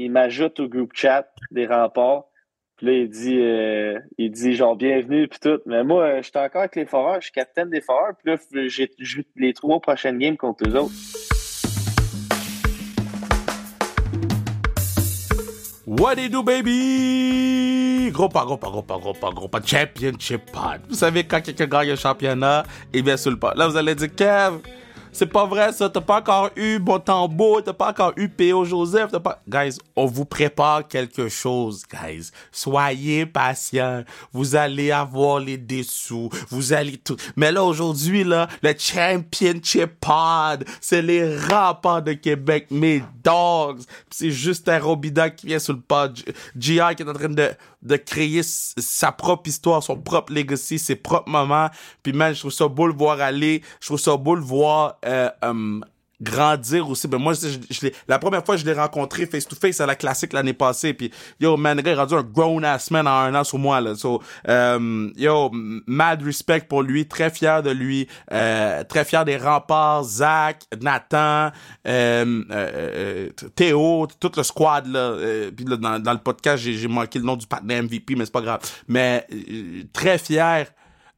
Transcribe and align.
il 0.00 0.10
m'ajoute 0.10 0.58
au 0.60 0.68
groupe 0.68 0.92
chat 0.94 1.30
des 1.50 1.66
remparts. 1.66 2.24
Puis 2.76 2.86
là, 2.86 2.92
il 2.94 3.10
dit, 3.10 3.38
euh, 3.38 3.98
il 4.16 4.30
dit 4.30 4.54
genre 4.54 4.74
bienvenue 4.74 5.28
puis 5.28 5.38
tout. 5.38 5.60
Mais 5.66 5.84
moi, 5.84 6.04
euh, 6.04 6.22
j'étais 6.22 6.38
encore 6.38 6.62
avec 6.62 6.76
les 6.76 6.86
foreurs, 6.86 7.16
je 7.16 7.26
suis 7.26 7.32
capitaine 7.32 7.68
des 7.68 7.82
foreurs. 7.82 8.14
Puis 8.16 8.32
là, 8.32 8.66
j'ai 8.68 8.90
les 9.36 9.52
trois 9.52 9.78
prochaines 9.80 10.18
games 10.18 10.38
contre 10.38 10.66
eux 10.66 10.76
autres. 10.76 10.92
What 15.86 16.14
do 16.14 16.22
you 16.22 16.28
do, 16.30 16.42
baby? 16.42 18.10
Gros 18.10 18.28
pas, 18.30 18.44
gros 18.44 18.56
pas, 18.56 18.70
gros 18.70 18.82
pas, 18.82 18.96
gros 18.96 19.12
pas, 19.12 19.30
gros 19.30 19.48
pas. 19.48 19.60
Championship 19.62 20.40
pod. 20.50 20.80
Vous 20.88 20.94
savez, 20.94 21.24
quand 21.24 21.42
quelqu'un 21.42 21.66
gagne 21.66 21.90
un 21.90 21.96
championnat, 21.96 22.62
et 22.94 23.02
bien 23.02 23.18
sur 23.18 23.32
le 23.32 23.38
pas. 23.38 23.52
Là, 23.54 23.68
vous 23.68 23.76
allez 23.76 23.94
dire, 23.94 24.14
Kev, 24.14 24.60
c'est 25.12 25.26
pas 25.26 25.46
vrai 25.46 25.72
ça, 25.72 25.88
t'as 25.88 26.00
pas 26.00 26.18
encore 26.18 26.50
eu 26.56 26.78
Bontambo, 26.78 27.60
t'as 27.60 27.72
pas 27.72 27.90
encore 27.90 28.12
eu 28.16 28.28
P.O. 28.28 28.64
Joseph, 28.64 29.10
t'as 29.10 29.20
pas... 29.20 29.42
Guys, 29.48 29.78
on 29.96 30.06
vous 30.06 30.24
prépare 30.24 30.86
quelque 30.86 31.28
chose, 31.28 31.84
guys. 31.88 32.30
Soyez 32.52 33.26
patients. 33.26 34.04
Vous 34.32 34.56
allez 34.56 34.90
avoir 34.90 35.40
les 35.40 35.58
dessous, 35.58 36.30
vous 36.48 36.72
allez 36.72 36.96
tout... 36.96 37.16
Mais 37.36 37.52
là, 37.52 37.64
aujourd'hui, 37.64 38.24
là, 38.24 38.48
le 38.62 38.74
Championship 38.78 40.00
Pod, 40.00 40.64
c'est 40.80 41.02
les 41.02 41.36
rapports 41.36 42.02
de 42.02 42.12
Québec, 42.12 42.68
mes 42.70 43.02
dogs. 43.22 43.80
C'est 44.10 44.30
juste 44.30 44.68
un 44.68 44.78
Robida 44.78 45.30
qui 45.30 45.46
vient 45.46 45.58
sur 45.58 45.74
le 45.74 45.80
pod. 45.80 46.18
GI 46.56 46.80
qui 46.96 47.02
est 47.02 47.08
en 47.08 47.12
train 47.12 47.28
de 47.28 47.50
de 47.82 47.96
créer 47.96 48.42
sa 48.42 49.10
propre 49.12 49.48
histoire, 49.48 49.82
son 49.82 49.96
propre 49.96 50.32
legacy, 50.32 50.78
ses 50.78 50.96
propres 50.96 51.30
moments. 51.30 51.68
Puis 52.02 52.12
man, 52.12 52.34
je 52.34 52.40
trouve 52.40 52.52
ça 52.52 52.68
beau 52.68 52.86
le 52.86 52.92
voir 52.92 53.20
aller. 53.20 53.62
Je 53.80 53.86
trouve 53.86 53.98
ça 53.98 54.16
beau 54.16 54.34
le 54.34 54.42
voir 54.42 54.98
euh, 55.06 55.30
um, 55.42 55.84
grandir 56.20 56.88
aussi. 56.88 57.08
Ben 57.08 57.18
moi, 57.18 57.32
je, 57.32 57.88
la 58.06 58.18
première 58.18 58.44
fois 58.44 58.56
que 58.56 58.60
je 58.60 58.66
l'ai 58.66 58.74
rencontré 58.74 59.26
face 59.26 59.46
to 59.46 59.56
face 59.56 59.80
à 59.80 59.86
la 59.86 59.94
classique 59.94 60.32
l'année 60.32 60.52
passée, 60.52 60.92
puis 60.92 61.10
yo 61.40 61.56
man, 61.56 61.80
gars 61.80 61.92
est 61.92 61.94
rendu 61.94 62.14
un 62.14 62.22
grown 62.22 62.64
ass 62.64 62.90
man 62.90 63.06
en 63.06 63.10
un 63.10 63.34
an 63.34 63.44
sur 63.44 63.58
moi 63.58 63.80
là. 63.80 63.94
So, 63.94 64.22
um, 64.46 65.12
yo, 65.16 65.50
mad 65.52 66.22
respect 66.22 66.62
pour 66.68 66.82
lui, 66.82 67.06
très 67.06 67.30
fier 67.30 67.62
de 67.62 67.70
lui, 67.70 68.06
euh, 68.32 68.84
très 68.84 69.04
fier 69.04 69.24
des 69.24 69.36
remparts, 69.36 70.04
Zach, 70.04 70.62
Nathan, 70.80 71.50
euh, 71.86 72.42
euh, 72.50 73.30
Théo, 73.54 74.06
tout 74.18 74.32
le 74.36 74.42
squad 74.42 74.86
là. 74.86 75.16
puis 75.54 75.64
dans, 75.64 75.98
dans 75.98 76.12
le 76.12 76.18
podcast, 76.18 76.62
j'ai 76.62 76.88
manqué 76.88 77.18
le 77.18 77.24
nom 77.24 77.36
du 77.36 77.46
partenaire 77.46 77.82
MVP, 77.82 78.14
mais 78.16 78.26
c'est 78.26 78.32
pas 78.32 78.42
grave. 78.42 78.60
Mais 78.88 79.26
très 79.92 80.18
fier 80.18 80.66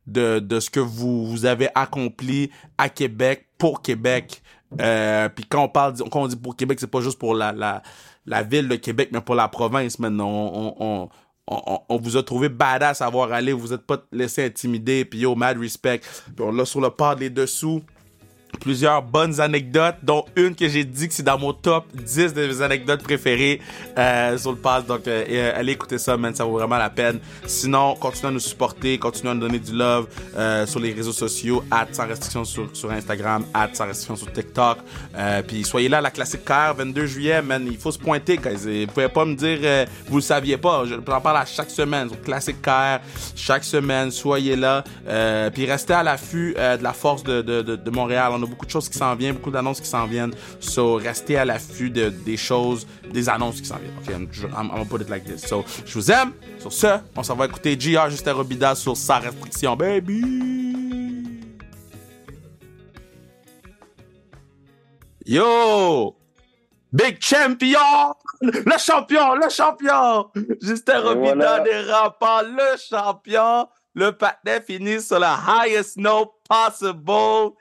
de, 0.06 0.38
de 0.38 0.60
ce 0.60 0.70
que 0.70 0.80
vous, 0.80 1.26
vous 1.26 1.44
avez 1.44 1.68
accompli 1.74 2.50
à 2.78 2.88
Québec, 2.88 3.48
pour 3.58 3.82
Québec. 3.82 4.42
Euh, 4.80 5.28
puis 5.28 5.44
quand 5.48 5.64
on 5.64 5.68
parle, 5.68 5.94
quand 6.10 6.22
on 6.22 6.26
dit 6.26 6.36
pour 6.36 6.56
Québec, 6.56 6.80
c'est 6.80 6.90
pas 6.90 7.00
juste 7.00 7.18
pour 7.18 7.34
la, 7.34 7.52
la, 7.52 7.82
la 8.26 8.42
ville 8.42 8.68
de 8.68 8.76
Québec, 8.76 9.10
mais 9.12 9.20
pour 9.20 9.34
la 9.34 9.48
province 9.48 9.98
maintenant. 9.98 10.28
On, 10.28 10.74
on, 10.80 11.08
on, 11.46 11.80
on, 11.88 11.96
vous 11.98 12.16
a 12.16 12.22
trouvé 12.22 12.48
badass 12.48 13.02
à 13.02 13.08
voir 13.10 13.32
aller, 13.32 13.52
vous 13.52 13.72
êtes 13.72 13.86
pas 13.86 13.98
laissé 14.12 14.44
intimider, 14.44 15.04
puis 15.04 15.20
yo, 15.20 15.34
mad 15.34 15.58
respect. 15.58 16.00
Puis 16.34 16.44
on 16.44 16.52
l'a 16.52 16.64
sur 16.64 16.80
le 16.80 16.90
pas 16.90 17.14
des 17.14 17.30
dessous 17.30 17.82
plusieurs 18.62 19.02
bonnes 19.02 19.40
anecdotes, 19.40 19.96
dont 20.02 20.24
une 20.36 20.54
que 20.54 20.68
j'ai 20.68 20.84
dit 20.84 21.08
que 21.08 21.14
c'est 21.14 21.22
dans 21.22 21.38
mon 21.38 21.52
top 21.52 21.84
10 21.94 22.32
de 22.34 22.46
mes 22.46 22.62
anecdotes 22.62 23.02
préférées 23.02 23.60
euh, 23.98 24.38
sur 24.38 24.52
le 24.52 24.58
pass. 24.58 24.86
Donc, 24.86 25.06
euh, 25.06 25.24
euh, 25.28 25.52
allez 25.56 25.72
écouter 25.72 25.98
ça, 25.98 26.16
man, 26.16 26.34
ça 26.34 26.44
vaut 26.44 26.58
vraiment 26.58 26.78
la 26.78 26.90
peine. 26.90 27.18
Sinon, 27.46 27.96
continuez 27.96 28.28
à 28.28 28.30
nous 28.32 28.40
supporter, 28.40 28.98
continuez 28.98 29.30
à 29.30 29.34
nous 29.34 29.40
donner 29.40 29.58
du 29.58 29.72
love 29.72 30.06
euh, 30.36 30.66
sur 30.66 30.80
les 30.80 30.92
réseaux 30.92 31.12
sociaux, 31.12 31.64
at 31.70 31.86
sans 31.92 32.06
restriction 32.06 32.44
sur, 32.44 32.68
sur 32.72 32.90
Instagram, 32.90 33.44
at 33.52 33.70
sans 33.72 33.86
restriction 33.86 34.16
sur 34.16 34.32
TikTok. 34.32 34.78
Euh, 35.16 35.42
puis 35.42 35.64
soyez 35.64 35.88
là, 35.88 36.00
la 36.00 36.10
classique 36.10 36.44
car 36.44 36.74
22 36.74 37.06
juillet, 37.06 37.42
man, 37.42 37.66
il 37.68 37.78
faut 37.78 37.90
se 37.90 37.98
pointer, 37.98 38.36
guys. 38.36 38.86
Vous 38.86 38.92
pouvez 38.92 39.08
pas 39.08 39.24
me 39.24 39.34
dire, 39.34 39.58
euh, 39.62 39.86
vous 40.06 40.16
le 40.16 40.22
saviez 40.22 40.56
pas. 40.56 40.84
Je 40.86 40.94
parle 40.94 41.36
à 41.36 41.44
chaque 41.44 41.70
semaine, 41.70 42.08
sur 42.08 42.20
classique 42.22 42.62
car, 42.62 43.00
chaque 43.34 43.64
semaine, 43.64 44.10
soyez 44.10 44.56
là. 44.56 44.84
puis 45.52 45.66
restez 45.66 45.94
à 45.94 46.02
l'affût 46.02 46.54
de 46.54 46.82
la 46.82 46.92
force 46.92 47.22
de, 47.24 47.42
de, 47.42 47.62
de, 47.62 47.90
Montréal 47.90 48.32
beaucoup 48.52 48.66
de 48.66 48.70
choses 48.70 48.88
qui 48.88 48.96
s'en 48.96 49.14
viennent, 49.14 49.34
beaucoup 49.34 49.50
d'annonces 49.50 49.80
qui 49.80 49.88
s'en 49.88 50.06
viennent. 50.06 50.34
So, 50.60 50.94
restez 50.94 51.36
à 51.36 51.44
l'affût 51.44 51.90
de, 51.90 52.08
des 52.10 52.36
choses, 52.36 52.86
des 53.10 53.28
annonces 53.28 53.60
qui 53.60 53.66
s'en 53.66 53.76
viennent. 53.76 53.96
Ok, 53.98 54.38
I'm, 54.42 54.52
I'm, 54.54 54.68
gonna 54.68 54.84
put 54.84 55.00
it 55.00 55.08
like 55.08 55.24
this. 55.24 55.46
So, 55.46 55.64
je 55.84 55.94
vous 55.94 56.10
aime. 56.10 56.32
Sur 56.58 56.72
ce, 56.72 56.98
on 57.16 57.22
s'en 57.22 57.34
va 57.34 57.46
écouter 57.46 57.78
JR 57.78 58.08
Justin 58.10 58.34
Robida 58.34 58.74
sur 58.74 58.96
sa 58.96 59.18
restriction, 59.18 59.76
baby. 59.76 60.52
Yo! 65.24 66.16
Big 66.92 67.18
champion! 67.20 68.14
Le 68.42 68.78
champion! 68.78 69.34
Le 69.34 69.48
champion! 69.48 70.30
Justin 70.60 71.00
Robida 71.00 71.34
voilà. 71.34 71.60
des 71.60 71.90
remparts, 71.90 72.42
le 72.42 72.76
champion! 72.76 73.68
Le 73.94 74.10
patin 74.12 74.60
finit 74.66 75.00
sur 75.00 75.18
la 75.18 75.38
highest 75.46 75.96
note 75.98 76.30
possible. 76.48 77.54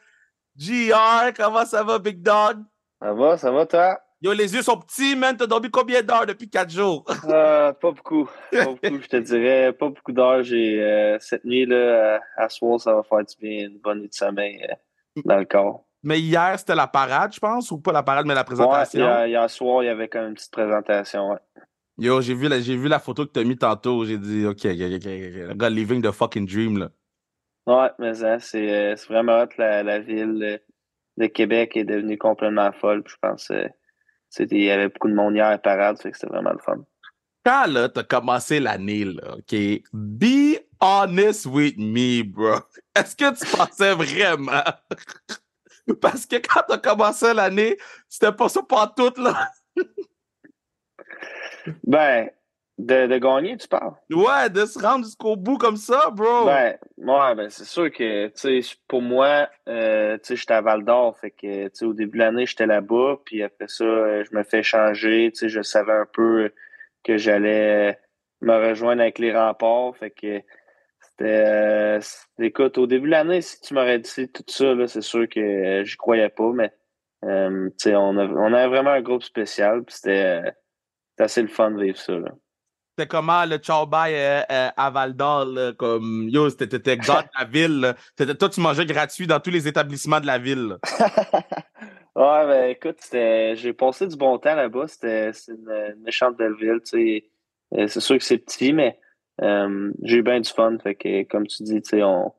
GR, 0.61 1.33
comment 1.35 1.65
ça 1.65 1.83
va, 1.83 1.97
Big 1.97 2.21
Dog? 2.21 2.59
Ça 3.01 3.13
va, 3.13 3.35
ça 3.35 3.49
va, 3.49 3.65
toi? 3.65 3.99
Yo, 4.21 4.31
les 4.31 4.53
yeux 4.53 4.61
sont 4.61 4.77
petits, 4.77 5.15
man. 5.15 5.35
T'as 5.35 5.47
dormi 5.47 5.71
combien 5.71 6.03
d'heures 6.03 6.27
depuis 6.27 6.47
quatre 6.47 6.69
jours? 6.69 7.03
euh, 7.27 7.73
pas 7.81 7.91
beaucoup. 7.91 8.29
Pas 8.51 8.65
beaucoup, 8.65 9.01
je 9.01 9.07
te 9.07 9.17
dirais. 9.17 9.73
Pas 9.73 9.89
beaucoup 9.89 10.11
d'heures. 10.11 10.43
J'ai 10.43 10.79
euh, 10.79 11.17
cette 11.19 11.43
nuit, 11.45 11.65
là, 11.65 12.19
à, 12.37 12.47
soir, 12.47 12.79
ça 12.79 12.93
va 12.93 13.01
faire 13.01 13.25
du 13.25 13.35
bien. 13.41 13.69
Une 13.69 13.79
bonne 13.79 14.01
nuit 14.01 14.09
de 14.09 14.13
sommeil 14.13 14.63
euh, 14.69 15.21
dans 15.25 15.37
le 15.37 15.45
corps. 15.45 15.83
Mais 16.03 16.19
hier, 16.19 16.53
c'était 16.59 16.75
la 16.75 16.85
parade, 16.85 17.33
je 17.33 17.39
pense, 17.39 17.71
ou 17.71 17.79
pas 17.79 17.91
la 17.91 18.03
parade, 18.03 18.27
mais 18.27 18.35
la 18.35 18.43
présentation? 18.43 19.01
Ouais, 19.01 19.07
hier, 19.07 19.27
hier 19.27 19.49
soir, 19.49 19.81
il 19.81 19.87
y 19.87 19.89
avait 19.89 20.09
quand 20.09 20.19
même 20.19 20.29
une 20.29 20.35
petite 20.35 20.51
présentation, 20.51 21.31
ouais. 21.31 21.39
Yo, 21.97 22.21
j'ai 22.21 22.35
vu, 22.35 22.47
la, 22.47 22.59
vu 22.59 22.87
la 22.87 22.99
photo 22.99 23.25
que 23.25 23.31
t'as 23.31 23.43
mis 23.43 23.57
tantôt. 23.57 24.05
J'ai 24.05 24.19
dit, 24.19 24.45
OK, 24.45 24.65
OK, 24.65 24.79
OK, 24.79 24.95
OK. 24.95 25.05
Le 25.05 25.53
gars 25.55 25.69
living 25.71 26.03
the 26.03 26.11
fucking 26.11 26.45
dream, 26.45 26.77
là. 26.77 26.89
Ouais, 27.67 27.89
mais 27.99 28.15
ça, 28.15 28.39
c'est, 28.39 28.71
euh, 28.71 28.95
c'est 28.95 29.07
vraiment 29.07 29.41
hot. 29.43 29.49
La, 29.57 29.83
la 29.83 29.99
ville 29.99 30.59
de 31.17 31.27
Québec 31.27 31.77
est 31.77 31.83
devenue 31.83 32.17
complètement 32.17 32.71
folle. 32.71 33.03
je 33.05 33.15
pense 33.21 33.47
qu'il 33.47 34.63
y 34.63 34.71
avait 34.71 34.89
beaucoup 34.89 35.09
de 35.09 35.13
monde 35.13 35.35
hier 35.35 35.47
à 35.47 35.57
parade, 35.57 36.01
fait 36.01 36.11
que 36.11 36.17
c'était 36.17 36.31
vraiment 36.31 36.51
le 36.51 36.59
fun. 36.59 36.83
Quand 37.43 37.65
là, 37.67 37.89
t'as 37.89 38.03
commencé 38.03 38.59
l'année, 38.59 39.05
là, 39.05 39.35
OK, 39.37 39.55
be 39.93 40.59
honest 40.79 41.47
with 41.47 41.75
me, 41.77 42.23
bro. 42.23 42.59
Est-ce 42.95 43.15
que 43.15 43.33
tu 43.35 43.57
pensais 43.57 43.93
vraiment? 43.93 44.63
Parce 46.01 46.25
que 46.27 46.35
quand 46.35 46.61
t'as 46.67 46.77
commencé 46.77 47.33
l'année, 47.33 47.77
c'était 48.07 48.31
pas 48.31 48.47
ça 48.47 48.61
pas 48.61 48.93
tout, 48.95 49.13
là. 49.17 49.49
ben, 51.83 52.29
de, 52.81 53.07
de, 53.07 53.17
gagner, 53.17 53.57
tu 53.57 53.67
parles? 53.67 53.93
Ouais, 54.09 54.49
de 54.49 54.65
se 54.65 54.79
rendre 54.79 55.05
jusqu'au 55.05 55.35
bout 55.35 55.57
comme 55.57 55.77
ça, 55.77 56.09
bro. 56.11 56.45
Ben, 56.45 56.77
ouais, 56.97 57.35
ben 57.35 57.49
c'est 57.49 57.65
sûr 57.65 57.91
que, 57.91 58.27
tu 58.27 58.61
sais, 58.61 58.75
pour 58.87 59.01
moi, 59.01 59.49
euh, 59.69 60.17
tu 60.17 60.29
sais, 60.29 60.35
j'étais 60.35 60.53
à 60.53 60.61
Val 60.61 60.83
d'Or, 60.83 61.17
fait 61.17 61.31
que, 61.31 61.65
tu 61.65 61.71
sais, 61.73 61.85
au 61.85 61.93
début 61.93 62.17
de 62.17 62.23
l'année, 62.23 62.45
j'étais 62.45 62.65
là-bas, 62.65 63.17
puis 63.25 63.43
après 63.43 63.67
ça, 63.67 63.83
euh, 63.83 64.23
je 64.29 64.35
me 64.35 64.43
fais 64.43 64.63
changer, 64.63 65.31
tu 65.33 65.39
sais, 65.39 65.49
je 65.49 65.61
savais 65.61 65.93
un 65.93 66.07
peu 66.11 66.51
que 67.03 67.17
j'allais 67.17 67.99
me 68.41 68.69
rejoindre 68.69 69.01
avec 69.01 69.19
les 69.19 69.35
remparts, 69.35 69.95
fait 69.97 70.11
que 70.11 70.41
c'était, 70.99 71.45
euh, 71.45 71.99
écoute, 72.39 72.77
au 72.77 72.87
début 72.87 73.07
de 73.07 73.11
l'année, 73.11 73.41
si 73.41 73.61
tu 73.61 73.73
m'aurais 73.73 73.99
dit 73.99 74.29
tout 74.29 74.43
ça, 74.47 74.73
là, 74.73 74.87
c'est 74.87 75.01
sûr 75.01 75.27
que 75.29 75.39
euh, 75.39 75.83
j'y 75.83 75.97
croyais 75.97 76.29
pas, 76.29 76.51
mais, 76.53 76.71
euh, 77.25 77.69
tu 77.69 77.89
sais, 77.89 77.95
on, 77.95 78.17
a, 78.17 78.25
on 78.25 78.53
avait 78.53 78.67
vraiment 78.67 78.91
un 78.91 79.01
groupe 79.01 79.23
spécial, 79.23 79.83
puis 79.83 79.95
c'était 79.95 80.53
assez 81.19 81.41
le 81.41 81.47
fun 81.47 81.71
de 81.71 81.83
vivre 81.83 81.97
ça, 81.97 82.13
là 82.13 82.31
c'était 83.01 83.07
comment 83.07 83.45
le 83.45 83.57
ciao 83.57 83.87
bye 83.87 84.13
euh, 84.13 84.41
euh, 84.51 84.69
à 84.77 84.89
Val 84.91 85.15
d'Or, 85.15 85.47
comme 85.77 86.29
yo, 86.29 86.49
c'était 86.49 86.67
dans 86.67 87.23
la 87.39 87.45
ville. 87.45 87.95
Toi, 88.15 88.49
tu 88.49 88.61
mangeais 88.61 88.85
gratuit 88.85 89.25
dans 89.25 89.39
tous 89.39 89.49
les 89.49 89.67
établissements 89.67 90.19
de 90.19 90.27
la 90.27 90.37
ville. 90.37 90.77
ouais, 92.15 92.45
ben 92.45 92.69
écoute, 92.69 92.97
j'ai 93.11 93.73
passé 93.73 94.05
du 94.05 94.15
bon 94.15 94.37
temps 94.37 94.55
là-bas. 94.55 94.87
C'était 94.87 95.31
une, 95.47 96.03
méchante 96.03 96.37
belle 96.37 96.53
ville, 96.59 96.79
tu 96.85 96.91
sais. 96.91 97.23
Euh, 97.75 97.87
c'est 97.87 98.01
sûr 98.01 98.17
que 98.17 98.23
c'est 98.23 98.37
petit, 98.37 98.71
mais 98.71 98.99
j'ai 100.03 100.17
eu 100.17 100.21
bien 100.21 100.39
du 100.39 100.49
fun. 100.49 100.77
Fait 100.83 100.93
que, 100.93 101.23
comme 101.23 101.47
tu 101.47 101.63
dis, 101.63 101.81
tu 101.81 102.03
on, 102.03 102.31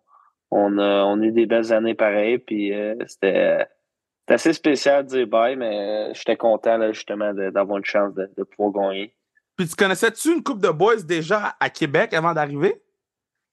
on, 0.52 0.78
a, 0.78 1.04
on 1.04 1.20
eu 1.22 1.32
des 1.32 1.46
belles 1.46 1.72
années 1.72 1.94
pareilles, 1.94 2.38
puis 2.38 2.72
c'était 3.08 3.66
assez 4.28 4.52
spécial 4.52 5.04
de 5.06 5.08
dire 5.08 5.26
bye, 5.26 5.56
mais 5.56 6.14
j'étais 6.14 6.36
content 6.36 6.76
là, 6.76 6.92
justement 6.92 7.34
d'avoir 7.34 7.78
une 7.78 7.84
chance 7.84 8.14
de 8.14 8.44
pouvoir 8.44 8.90
gagner. 8.90 9.16
Puis 9.62 9.68
tu 9.68 9.76
connaissais-tu 9.76 10.32
une 10.32 10.42
coupe 10.42 10.60
de 10.60 10.70
boys 10.70 11.02
déjà 11.02 11.54
à 11.60 11.70
Québec 11.70 12.14
avant 12.14 12.32
d'arriver? 12.34 12.82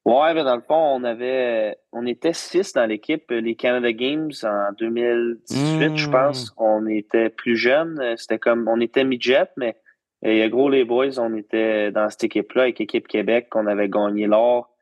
Ouais, 0.05 0.33
mais 0.33 0.43
dans 0.43 0.55
le 0.55 0.63
fond, 0.63 0.73
on 0.73 1.03
avait 1.03 1.77
on 1.91 2.03
était 2.07 2.33
six 2.33 2.73
dans 2.73 2.87
l'équipe, 2.87 3.29
les 3.29 3.53
Canada 3.53 3.91
Games 3.91 4.31
en 4.41 4.71
2018, 4.71 5.89
mmh. 5.89 5.95
je 5.97 6.09
pense. 6.09 6.51
On 6.57 6.87
était 6.87 7.29
plus 7.29 7.55
jeunes. 7.55 8.15
C'était 8.17 8.39
comme 8.39 8.67
on 8.67 8.81
était 8.81 9.03
midget, 9.03 9.51
mais 9.55 9.75
il 10.23 10.37
y 10.37 10.41
a 10.41 10.49
gros 10.49 10.67
les 10.67 10.83
boys, 10.83 11.19
on 11.19 11.35
était 11.37 11.91
dans 11.91 12.09
cette 12.09 12.23
équipe-là 12.23 12.63
avec 12.63 12.79
l'équipe 12.79 13.07
Québec, 13.07 13.49
qu'on 13.51 13.67
avait 13.67 13.87
gagné 13.87 14.25
l'or 14.25 14.75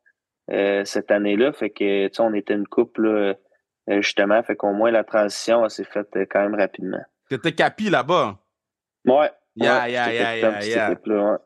euh, 0.49 0.85
cette 0.85 1.11
année-là. 1.11 1.51
Fait 1.51 1.71
que 1.71 2.07
tu 2.07 2.13
sais, 2.13 2.21
on 2.21 2.33
était 2.33 2.53
une 2.53 2.67
coupe 2.67 2.99
là, 2.99 3.33
justement, 3.89 4.41
fait 4.43 4.55
qu'au 4.55 4.71
moins 4.71 4.91
la 4.91 5.03
transition 5.03 5.67
s'est 5.67 5.83
faite 5.83 6.07
quand 6.31 6.39
même 6.39 6.55
rapidement. 6.55 7.01
T'étais 7.29 7.51
capi 7.51 7.89
là-bas? 7.89 8.37
Ouais, 9.05 9.29
Yeah, 9.57 9.89
yeah, 9.89 10.13
yeah, 10.13 10.61
yeah, 10.61 10.93
yeah. 10.95 11.37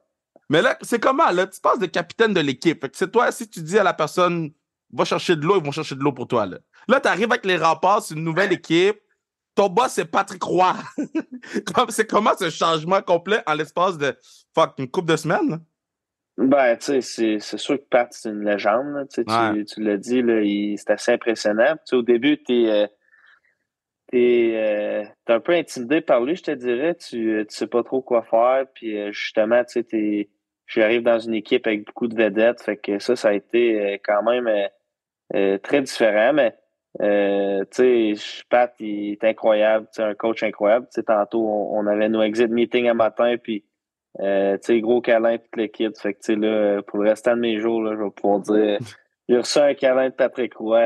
Mais 0.49 0.61
là, 0.61 0.77
c'est 0.81 0.99
comment, 0.99 1.31
là? 1.31 1.47
Tu 1.47 1.61
passes 1.61 1.79
de 1.79 1.85
capitaine 1.85 2.33
de 2.33 2.41
l'équipe. 2.41 2.85
C'est 2.93 3.09
toi, 3.09 3.31
si 3.31 3.49
tu 3.49 3.61
dis 3.61 3.79
à 3.79 3.83
la 3.83 3.93
personne, 3.93 4.51
va 4.91 5.05
chercher 5.05 5.37
de 5.37 5.45
l'eau, 5.45 5.57
ils 5.57 5.63
vont 5.63 5.71
chercher 5.71 5.95
de 5.95 6.01
l'eau 6.01 6.11
pour 6.11 6.27
toi, 6.27 6.45
là. 6.45 6.57
Là, 6.89 6.99
tu 6.99 7.07
arrives 7.07 7.31
avec 7.31 7.45
les 7.45 7.57
remparts, 7.57 8.01
c'est 8.01 8.15
une 8.15 8.23
nouvelle 8.23 8.51
équipe. 8.51 8.99
Ton 9.55 9.69
boss, 9.69 9.93
c'est 9.93 10.05
Patrick 10.05 10.43
Roy. 10.43 10.75
c'est 11.89 12.09
comment 12.09 12.35
ce 12.37 12.49
changement 12.49 13.01
complet 13.01 13.41
en 13.45 13.53
l'espace 13.53 13.97
de, 13.97 14.15
fuck, 14.53 14.73
une 14.77 14.89
couple 14.89 15.11
de 15.11 15.15
semaines, 15.15 15.59
Ben, 16.37 16.75
tu 16.77 17.01
sais, 17.01 17.37
c'est 17.39 17.57
sûr 17.57 17.77
que 17.77 17.85
Pat, 17.89 18.07
c'est 18.11 18.29
une 18.29 18.43
légende. 18.43 19.07
Tu, 19.13 19.23
tu 19.23 19.83
l'as 19.83 19.97
dit, 19.97 20.75
c'est 20.77 20.91
assez 20.91 21.13
impressionnant. 21.13 21.75
au 21.91 22.01
début, 22.01 22.41
tu 22.43 22.65
es, 22.65 22.89
t'es 24.11 24.51
euh, 24.55 25.05
un 25.27 25.39
peu 25.39 25.53
intimidé 25.53 26.01
par 26.01 26.21
lui, 26.21 26.35
je 26.35 26.43
te 26.43 26.51
dirais. 26.51 26.95
Tu, 26.95 27.31
euh, 27.31 27.45
tu 27.45 27.55
sais 27.55 27.67
pas 27.67 27.83
trop 27.83 28.01
quoi 28.01 28.21
faire. 28.23 28.65
Puis 28.73 28.97
euh, 28.97 29.11
justement, 29.11 29.63
tu 29.63 29.83
sais, 29.89 30.29
j'arrive 30.67 31.03
dans 31.03 31.19
une 31.19 31.33
équipe 31.33 31.65
avec 31.65 31.85
beaucoup 31.85 32.07
de 32.07 32.15
vedettes. 32.15 32.61
Fait 32.61 32.77
que 32.77 32.99
ça, 32.99 33.15
ça 33.15 33.29
a 33.29 33.33
été 33.33 33.99
quand 34.03 34.23
même 34.23 34.49
très 35.63 35.81
différent. 35.81 36.33
Mais 36.33 36.55
tu 36.99 38.15
sais, 38.15 38.43
Pat, 38.49 38.73
il 38.79 39.13
est 39.13 39.23
incroyable. 39.23 39.87
C'est 39.91 40.03
un 40.03 40.13
coach 40.13 40.43
incroyable. 40.43 40.87
Tu 40.87 40.95
sais, 40.95 41.03
tantôt, 41.03 41.45
on, 41.71 41.87
avait 41.87 42.09
nos 42.09 42.21
exit 42.21 42.49
meetings 42.49 42.87
un 42.87 42.93
matin, 42.93 43.35
puis 43.41 43.65
tu 44.19 44.23
sais, 44.61 44.81
gros 44.81 45.01
câlin 45.01 45.37
toute 45.37 45.55
l'équipe. 45.57 45.97
Fait 45.97 46.13
que 46.13 46.19
tu 46.19 46.33
sais, 46.33 46.35
là, 46.35 46.81
pour 46.83 46.99
le 46.99 47.09
restant 47.09 47.35
de 47.35 47.41
mes 47.41 47.59
jours, 47.59 47.81
là, 47.81 47.95
je 47.95 48.03
vais 48.03 48.11
pouvoir 48.11 48.39
dire 48.41 48.79
j'ai 49.29 49.37
reçu 49.37 49.59
un 49.59 49.73
câlin 49.73 50.09
de 50.09 50.15
Patrick 50.15 50.55
Roy 50.55 50.85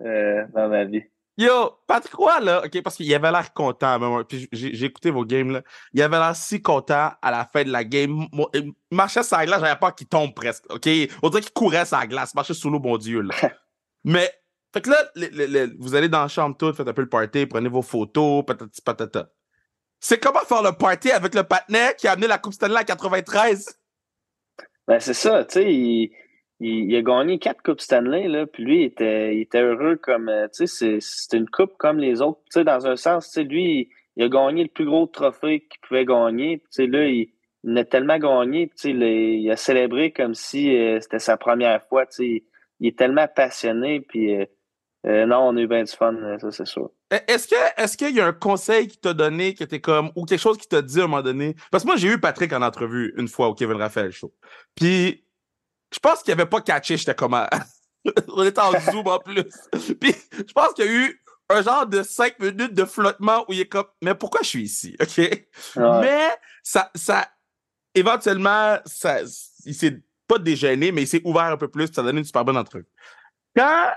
dans 0.00 0.68
ma 0.68 0.84
vie. 0.84 1.04
Yo, 1.40 1.78
Patrick 1.86 2.12
Roy, 2.16 2.38
là, 2.40 2.62
OK, 2.66 2.82
parce 2.82 2.96
qu'il 2.96 3.14
avait 3.14 3.32
l'air 3.32 3.54
content. 3.54 3.98
Puis 4.24 4.46
j'ai 4.52 4.84
écouté 4.84 5.10
vos 5.10 5.24
games, 5.24 5.50
là. 5.52 5.62
Il 5.94 6.02
avait 6.02 6.18
l'air 6.18 6.36
si 6.36 6.60
content 6.60 7.12
à 7.22 7.30
la 7.30 7.46
fin 7.46 7.64
de 7.64 7.70
la 7.70 7.82
game. 7.82 8.26
Il 8.52 8.74
marchait 8.90 9.22
sur 9.22 9.38
la 9.38 9.46
glace, 9.46 9.60
j'avais 9.60 9.78
peur 9.80 9.94
qu'il 9.94 10.06
tombe 10.06 10.34
presque, 10.34 10.66
OK? 10.68 10.86
On 11.22 11.30
dirait 11.30 11.40
qu'il 11.40 11.52
courait 11.54 11.86
sur 11.86 11.98
la 11.98 12.06
glace, 12.06 12.34
marchait 12.34 12.52
sous 12.52 12.68
l'eau, 12.68 12.78
bon 12.78 12.98
Dieu, 12.98 13.22
là. 13.22 13.34
Mais, 14.04 14.30
fait 14.74 14.82
que 14.82 14.90
là, 14.90 15.72
vous 15.78 15.94
allez 15.94 16.10
dans 16.10 16.20
la 16.20 16.28
chambre 16.28 16.58
toute, 16.58 16.76
faites 16.76 16.86
un 16.86 16.92
peu 16.92 17.00
le 17.00 17.08
party, 17.08 17.46
prenez 17.46 17.70
vos 17.70 17.80
photos, 17.80 18.44
patati 18.44 18.82
patata. 18.82 19.30
C'est 19.98 20.18
comment 20.18 20.40
faire 20.40 20.62
le 20.62 20.72
party 20.72 21.10
avec 21.10 21.34
le 21.34 21.44
patinet 21.44 21.94
qui 21.96 22.06
a 22.06 22.12
amené 22.12 22.26
la 22.26 22.36
Coupe 22.36 22.52
Stanley 22.52 22.80
en 22.80 22.84
93? 22.84 23.78
Ben, 24.86 25.00
c'est 25.00 25.14
ça, 25.14 25.42
tu 25.46 25.54
sais, 25.54 25.72
il, 25.72 26.12
a 26.60 27.02
gagné 27.02 27.38
quatre 27.38 27.62
Coupes 27.62 27.80
Stanley, 27.80 28.28
là, 28.28 28.46
puis 28.46 28.64
lui, 28.64 28.80
il 28.80 28.84
était, 28.84 29.36
il 29.36 29.48
heureux 29.54 29.96
comme, 29.96 30.28
euh, 30.28 30.46
tu 30.48 30.66
sais, 30.66 30.98
c'est 31.00 31.36
une 31.36 31.48
coupe 31.48 31.76
comme 31.78 31.98
les 31.98 32.20
autres. 32.20 32.40
Tu 32.46 32.60
sais, 32.60 32.64
dans 32.64 32.86
un 32.86 32.96
sens, 32.96 33.28
tu 33.28 33.32
sais, 33.32 33.44
lui, 33.44 33.90
il, 34.16 34.24
a 34.24 34.28
gagné 34.28 34.62
le 34.64 34.68
plus 34.68 34.84
gros 34.84 35.06
trophée 35.06 35.60
qu'il 35.60 35.80
pouvait 35.80 36.04
gagner. 36.04 36.58
Tu 36.58 36.66
sais, 36.70 36.86
là, 36.86 37.06
il, 37.06 37.32
il 37.64 37.78
a 37.78 37.84
tellement 37.84 38.18
gagné, 38.18 38.68
tu 38.68 38.74
sais, 38.76 38.90
il, 38.90 39.50
a 39.50 39.56
célébré 39.56 40.12
comme 40.12 40.34
si 40.34 40.76
euh, 40.76 41.00
c'était 41.00 41.18
sa 41.18 41.36
première 41.36 41.82
fois, 41.88 42.06
tu 42.06 42.16
sais. 42.16 42.44
Il 42.82 42.88
est 42.88 42.98
tellement 42.98 43.28
passionné, 43.28 44.00
puis 44.00 44.34
euh, 45.06 45.26
non, 45.26 45.48
on 45.48 45.56
a 45.56 45.60
eu 45.60 45.66
bien 45.66 45.84
du 45.84 45.92
fun, 45.92 46.14
ça, 46.40 46.50
c'est 46.50 46.66
sûr. 46.66 46.90
E, 47.12 47.16
est-ce 47.26 47.54
est-ce 47.76 47.96
qu'il 47.96 48.14
y 48.14 48.20
a 48.20 48.26
un 48.26 48.32
conseil 48.32 48.86
qui 48.86 48.98
t'a 48.98 49.14
donné 49.14 49.54
qui 49.54 49.62
était 49.62 49.80
comme 49.80 50.10
ou 50.14 50.24
quelque 50.24 50.40
chose 50.40 50.58
qui 50.58 50.68
t'a 50.68 50.82
dit 50.82 51.00
à 51.00 51.04
un 51.04 51.06
moment 51.06 51.22
donné? 51.22 51.56
Parce 51.70 51.84
que 51.84 51.88
moi 51.88 51.96
j'ai 51.96 52.08
eu 52.08 52.20
Patrick 52.20 52.52
en 52.52 52.62
entrevue 52.62 53.14
une 53.16 53.28
fois 53.28 53.48
au 53.48 53.54
Kevin 53.54 53.76
Raphaël 53.76 54.12
show. 54.12 54.32
Puis 54.74 55.24
je 55.92 55.98
pense 55.98 56.22
qu'il 56.22 56.32
avait 56.32 56.46
pas 56.46 56.60
catché, 56.60 56.96
j'étais 56.96 57.14
comme. 57.14 57.34
On 58.28 58.44
était 58.44 58.60
en 58.60 58.72
zoom 58.80 59.06
en 59.06 59.18
plus. 59.18 59.44
Puis 60.00 60.14
je 60.32 60.52
pense 60.52 60.72
qu'il 60.74 60.86
y 60.86 60.88
a 60.88 60.92
eu 60.92 61.22
un 61.50 61.62
genre 61.62 61.86
de 61.86 62.02
cinq 62.02 62.38
minutes 62.38 62.74
de 62.74 62.84
flottement 62.84 63.44
où 63.48 63.52
il 63.52 63.60
est 63.60 63.68
comme 63.68 63.86
Mais 64.00 64.14
pourquoi 64.14 64.40
je 64.42 64.48
suis 64.48 64.62
ici? 64.62 64.96
OK? 65.00 65.18
Mais 65.76 66.30
ça, 66.62 66.90
ça 66.94 67.28
éventuellement, 67.94 68.78
ça, 68.84 69.20
il 69.64 69.74
s'est 69.74 70.00
pas 70.26 70.38
déjeuné, 70.38 70.92
mais 70.92 71.02
il 71.02 71.08
s'est 71.08 71.22
ouvert 71.24 71.44
un 71.44 71.56
peu 71.56 71.68
plus, 71.68 71.88
ça 71.88 72.00
a 72.00 72.04
donné 72.04 72.20
une 72.20 72.24
super 72.24 72.44
bonne 72.44 72.56
entrevue. 72.56 72.86
Quand, 73.56 73.90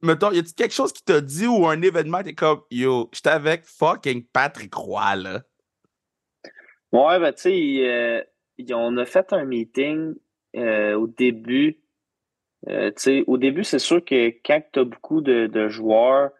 mettons, 0.00 0.32
y 0.32 0.38
a 0.38 0.42
quelque 0.42 0.74
chose 0.74 0.92
qui 0.92 1.02
t'a 1.02 1.20
dit 1.20 1.46
ou 1.46 1.66
un 1.66 1.80
événement, 1.82 2.22
t'es 2.22 2.34
comme 2.34 2.62
Yo, 2.70 3.10
j'étais 3.12 3.30
avec 3.30 3.64
fucking 3.66 4.24
Patrick 4.32 4.74
Roy, 4.74 5.16
là? 5.16 5.42
Ouais, 6.90 7.20
ben, 7.20 7.32
tu 7.34 7.42
sais, 7.42 7.86
euh, 7.86 8.22
on 8.74 8.96
a 8.96 9.04
fait 9.04 9.30
un 9.34 9.44
meeting 9.44 10.14
euh, 10.58 10.94
au 10.94 11.06
début, 11.06 11.78
euh, 12.68 12.90
au 13.26 13.38
début, 13.38 13.64
c'est 13.64 13.78
sûr 13.78 14.04
que 14.04 14.28
quand 14.44 14.60
tu 14.72 14.80
as 14.80 14.84
beaucoup 14.84 15.20
de, 15.20 15.68
joueurs, 15.68 16.30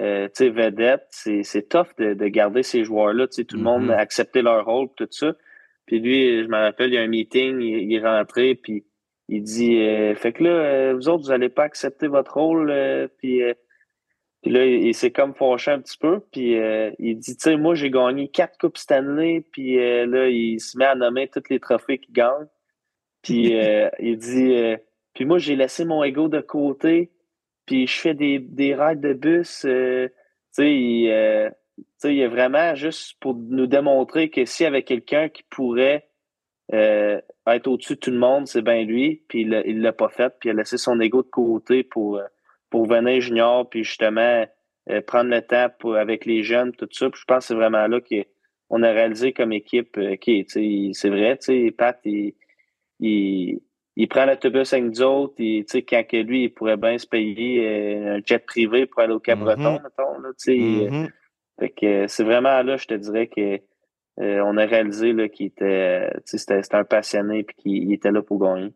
euh, 0.00 0.28
vedettes, 0.38 1.06
c'est 1.10 1.68
tough 1.68 1.88
de, 1.98 2.28
garder 2.28 2.62
ces 2.62 2.84
joueurs-là. 2.84 3.26
Tout 3.26 3.56
le 3.56 3.62
monde 3.62 3.90
a 3.90 3.96
mm-hmm. 3.96 3.98
accepté 3.98 4.42
leur 4.42 4.64
rôle, 4.64 4.88
tout 4.96 5.08
ça. 5.10 5.34
Puis 5.86 6.00
lui, 6.00 6.42
je 6.42 6.48
me 6.48 6.56
rappelle, 6.56 6.90
il 6.90 6.94
y 6.94 6.98
a 6.98 7.02
un 7.02 7.08
meeting, 7.08 7.60
il, 7.60 7.92
est 7.94 8.00
rentré, 8.00 8.54
puis 8.54 8.84
il 9.28 9.42
dit 9.42 9.78
Fait 10.16 10.32
que 10.32 10.44
là, 10.44 10.94
vous 10.94 11.08
autres, 11.08 11.24
vous 11.24 11.30
n'allez 11.30 11.48
pas 11.48 11.64
accepter 11.64 12.06
votre 12.06 12.34
rôle. 12.34 12.72
puis, 13.18 13.40
puis 14.42 14.50
là, 14.50 14.64
il, 14.64 14.94
s'est 14.94 15.10
comme 15.10 15.34
fâché 15.34 15.70
un 15.70 15.80
petit 15.80 15.98
peu. 15.98 16.20
Puis 16.30 16.56
il 16.98 17.18
dit 17.18 17.36
Tu 17.36 17.42
sais, 17.42 17.56
moi, 17.56 17.74
j'ai 17.74 17.90
gagné 17.90 18.28
quatre 18.28 18.58
Coupes 18.58 18.78
Stanley. 18.78 19.44
Puis 19.52 19.76
là, 19.76 20.28
il 20.28 20.60
se 20.60 20.78
met 20.78 20.86
à 20.86 20.94
nommer 20.94 21.28
tous 21.28 21.48
les 21.50 21.60
trophées 21.60 21.98
qu'il 21.98 22.14
gagne. 22.14 22.46
Puis 23.22 23.56
euh, 23.60 23.88
il 23.98 24.18
dit 24.18 24.54
euh, 24.54 24.76
Puis 25.14 25.24
moi, 25.24 25.38
j'ai 25.38 25.56
laissé 25.56 25.84
mon 25.84 26.02
ego 26.02 26.28
de 26.28 26.40
côté, 26.40 27.10
puis 27.66 27.86
je 27.86 28.00
fais 28.00 28.14
des, 28.14 28.38
des 28.38 28.74
rides 28.74 29.00
de 29.00 29.14
bus. 29.14 29.64
Euh, 29.64 30.08
tu 30.08 30.62
sais, 30.62 30.70
il, 30.70 31.52
il 32.04 32.20
est 32.20 32.28
vraiment 32.28 32.74
juste 32.74 33.16
pour 33.20 33.34
nous 33.34 33.66
démontrer 33.66 34.28
que 34.28 34.44
s'il 34.44 34.64
y 34.64 34.66
avait 34.66 34.82
quelqu'un 34.82 35.28
qui 35.28 35.44
pourrait 35.44 36.08
être 36.70 37.66
au-dessus 37.66 37.94
de 37.94 37.98
tout 37.98 38.10
le 38.10 38.18
monde, 38.18 38.46
c'est 38.46 38.62
bien 38.62 38.82
lui. 38.84 39.22
Puis 39.28 39.42
il 39.42 39.48
ne 39.48 39.82
l'a 39.82 39.92
pas 39.92 40.08
fait, 40.08 40.32
puis 40.38 40.48
il 40.48 40.52
a 40.52 40.54
laissé 40.54 40.76
son 40.76 41.00
ego 41.00 41.22
de 41.22 41.28
côté 41.28 41.82
pour, 41.82 42.20
pour 42.70 42.86
venir 42.86 43.20
junior, 43.20 43.68
puis 43.68 43.84
justement 43.84 44.46
prendre 45.06 45.30
le 45.30 45.40
temps 45.40 45.68
pour, 45.78 45.96
avec 45.96 46.26
les 46.26 46.42
jeunes, 46.42 46.72
tout 46.72 46.88
ça. 46.90 47.08
Puis 47.08 47.20
je 47.20 47.24
pense 47.24 47.44
que 47.44 47.44
c'est 47.48 47.54
vraiment 47.54 47.86
là 47.86 48.00
qu'on 48.00 48.82
a 48.82 48.90
réalisé 48.90 49.32
comme 49.32 49.52
équipe, 49.52 49.96
OK, 49.96 50.30
c'est 50.48 51.08
vrai, 51.08 51.38
tu 51.38 51.66
sais, 51.66 51.70
Pat, 51.70 51.98
il, 52.04 52.34
il, 53.02 53.60
il 53.96 54.08
prend 54.08 54.24
l'autobus 54.24 54.72
avec 54.72 54.84
nous 54.84 55.02
autres. 55.02 55.34
Et, 55.38 55.66
quand 55.82 56.04
que 56.08 56.16
lui, 56.16 56.44
il 56.44 56.54
pourrait 56.54 56.76
bien 56.76 56.96
se 56.98 57.06
payer 57.06 57.66
euh, 57.66 58.16
un 58.16 58.20
jet 58.24 58.38
privé 58.38 58.86
pour 58.86 59.02
aller 59.02 59.12
au 59.12 59.20
Cap-Breton, 59.20 59.78
mm-hmm. 59.78 59.82
mettons. 59.82 60.18
Là, 60.20 61.08
mm-hmm. 61.58 62.08
c'est 62.08 62.24
vraiment 62.24 62.62
là, 62.62 62.76
je 62.76 62.86
te 62.86 62.94
dirais 62.94 63.26
que 63.26 63.60
euh, 64.20 64.40
on 64.44 64.56
a 64.56 64.66
réalisé 64.66 65.14
qu'il 65.30 65.46
était, 65.46 66.10
c'était, 66.24 66.60
un 66.72 66.84
passionné 66.84 67.40
et 67.40 67.44
qu'il 67.44 67.92
était 67.92 68.10
là 68.10 68.22
pour 68.22 68.40
gagner. 68.40 68.72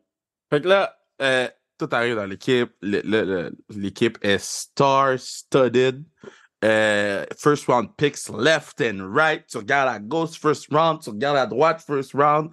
Fait 0.50 0.61
que 0.61 0.68
là, 0.68 0.97
euh, 1.23 1.49
tout 1.78 1.88
arrive 1.92 2.16
dans 2.16 2.26
l'équipe. 2.26 2.71
l'équipe 2.83 4.18
est 4.23 4.38
star-studded. 4.38 6.04
first 6.62 7.66
round 7.66 7.88
picks 7.97 8.28
left 8.30 8.80
and 8.80 9.14
right. 9.14 9.47
Tu 9.47 9.59
regardes 9.59 9.95
à 9.95 9.99
gauche, 9.99 10.38
first 10.38 10.73
round. 10.73 11.00
Tu 11.00 11.11
regardes 11.11 11.38
à 11.38 11.47
droite, 11.47 11.83
first 11.87 12.12
round 12.12 12.50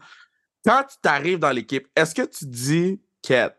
quand 0.65 0.83
tu 0.83 0.97
t'arrives 1.01 1.39
dans 1.39 1.51
l'équipe, 1.51 1.87
est-ce 1.95 2.15
que 2.15 2.23
tu 2.23 2.45
dis, 2.45 3.01
Kat, 3.21 3.55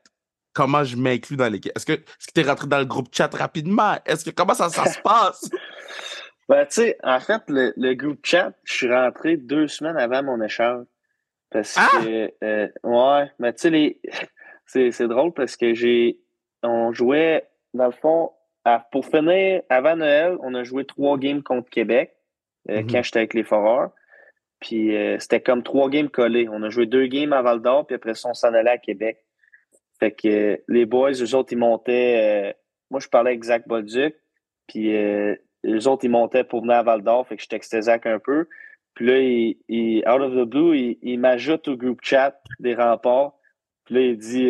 comment 0.53 0.85
je 0.85 0.97
m'inclus 0.97 1.37
dans 1.37 1.51
l'équipe? 1.51 1.73
Est-ce 1.77 1.87
que 1.87 1.93
tu 1.93 2.41
es 2.41 2.43
rentré 2.43 2.67
dans 2.67 2.79
le 2.79 2.85
groupe 2.85 3.09
chat 3.13 3.33
rapidement? 3.35 3.97
Est-ce 4.07 4.25
que 4.25 4.31
comment 4.31 4.55
ça, 4.55 4.69
ça 4.71 4.87
se 4.87 5.01
passe? 5.03 5.51
Ben, 6.49 6.67
tu 6.67 6.75
sais, 6.75 6.99
en 7.03 7.21
fait, 7.21 7.43
le, 7.49 7.95
groupe 7.95 8.25
chat, 8.25 8.53
je 8.65 8.75
suis 8.75 8.93
rentré 8.93 9.37
deux 9.37 9.69
semaines 9.69 9.97
avant 9.97 10.23
mon 10.23 10.41
échange. 10.43 10.87
Parce 11.51 11.77
ah! 11.79 11.89
que, 12.03 12.33
euh, 12.43 12.69
ouais, 12.83 13.31
mais 13.39 13.53
tu 13.53 13.63
sais, 13.63 13.71
les... 13.71 14.01
c'est 14.67 15.09
drôle 15.09 15.33
parce 15.33 15.57
que 15.57 15.75
j'ai, 15.75 16.19
on 16.63 16.93
jouait, 16.93 17.49
dans 17.75 17.87
le 17.87 17.93
fond, 17.93 18.31
pour 18.91 19.07
finir, 19.07 19.63
avant 19.69 19.97
Noël, 19.97 20.37
on 20.41 20.55
a 20.55 20.65
joué 20.65 20.85
trois 20.85 21.19
games 21.19 21.43
contre 21.43 21.69
Québec, 21.71 22.15
euh, 22.71 22.81
mm-hmm. 22.81 22.93
quand 22.93 23.03
j'étais 23.03 23.19
avec 23.19 23.35
les 23.35 23.45
Foreurs. 23.45 23.91
Puis 24.65 24.97
euh, 24.97 25.19
c'était 25.19 25.43
comme 25.43 25.63
trois 25.63 25.91
games 25.91 26.09
collés. 26.09 26.49
On 26.51 26.63
a 26.63 26.71
joué 26.71 26.87
deux 26.87 27.07
games 27.07 27.35
à 27.35 27.43
Val 27.43 27.61
d'Or, 27.61 27.87
puis 27.87 27.97
après 27.97 28.15
ça, 28.15 28.31
on 28.31 28.35
s'en 28.35 28.55
allait 28.55 28.71
à 28.71 28.79
Québec. 28.79 29.23
Fait 30.01 30.11
que 30.11 30.27
euh, 30.27 30.57
les 30.69 30.87
boys, 30.87 31.13
eux 31.13 31.35
autres, 31.35 31.53
ils 31.53 31.59
montaient. 31.59 32.49
Euh, 32.49 32.53
moi, 32.91 32.99
je 32.99 33.09
parlais 33.09 33.33
avec 33.33 33.45
Zach 33.45 33.69
Bolduc, 33.69 34.17
puis 34.67 34.95
eux 34.95 35.89
autres, 35.89 36.05
ils 36.05 36.11
montaient 36.11 36.45
pour 36.45 36.63
venir 36.63 36.77
à 36.77 36.83
Val 36.83 37.03
d'Or, 37.03 37.29
fait 37.29 37.37
que 37.37 37.43
je 37.43 37.49
textais 37.49 37.83
Zach 37.83 38.07
un 38.07 38.19
peu. 38.19 38.49
Puis 38.95 39.07
là, 39.07 39.19
il, 39.69 40.03
out 40.09 40.21
of 40.23 40.33
the 40.33 40.49
blue, 40.49 40.97
il, 41.03 41.19
m'ajoute 41.19 41.69
au 41.69 41.77
groupe 41.77 42.01
chat 42.03 42.41
des 42.61 42.75
remparts. 42.75 43.35
Puis 43.85 43.95
là, 43.97 44.01
il 44.01 44.17
dit, 44.17 44.49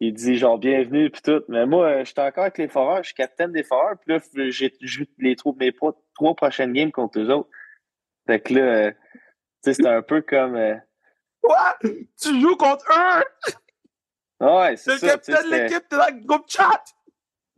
il 0.00 0.14
dit 0.14 0.36
genre 0.36 0.58
bienvenue 0.58 1.10
puis 1.10 1.20
tout. 1.22 1.42
Mais 1.48 1.66
moi, 1.66 2.02
j'étais 2.02 2.22
encore 2.22 2.44
avec 2.44 2.58
les 2.58 2.68
foreurs, 2.68 3.04
je 3.04 3.08
suis 3.08 3.14
capitaine 3.14 3.52
des 3.52 3.62
foreurs. 3.62 3.96
Puis 4.00 4.14
là, 4.14 4.48
j'ai 4.50 4.72
les 5.18 5.36
trois, 5.36 5.54
mes 5.58 5.72
trois 5.72 6.34
prochaines 6.34 6.72
games 6.72 6.90
contre 6.90 7.20
eux 7.20 7.30
autres. 7.30 7.50
Fait 8.26 8.40
que 8.40 8.54
là, 8.54 8.92
c'est 9.62 9.86
un 9.86 10.02
peu 10.02 10.22
comme. 10.22 10.56
Euh, 10.56 10.74
Quoi? 11.42 11.76
Tu 12.20 12.40
joues 12.40 12.56
contre 12.56 12.86
eux? 12.90 13.24
Ouais, 14.40 14.76
c'est 14.76 14.98
ça. 14.98 15.06
Le 15.06 15.12
capitaine 15.12 15.50
de 15.50 15.56
l'équipe, 15.56 15.90
dans 15.90 16.06
le 16.14 16.26
groupe 16.26 16.46
chat! 16.48 16.84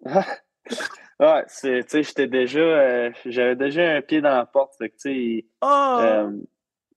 ouais, 1.21 1.45
tu 1.47 1.83
sais, 1.87 2.02
j'étais 2.02 2.26
déjà. 2.26 2.61
Euh, 2.61 3.11
j'avais 3.26 3.57
déjà 3.57 3.97
un 3.97 4.00
pied 4.00 4.21
dans 4.21 4.37
la 4.37 4.47
porte. 4.47 4.75
Tu 4.78 4.90
sais. 4.97 5.45
Oh. 5.62 5.99
Euh, 6.00 6.30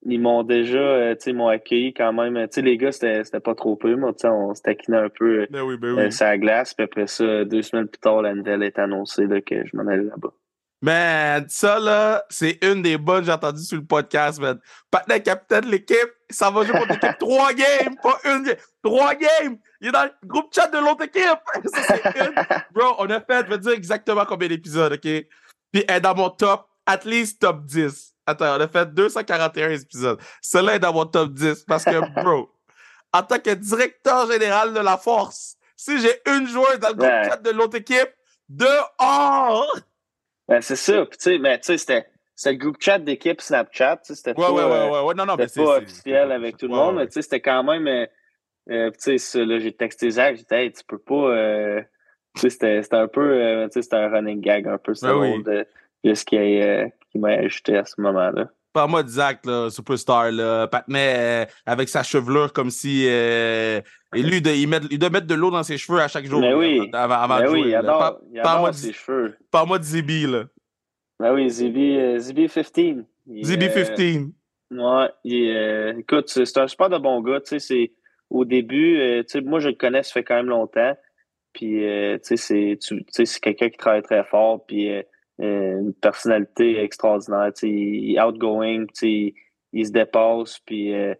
ils 0.05 0.19
m'ont 0.19 0.43
déjà, 0.43 0.77
euh, 0.77 1.15
tu 1.15 1.22
sais, 1.22 1.33
m'ont 1.33 1.48
accueilli 1.48 1.93
quand 1.93 2.12
même. 2.13 2.36
Tu 2.48 2.55
sais, 2.55 2.62
les 2.62 2.77
gars, 2.77 2.91
c'était 2.91 3.24
c'était 3.24 3.39
pas 3.39 3.55
trop 3.55 3.75
peu, 3.75 3.95
tu 3.95 4.01
sais, 4.17 4.27
on 4.27 4.53
se 4.53 4.62
taquinait 4.62 4.98
un 4.98 5.10
peu 5.10 5.48
Ben 5.50 5.62
oui, 5.63 5.77
ben 5.77 5.95
oui. 5.98 6.12
sur 6.12 6.25
la 6.25 6.38
glace. 6.38 6.74
Puis 6.74 6.83
après 6.83 7.07
ça, 7.07 7.45
deux 7.45 7.62
semaines 7.62 7.88
plus 7.88 8.00
tard, 8.00 8.22
la 8.22 8.33
nouvelle 8.33 8.63
est 8.63 8.79
annoncée 8.79 9.27
là, 9.27 9.41
que 9.41 9.65
je 9.65 9.75
m'en 9.75 9.88
allais 9.88 10.03
là-bas. 10.03 10.33
Man, 10.83 11.45
ça 11.47 11.79
là, 11.79 12.25
c'est 12.29 12.59
une 12.61 12.81
des 12.81 12.97
bonnes 12.97 13.21
que 13.21 13.27
j'ai 13.27 13.31
entendues 13.31 13.63
sur 13.63 13.77
le 13.77 13.85
podcast, 13.85 14.37
man. 14.41 14.59
Patna, 14.91 15.17
capitaine 15.21 15.61
de 15.61 15.69
l'équipe, 15.69 16.11
ça 16.29 16.49
va 16.49 16.65
jouer 16.65 16.77
contre 16.77 16.91
l'équipe. 16.91 17.17
Trois 17.19 17.53
games, 17.53 17.95
pas 18.03 18.19
une 18.25 18.43
game. 18.43 18.57
Trois 18.83 19.15
games! 19.15 19.57
Il 19.79 19.87
est 19.87 19.91
dans 19.93 20.03
le 20.03 20.11
groupe 20.25 20.53
chat 20.53 20.67
de 20.67 20.79
l'autre 20.79 21.03
équipe! 21.05 21.39
Ça, 21.73 21.83
c'est 21.87 22.25
une. 22.25 22.33
Bro, 22.73 22.95
on 22.99 23.09
a 23.11 23.21
fait, 23.21 23.45
je 23.45 23.49
vais 23.51 23.57
te 23.59 23.61
dire 23.61 23.71
exactement 23.71 24.25
combien 24.25 24.49
d'épisodes, 24.49 24.91
OK? 24.91 24.99
Puis 24.99 25.85
elle 25.87 25.89
est 25.89 26.01
dans 26.01 26.15
mon 26.15 26.29
top, 26.29 26.67
at 26.85 26.99
least 27.05 27.39
top 27.39 27.63
10. 27.63 28.13
Attends, 28.27 28.57
on 28.57 28.59
a 28.59 28.67
fait 28.67 28.93
241 28.93 29.69
épisodes. 29.69 30.19
Celle-là 30.41 30.75
est 30.75 30.79
dans 30.79 30.91
mon 30.91 31.05
top 31.05 31.31
10 31.31 31.63
parce 31.63 31.85
que, 31.85 31.97
bro, 32.21 32.49
en 33.13 33.23
tant 33.23 33.39
que 33.39 33.51
directeur 33.51 34.29
général 34.29 34.73
de 34.73 34.81
la 34.81 34.97
force, 34.97 35.55
si 35.77 36.01
j'ai 36.01 36.19
une 36.25 36.45
joueuse 36.45 36.77
dans 36.79 36.89
le 36.89 36.95
groupe 36.95 37.23
chat 37.23 37.37
de 37.37 37.51
l'autre 37.51 37.77
équipe, 37.77 38.13
dehors! 38.49 39.73
Ben, 40.53 40.62
c'est 40.62 40.75
ça. 40.75 41.05
Tu 41.07 41.17
sais, 41.17 41.38
mais 41.39 41.57
tu 41.57 41.65
sais, 41.65 41.77
c'était 41.79 42.05
c'était 42.36 42.51
le 42.51 42.57
groupe 42.60 42.77
chat 42.79 43.00
d'équipe 43.00 43.41
Snapchat. 43.41 44.01
C'était 44.03 44.31
Ouais, 44.31 44.36
pas, 44.45 44.51
ouais, 44.53 44.62
euh, 44.62 44.86
ouais, 44.86 44.91
ouais, 45.00 45.03
ouais. 45.07 45.13
Non, 45.15 45.25
non, 45.25 45.36
mais 45.36 45.48
pas 45.48 45.77
officiel 45.77 46.31
avec 46.31 46.57
tout 46.57 46.67
le 46.67 46.74
ouais, 46.74 46.77
monde, 46.79 46.95
ouais. 46.98 47.05
mais 47.05 47.22
c'était 47.22 47.41
quand 47.41 47.63
même. 47.63 47.88
Euh, 47.88 48.05
euh, 48.69 48.91
tu 48.91 49.17
sais, 49.17 49.45
là, 49.45 49.57
j'ai 49.57 49.72
texté 49.74 50.12
Zach, 50.12 50.36
j'ai 50.36 50.43
dit, 50.43 50.53
hey, 50.53 50.72
tu 50.72 50.83
peux 50.88 51.00
pas. 51.00 51.15
euh, 51.31 51.81
tu 52.36 52.41
sais, 52.41 52.50
c'était 52.51 52.95
un 52.95 53.07
peu. 53.07 53.22
euh, 53.22 53.65
tu 53.67 53.74
sais, 53.74 53.81
c'était 53.81 53.95
un 53.95 54.10
running 54.10 54.41
gag, 54.41 54.67
un 54.67 54.77
peu, 54.77 54.93
c'était 54.93 55.07
Ben 55.12 55.17
oui. 55.19 55.29
drôle 55.29 55.43
de, 55.43 55.67
de 56.03 56.13
ce 56.13 56.24
qui, 56.24 56.38
euh, 56.38 56.88
qui 57.12 57.17
m'a 57.17 57.29
ajouté 57.29 57.75
à 57.77 57.86
ce 57.86 58.00
moment-là. 58.01 58.50
Parle-moi 58.73 59.03
de 59.03 59.07
Zach, 59.09 59.45
là, 59.45 59.69
superstar, 59.69 60.31
là, 60.31 60.67
Patnais, 60.67 61.15
euh, 61.17 61.45
avec 61.65 61.89
sa 61.89 62.01
chevelure 62.03 62.51
comme 62.51 62.71
si. 62.71 63.05
euh, 63.07 63.79
et 64.15 64.21
lui, 64.23 64.41
de, 64.41 64.49
il, 64.49 64.67
met, 64.67 64.79
il 64.89 64.97
doit 64.99 65.09
mettre 65.11 65.27
de 65.27 65.35
l'eau 65.35 65.51
dans 65.51 65.63
ses 65.63 65.77
cheveux 65.77 65.99
à 65.99 66.07
chaque 66.07 66.25
jour. 66.25 66.41
Mais 66.41 66.49
là, 66.49 66.57
oui. 66.57 66.89
Avant, 66.91 67.15
avant 67.15 67.39
de 67.39 67.43
oui, 67.43 67.59
jouer. 67.59 67.67
il 67.67 67.71
là. 67.71 67.79
adore, 67.79 67.99
Par- 67.99 68.17
il 68.33 68.41
Parle-moi 68.41 68.69
adore 68.69 68.79
de, 68.81 68.85
ses 68.85 68.93
cheveux. 68.93 69.37
parle-moi 69.51 69.79
de 69.79 69.83
Zibi, 69.83 70.25
là. 70.27 70.43
Ben 71.19 71.33
oui, 71.33 71.49
Zibi, 71.49 71.97
euh, 71.97 72.17
Zibi 72.19 72.47
15. 72.49 73.05
Il, 73.27 73.45
Zibi 73.45 73.65
euh, 73.67 73.95
15. 73.95 74.27
Ouais, 74.71 75.09
il, 75.23 75.49
euh, 75.55 75.93
écoute, 75.99 76.29
c'est 76.29 76.57
un 76.57 76.67
super 76.67 76.89
de 76.89 76.97
bon 76.97 77.21
gars. 77.21 77.39
Tu 77.41 77.59
sais, 77.59 77.91
au 78.31 78.43
début, 78.43 78.99
euh, 78.99 79.21
tu 79.21 79.29
sais, 79.29 79.41
moi 79.41 79.59
je 79.59 79.69
le 79.69 79.75
connais, 79.75 80.01
ça 80.03 80.11
fait 80.13 80.23
quand 80.23 80.35
même 80.35 80.47
longtemps. 80.47 80.97
Puis, 81.53 81.85
euh, 81.87 82.17
tu 82.17 82.35
sais, 82.35 82.77
c'est 82.79 83.39
quelqu'un 83.39 83.69
qui 83.69 83.77
travaille 83.77 84.01
très 84.01 84.23
fort, 84.23 84.65
puis 84.65 84.89
euh, 84.91 84.97
euh, 84.99 85.03
une 85.43 85.93
personnalité 85.93 86.79
extraordinaire. 86.81 87.51
Il 87.62 88.15
est 88.15 88.21
outgoing, 88.21 88.85
il, 89.01 89.33
il 89.73 89.85
se 89.88 89.91
dépasse, 89.91 90.59
puis 90.59 90.93
euh, 90.93 91.13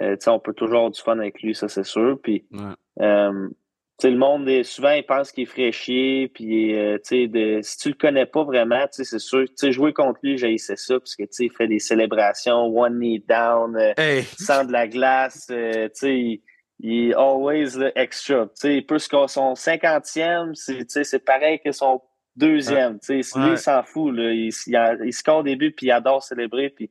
euh, 0.00 0.16
on 0.26 0.38
peut 0.38 0.54
toujours 0.54 0.76
avoir 0.76 0.90
du 0.90 1.00
fun 1.00 1.18
avec 1.18 1.42
lui, 1.42 1.54
ça 1.54 1.68
c'est 1.68 1.84
sûr. 1.84 2.18
Puis, 2.22 2.44
Ouais. 2.50 2.74
euh, 3.04 3.48
le 4.04 4.16
monde, 4.16 4.48
est, 4.48 4.64
souvent, 4.64 4.90
il 4.92 5.04
pense 5.04 5.30
qu'il 5.30 5.44
est 5.44 5.46
fraîchier, 5.46 6.26
puis, 6.28 6.74
euh, 6.76 6.98
de- 7.28 7.60
si 7.62 7.76
tu 7.78 7.88
le 7.90 7.94
connais 7.94 8.26
pas 8.26 8.42
vraiment, 8.42 8.84
c'est 8.90 9.04
sûr, 9.18 9.44
jouer 9.70 9.92
contre 9.92 10.18
lui, 10.24 10.38
j'haïssais 10.38 10.74
ça, 10.76 10.98
parce 10.98 11.14
que, 11.14 11.22
il 11.38 11.52
fait 11.52 11.68
des 11.68 11.78
célébrations, 11.78 12.64
one 12.76 12.98
knee 12.98 13.22
down, 13.28 13.76
euh, 13.76 13.92
Hey! 13.96 14.22
sans 14.40 14.64
de 14.64 14.72
la 14.72 14.88
glace, 14.88 15.46
euh, 15.52 15.84
tu 15.88 15.94
sais, 15.94 16.18
il, 16.18 16.42
il 16.80 17.10
est 17.10 17.14
always 17.14 17.78
là, 17.78 17.92
extra, 17.94 18.48
il 18.64 18.84
peut 18.86 18.98
scorer 18.98 19.28
son 19.28 19.54
cinquantième, 19.54 20.52
c'est 20.56 21.24
pareil 21.24 21.60
que 21.64 21.70
son 21.70 22.00
deuxième, 22.36 22.98
tu 23.00 23.22
sais, 23.22 23.38
lui, 23.38 23.44
Ouais. 23.46 23.52
il 23.52 23.58
s'en 23.58 23.82
fout, 23.82 24.14
là, 24.14 24.30
il, 24.32 24.50
il, 24.66 24.98
il 25.04 25.12
score 25.12 25.38
au 25.38 25.42
début, 25.42 25.72
puis 25.72 25.86
il 25.86 25.90
adore 25.92 26.22
célébrer, 26.22 26.70
puis, 26.70 26.90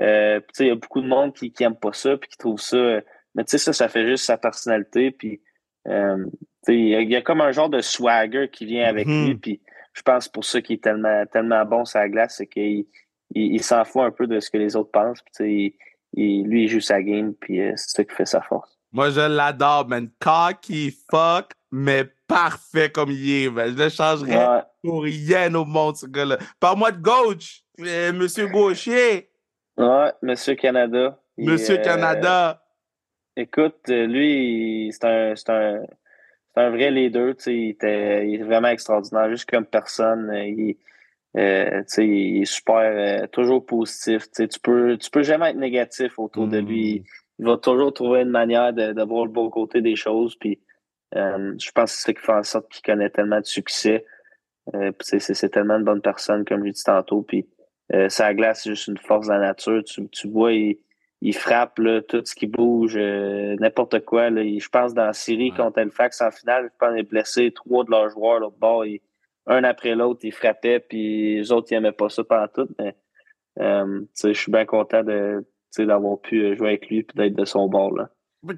euh, 0.00 0.40
puis, 0.40 0.48
tu 0.52 0.56
sais, 0.58 0.64
il 0.64 0.68
y 0.68 0.72
a 0.72 0.74
beaucoup 0.76 1.00
de 1.00 1.06
monde 1.06 1.34
qui, 1.34 1.52
qui 1.52 1.64
aime 1.64 1.76
pas 1.76 1.92
ça, 1.92 2.16
puis 2.16 2.28
qui 2.28 2.36
trouve 2.38 2.60
ça, 2.60 2.76
euh, 2.76 3.00
mais 3.34 3.44
tu 3.44 3.50
sais, 3.52 3.58
ça, 3.58 3.72
ça 3.72 3.88
fait 3.88 4.06
juste 4.06 4.24
sa 4.24 4.36
personnalité, 4.38 5.10
puis, 5.10 5.40
euh, 5.88 6.24
tu 6.26 6.72
sais, 6.72 6.76
il 6.76 7.10
y, 7.10 7.16
a- 7.16 7.22
comme 7.22 7.40
un 7.40 7.52
genre 7.52 7.68
de 7.68 7.80
swagger 7.80 8.48
qui 8.50 8.64
vient 8.66 8.86
avec 8.88 9.06
Mhm. 9.06 9.26
lui, 9.26 9.34
puis 9.36 9.60
je 9.92 10.02
pense 10.02 10.28
pour 10.28 10.44
ça 10.44 10.60
qu'il 10.60 10.76
est 10.76 10.82
tellement, 10.82 11.24
tellement 11.26 11.64
bon 11.64 11.84
sur 11.84 11.98
la 12.00 12.08
glace, 12.08 12.36
c'est 12.38 12.46
qu'il 12.46 12.86
il, 13.34 13.62
s'en 13.62 13.84
fout 13.84 14.02
un 14.02 14.10
peu 14.10 14.26
de 14.26 14.38
ce 14.40 14.50
que 14.50 14.58
les 14.58 14.76
autres 14.76 14.90
pensent, 14.92 15.22
puis 15.36 15.76
lui, 16.16 16.64
il 16.64 16.68
joue 16.68 16.80
sa 16.80 17.02
game, 17.02 17.34
puis 17.34 17.60
euh, 17.60 17.72
c'est 17.76 17.90
ça 17.96 18.04
qui 18.04 18.14
fait 18.14 18.26
sa 18.26 18.40
force. 18.40 18.78
Moi, 18.92 19.10
je 19.10 19.20
l'adore, 19.20 19.88
man. 19.88 20.08
Cocky, 20.20 20.96
fuck, 21.10 21.50
mais 21.76 22.04
parfait 22.28 22.88
comme 22.88 23.10
il 23.10 23.28
est. 23.30 23.44
Je 23.46 23.76
le 23.82 23.88
changerais 23.88 24.36
Ouais. 24.36 24.62
pour 24.80 25.02
rien 25.02 25.52
au 25.56 25.64
monde, 25.64 25.96
ce 25.96 26.06
gars-là. 26.06 26.38
Parle-moi 26.60 26.92
de 26.92 27.02
Gauche, 27.02 27.62
euh, 27.80 28.12
Monsieur 28.12 28.46
Gaucher, 28.46 29.28
Ouais, 29.76 30.12
Monsieur 30.22 30.54
Canada. 30.54 31.18
Il, 31.36 31.50
Monsieur 31.50 31.80
euh, 31.80 31.82
Canada. 31.82 32.62
Écoute, 33.36 33.80
euh, 33.88 34.06
lui, 34.06 34.88
c'est 34.92 35.04
un, 35.04 35.34
c'est 35.34 35.50
un, 35.50 35.82
un 36.54 36.70
vrai 36.70 36.92
leader, 36.92 37.34
tu 37.34 37.42
sais, 37.42 37.56
il, 37.56 37.70
était, 37.70 38.28
il 38.28 38.40
est 38.40 38.44
vraiment 38.44 38.68
extraordinaire, 38.68 39.28
juste 39.30 39.50
comme 39.50 39.66
personne. 39.66 40.30
Il, 40.32 40.76
euh, 41.36 41.82
il 41.98 42.42
est 42.42 42.44
super, 42.44 43.28
toujours 43.30 43.66
positif. 43.66 44.30
Tu 44.30 44.46
peux, 44.62 44.96
tu 44.96 45.10
peux 45.10 45.24
jamais 45.24 45.50
être 45.50 45.56
négatif 45.56 46.20
autour 46.20 46.46
de 46.46 46.58
lui. 46.58 47.00
Mm. 47.00 47.04
Il 47.40 47.46
va 47.46 47.56
toujours 47.56 47.92
trouver 47.92 48.20
une 48.20 48.30
manière 48.30 48.72
de, 48.72 48.92
de 48.92 49.02
voir 49.02 49.24
le 49.24 49.32
bon 49.32 49.50
côté 49.50 49.82
des 49.82 49.96
choses. 49.96 50.36
Puis, 50.36 50.60
euh, 51.16 51.54
je 51.58 51.70
pense 51.72 51.92
que 51.92 51.98
c'est 51.98 52.06
ça 52.06 52.12
qui 52.12 52.20
fait 52.20 52.32
en 52.32 52.42
sorte 52.42 52.68
qu'il 52.72 52.82
connaît 52.82 53.10
tellement 53.10 53.40
de 53.40 53.44
succès. 53.46 54.04
Euh, 54.74 54.92
c'est, 55.00 55.48
tellement 55.50 55.76
une 55.76 55.84
bonne 55.84 56.00
personne, 56.00 56.44
comme 56.44 56.64
je 56.66 56.70
dit 56.72 56.82
tantôt. 56.82 57.22
Puis, 57.22 57.46
euh, 57.92 58.08
sa 58.08 58.32
glace, 58.34 58.62
c'est 58.62 58.70
juste 58.70 58.88
une 58.88 58.98
force 58.98 59.26
de 59.26 59.32
la 59.32 59.38
nature. 59.40 59.84
Tu, 59.84 60.08
tu 60.08 60.28
vois, 60.28 60.52
il, 60.52 60.78
il 61.20 61.34
frappe 61.36 61.78
là, 61.78 62.00
tout 62.02 62.22
ce 62.24 62.34
qui 62.34 62.46
bouge, 62.46 62.96
euh, 62.96 63.56
n'importe 63.60 64.04
quoi. 64.04 64.30
Là. 64.30 64.42
Il- 64.42 64.60
je 64.60 64.68
pense 64.68 64.94
dans 64.94 65.04
la 65.06 65.12
série 65.12 65.50
Ouais. 65.50 65.56
contre 65.56 65.78
Halifax 65.80 66.20
en 66.22 66.30
finale, 66.30 66.70
je 66.72 66.78
pense 66.78 66.90
qu'il 66.90 67.00
est 67.00 67.08
blessé 67.08 67.52
trois 67.52 67.84
de 67.84 67.90
leurs 67.90 68.08
joueurs 68.10 68.40
là, 68.40 68.48
bord. 68.58 68.86
Ils- 68.86 69.00
un 69.46 69.62
après 69.64 69.94
l'autre, 69.94 70.20
ils 70.22 70.32
frappaient, 70.32 70.80
puis 70.80 71.36
les 71.36 71.52
autres, 71.52 71.68
ils 71.70 71.74
n'aimaient 71.74 71.92
pas 71.92 72.08
ça 72.08 72.24
pendant 72.24 72.48
tout. 72.48 72.68
Mais 72.78 72.96
je 73.58 74.32
suis 74.32 74.50
bien 74.50 74.64
content 74.64 75.02
de, 75.04 75.44
d'avoir 75.78 76.18
pu 76.20 76.56
jouer 76.56 76.68
avec 76.68 76.88
lui 76.88 76.98
et 77.00 77.06
d'être 77.14 77.34
de 77.34 77.44
son 77.44 77.68
bord. 77.68 77.94
Là. 77.94 78.08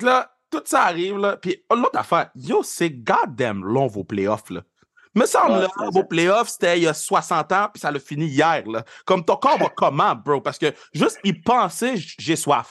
Là, 0.03 0.36
tout 0.51 0.63
ça 0.65 0.83
arrive, 0.85 1.19
là. 1.19 1.37
Puis 1.37 1.63
l'autre 1.71 1.99
affaire, 1.99 2.31
yo, 2.35 2.63
c'est 2.63 2.91
goddamn 2.91 3.65
long 3.65 3.87
vos 3.87 4.05
playoffs, 4.05 4.51
là. 4.51 4.63
Me 5.15 5.25
semble, 5.25 5.53
Ouais, 5.55 5.61
là, 5.63 5.69
vos 5.93 6.05
playoffs, 6.05 6.49
c'était 6.49 6.77
il 6.79 6.83
y 6.85 6.87
a 6.87 6.93
60 6.95 7.51
ans, 7.53 7.69
puis 7.73 7.81
ça 7.81 7.91
l'a 7.91 7.99
fini 7.99 8.27
hier, 8.27 8.63
là. 8.69 8.85
Comme 9.07 9.25
ton 9.25 9.37
corps 9.37 9.59
va 9.59 9.69
comment, 9.75 10.15
bro? 10.15 10.41
Parce 10.43 10.59
que 10.59 10.67
juste 10.93 11.19
y 11.25 11.33
penser, 11.33 11.95
j'ai 11.97 12.37
soif. 12.37 12.71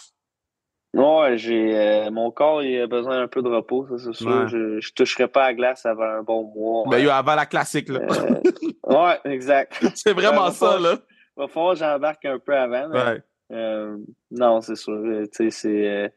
Ouais, 0.93 1.37
j'ai 1.37 1.75
euh, 1.77 2.09
mon 2.11 2.31
corps 2.31 2.63
il 2.63 2.79
a 2.81 2.87
besoin 2.87 3.17
d'un 3.19 3.27
peu 3.27 3.41
de 3.41 3.49
repos, 3.49 3.85
ça 3.89 3.95
c'est 3.97 4.13
sûr. 4.13 4.27
Ouais. 4.31 4.47
Je, 4.47 4.79
je 4.79 4.93
toucherai 4.93 5.27
pas 5.27 5.43
à 5.43 5.47
la 5.47 5.53
glace 5.55 5.85
avant 5.85 6.03
un 6.05 6.23
bon 6.23 6.49
mois. 6.55 6.85
Ben, 6.89 6.99
yo, 6.99 7.09
avant 7.09 7.35
la 7.35 7.45
classique, 7.45 7.89
là. 7.89 7.99
Euh, 7.99 8.39
ouais, 8.85 9.19
exact. 9.33 9.73
c'est 9.95 10.13
vraiment 10.13 10.45
va 10.45 10.51
ça, 10.51 10.79
là. 10.79 10.97
Va 11.35 11.47
falloir 11.49 11.73
que 11.73 11.79
j'embarque 11.79 12.23
un 12.25 12.39
peu 12.39 12.55
avant. 12.55 12.87
mais, 12.89 13.03
Ouais. 13.03 13.21
euh, 13.51 13.97
non, 14.31 14.61
c'est 14.61 14.77
sûr. 14.77 14.93
euh, 14.93 15.25
Tu 15.35 15.49
sais, 15.49 15.51
c'est. 15.51 16.13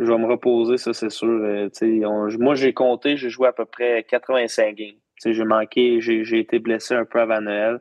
Je 0.00 0.10
vais 0.10 0.18
me 0.18 0.26
reposer, 0.26 0.76
ça, 0.78 0.92
c'est 0.92 1.10
sûr. 1.10 1.28
euh, 1.28 1.68
tu 1.68 2.04
on- 2.06 2.28
moi, 2.38 2.54
j'ai 2.54 2.72
compté, 2.72 3.16
j'ai 3.16 3.30
joué 3.30 3.48
à 3.48 3.52
peu 3.52 3.64
près 3.66 4.04
85 4.08 4.74
games. 4.74 4.94
Tu 5.20 5.34
j'ai 5.34 5.44
manqué, 5.44 6.00
j'ai 6.00 6.38
été 6.38 6.58
blessé 6.58 6.94
un 6.94 7.04
peu 7.04 7.20
avant 7.20 7.40
Noël. 7.40 7.80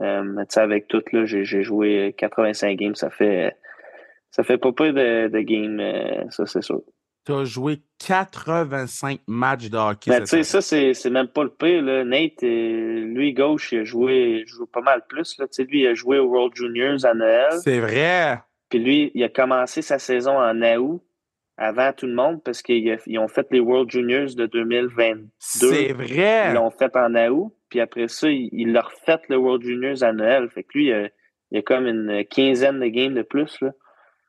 Euh, 0.00 0.22
mais 0.24 0.44
tu 0.46 0.58
avec 0.58 0.88
tout, 0.88 1.02
j'ai 1.24 1.62
joué 1.62 2.14
85 2.18 2.76
games. 2.76 2.94
Ça 2.94 3.08
fait. 3.10 3.56
Ça 4.30 4.42
fait 4.42 4.58
pas 4.58 4.72
peu 4.72 4.92
de, 4.92 5.28
de 5.28 5.40
games, 5.40 5.80
euh, 5.80 6.28
ça, 6.30 6.44
c'est 6.44 6.60
sûr. 6.62 6.82
T'as 7.24 7.44
joué 7.44 7.78
85 7.98 9.20
matchs 9.26 9.70
de 9.70 9.76
hockey. 9.78 10.10
Mais 10.10 10.16
cette 10.16 10.38
tu 10.38 10.44
sais, 10.44 10.78
année. 10.78 10.92
ça, 10.94 11.00
c'est 11.00 11.10
même 11.10 11.28
pas 11.28 11.42
le 11.44 11.50
pire. 11.50 11.82
Là. 11.82 12.04
Nate, 12.04 12.42
lui, 12.42 13.32
gauche, 13.32 13.72
il 13.72 13.78
a 13.80 13.84
joué, 13.84 14.42
il 14.42 14.46
joue 14.46 14.66
pas 14.66 14.80
mal 14.82 15.02
plus. 15.08 15.38
Là. 15.38 15.46
Tu 15.48 15.64
lui, 15.64 15.82
il 15.82 15.86
a 15.86 15.94
joué 15.94 16.18
au 16.18 16.26
World 16.26 16.54
Juniors 16.54 17.04
à 17.04 17.14
Noël. 17.14 17.52
C'est 17.64 17.80
vrai. 17.80 18.40
Puis 18.68 18.78
lui, 18.78 19.10
il 19.14 19.24
a 19.24 19.28
commencé 19.28 19.80
sa 19.82 19.98
saison 19.98 20.38
en 20.38 20.60
août 20.76 21.02
avant 21.58 21.92
tout 21.92 22.06
le 22.06 22.14
monde 22.14 22.42
parce 22.44 22.60
qu'ils 22.62 22.98
ils 23.06 23.18
ont 23.18 23.28
fait 23.28 23.46
les 23.50 23.60
World 23.60 23.90
Juniors 23.90 24.34
de 24.34 24.46
2022. 24.46 25.26
C'est 25.38 25.86
Ils 25.86 25.94
vrai. 25.94 26.52
l'ont 26.54 26.70
fait 26.70 26.94
en 26.96 27.14
août. 27.14 27.52
Puis 27.68 27.80
après 27.80 28.08
ça, 28.08 28.28
il, 28.28 28.48
il 28.52 28.72
leur 28.72 28.92
fait 28.92 29.20
le 29.28 29.36
World 29.36 29.62
Juniors 29.62 30.02
à 30.02 30.12
Noël. 30.12 30.48
Fait 30.50 30.62
que 30.62 30.68
lui, 30.74 30.86
il 30.88 30.92
a, 30.92 31.08
il 31.50 31.58
a 31.58 31.62
comme 31.62 31.86
une 31.86 32.24
quinzaine 32.26 32.78
de 32.80 32.86
games 32.86 33.14
de 33.14 33.22
plus. 33.22 33.60
Là. 33.60 33.70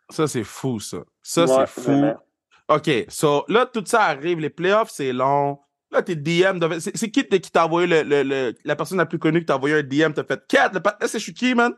Ça, 0.10 0.26
c'est 0.28 0.44
fou, 0.44 0.80
ça. 0.80 1.00
Ça, 1.22 1.44
Ouais, 1.46 1.66
c'est 1.68 1.82
fou. 1.82 1.92
vraiment. 1.92 2.18
OK, 2.70 2.90
so 3.10 3.46
là, 3.48 3.66
tout 3.66 3.84
ça 3.86 4.04
arrive, 4.04 4.40
les 4.40 4.50
playoffs, 4.50 4.90
c'est 4.90 5.14
long. 5.14 5.60
Là, 5.92 6.02
tes 6.02 6.16
DM, 6.18 6.60
c'est 6.80 7.10
qui 7.12 7.24
qui 7.26 7.52
t'a 7.52 7.66
envoyé 7.66 7.88
le, 7.88 8.04
le- 8.04 8.24
le- 8.24 8.54
la 8.66 8.76
personne 8.76 8.98
la 8.98 9.06
plus 9.06 9.20
connue 9.20 9.40
qui 9.40 9.46
t'a 9.46 9.56
envoyé 9.56 9.76
un 9.76 9.84
DM, 9.84 10.12
t'as 10.14 10.26
fait 10.26 10.42
4, 10.48 10.74
le 10.74 11.08
c'est 11.08 11.18
je 11.20 11.24
suis 11.24 11.34
qui, 11.34 11.56
man? 11.56 11.74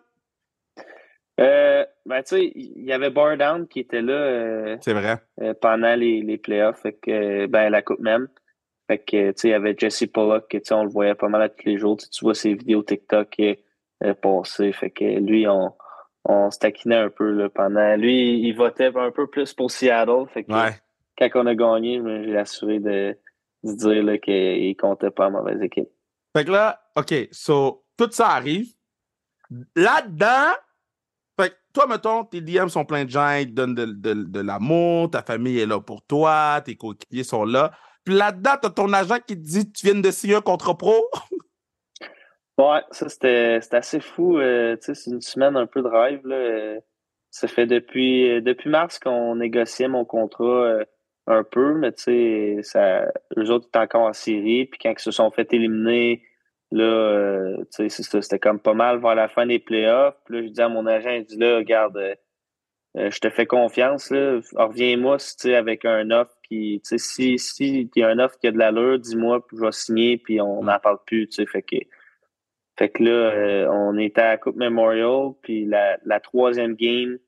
Euh, 1.39 1.85
ben, 2.09 2.21
tu 2.23 2.35
sais, 2.35 2.51
il 2.55 2.83
y 2.83 2.91
avait 2.91 3.09
Bar 3.11 3.37
Down 3.37 3.67
qui 3.67 3.79
était 3.79 4.01
là 4.01 4.13
euh, 4.13 4.77
C'est 4.81 4.93
vrai. 4.93 5.17
euh, 5.41 5.53
pendant 5.53 5.95
les, 5.95 6.21
les 6.21 6.37
playoffs, 6.37 6.81
fait 6.81 6.93
que, 6.93 7.45
ben, 7.45 7.69
la 7.69 7.81
coupe 7.81 7.99
même. 7.99 8.27
Fait 8.87 8.97
que, 8.97 9.31
tu 9.31 9.33
sais, 9.37 9.47
il 9.49 9.51
y 9.51 9.53
avait 9.53 9.75
Jesse 9.77 10.07
Pollock, 10.11 10.49
que, 10.49 10.57
tu 10.57 10.63
sais, 10.65 10.73
on 10.73 10.83
le 10.83 10.89
voyait 10.89 11.15
pas 11.15 11.29
mal 11.29 11.43
à 11.43 11.49
tous 11.49 11.67
les 11.67 11.77
jours. 11.77 11.97
Tu 11.97 12.25
vois 12.25 12.33
ses 12.33 12.55
vidéos 12.55 12.81
TikTok 12.83 13.35
euh, 13.39 13.55
euh, 14.03 14.13
passer. 14.15 14.71
Fait 14.73 14.89
que 14.89 15.05
lui, 15.05 15.47
on, 15.47 15.71
on 16.25 16.49
se 16.49 16.57
taquinait 16.57 16.95
un 16.97 17.09
peu 17.09 17.29
là, 17.29 17.49
pendant. 17.49 17.95
Lui, 17.95 18.39
il 18.39 18.53
votait 18.53 18.91
un 18.95 19.11
peu 19.11 19.27
plus 19.27 19.53
pour 19.53 19.69
Seattle. 19.69 20.25
Fait 20.33 20.43
que 20.43 20.51
quand 21.19 21.29
on 21.35 21.45
a 21.45 21.53
gagné, 21.55 22.01
j'ai 22.25 22.37
assuré 22.37 22.79
de, 22.79 23.15
de 23.63 23.71
dire 23.73 24.19
qu'il 24.21 24.75
comptait 24.77 25.11
pas 25.11 25.25
à 25.25 25.29
mauvaise 25.29 25.61
équipe. 25.61 25.89
Fait 26.35 26.45
que 26.45 26.51
là, 26.51 26.81
OK, 26.95 27.13
so 27.31 27.83
tout 27.97 28.09
ça 28.11 28.29
arrive. 28.29 28.73
Là-dedans, 29.75 30.53
fait 31.39 31.51
que 31.51 31.55
toi, 31.73 31.87
mettons, 31.87 32.25
tes 32.25 32.41
DM 32.41 32.67
sont 32.67 32.83
pleins 32.83 33.05
de 33.05 33.09
gens, 33.09 33.35
ils 33.35 33.47
te 33.47 33.51
donnent 33.51 33.75
de, 33.75 33.85
de, 33.85 34.13
de 34.13 34.39
l'amour, 34.41 35.09
ta 35.09 35.21
famille 35.21 35.59
est 35.59 35.65
là 35.65 35.79
pour 35.79 36.01
toi, 36.01 36.61
tes 36.65 36.75
coéquipiers 36.75 37.23
sont 37.23 37.45
là. 37.45 37.71
Puis 38.03 38.13
là-dedans, 38.13 38.55
t'as 38.61 38.69
ton 38.69 38.91
agent 38.91 39.19
qui 39.25 39.35
te 39.35 39.47
dit 39.47 39.71
tu 39.71 39.85
viens 39.85 39.99
de 39.99 40.11
signer 40.11 40.35
un 40.35 40.41
contre 40.41 40.73
pro? 40.73 41.09
ouais, 42.57 42.81
ça 42.91 43.07
c'était 43.07 43.59
assez 43.71 43.99
fou. 43.99 44.37
Euh, 44.37 44.75
c'est 44.81 45.07
une 45.07 45.21
semaine 45.21 45.55
un 45.55 45.67
peu 45.67 45.81
de 45.81 45.87
rêve. 45.87 46.25
Là. 46.25 46.79
Ça 47.29 47.47
fait 47.47 47.67
depuis, 47.67 48.29
euh, 48.29 48.41
depuis 48.41 48.69
mars 48.69 48.99
qu'on 48.99 49.35
négociait 49.35 49.87
mon 49.87 50.03
contrat 50.03 50.43
euh, 50.43 50.83
un 51.27 51.43
peu, 51.43 51.75
mais 51.75 51.93
tu 51.93 52.63
sais, 52.63 53.05
eux 53.37 53.51
autres 53.51 53.67
étaient 53.67 53.79
encore 53.79 54.07
en 54.07 54.13
série. 54.13 54.65
Puis 54.65 54.79
quand 54.81 54.91
ils 54.91 54.99
se 54.99 55.11
sont 55.11 55.29
fait 55.31 55.53
éliminer, 55.53 56.23
là, 56.71 56.83
euh, 56.83 57.57
tu 57.75 57.89
sais, 57.89 58.03
c'était 58.03 58.39
comme 58.39 58.59
pas 58.59 58.73
mal 58.73 58.99
vers 58.99 59.15
la 59.15 59.27
fin 59.27 59.45
des 59.45 59.59
playoffs. 59.59 60.15
Puis 60.25 60.35
là, 60.35 60.43
je 60.43 60.47
dis 60.49 60.61
à 60.61 60.69
mon 60.69 60.85
agent, 60.85 61.11
il 61.11 61.25
dit 61.25 61.37
là, 61.37 61.57
regarde, 61.57 61.97
euh, 61.97 62.15
euh, 62.97 63.11
je 63.11 63.19
te 63.19 63.29
fais 63.29 63.45
confiance, 63.45 64.09
là. 64.11 64.39
Reviens-moi 64.55 65.19
si 65.19 65.37
tu 65.37 65.53
avec 65.53 65.85
un 65.85 66.11
offre 66.11 66.35
qui, 66.47 66.81
tu 66.83 66.89
sais, 66.89 66.97
si, 66.97 67.39
si 67.39 67.89
il 67.95 67.99
y 67.99 68.03
a 68.03 68.09
un 68.09 68.19
offre 68.19 68.37
qui 68.39 68.47
a 68.47 68.51
de 68.51 68.57
l'allure, 68.57 68.99
dis-moi, 68.99 69.45
puis 69.45 69.57
je 69.57 69.63
vais 69.65 69.71
signer, 69.71 70.17
puis 70.17 70.41
on 70.41 70.63
n'en 70.63 70.79
parle 70.79 70.99
plus, 71.05 71.27
tu 71.27 71.35
sais. 71.35 71.45
Fait 71.45 71.61
que, 71.61 71.77
fait 72.77 72.89
que 72.89 73.03
là, 73.03 73.69
on 73.71 73.97
était 73.97 74.21
à 74.21 74.29
la 74.29 74.37
Coupe 74.37 74.55
Memorial, 74.55 75.33
puis 75.43 75.65
la, 75.65 75.97
la 76.05 76.19
troisième 76.19 76.75
game, 76.75 77.19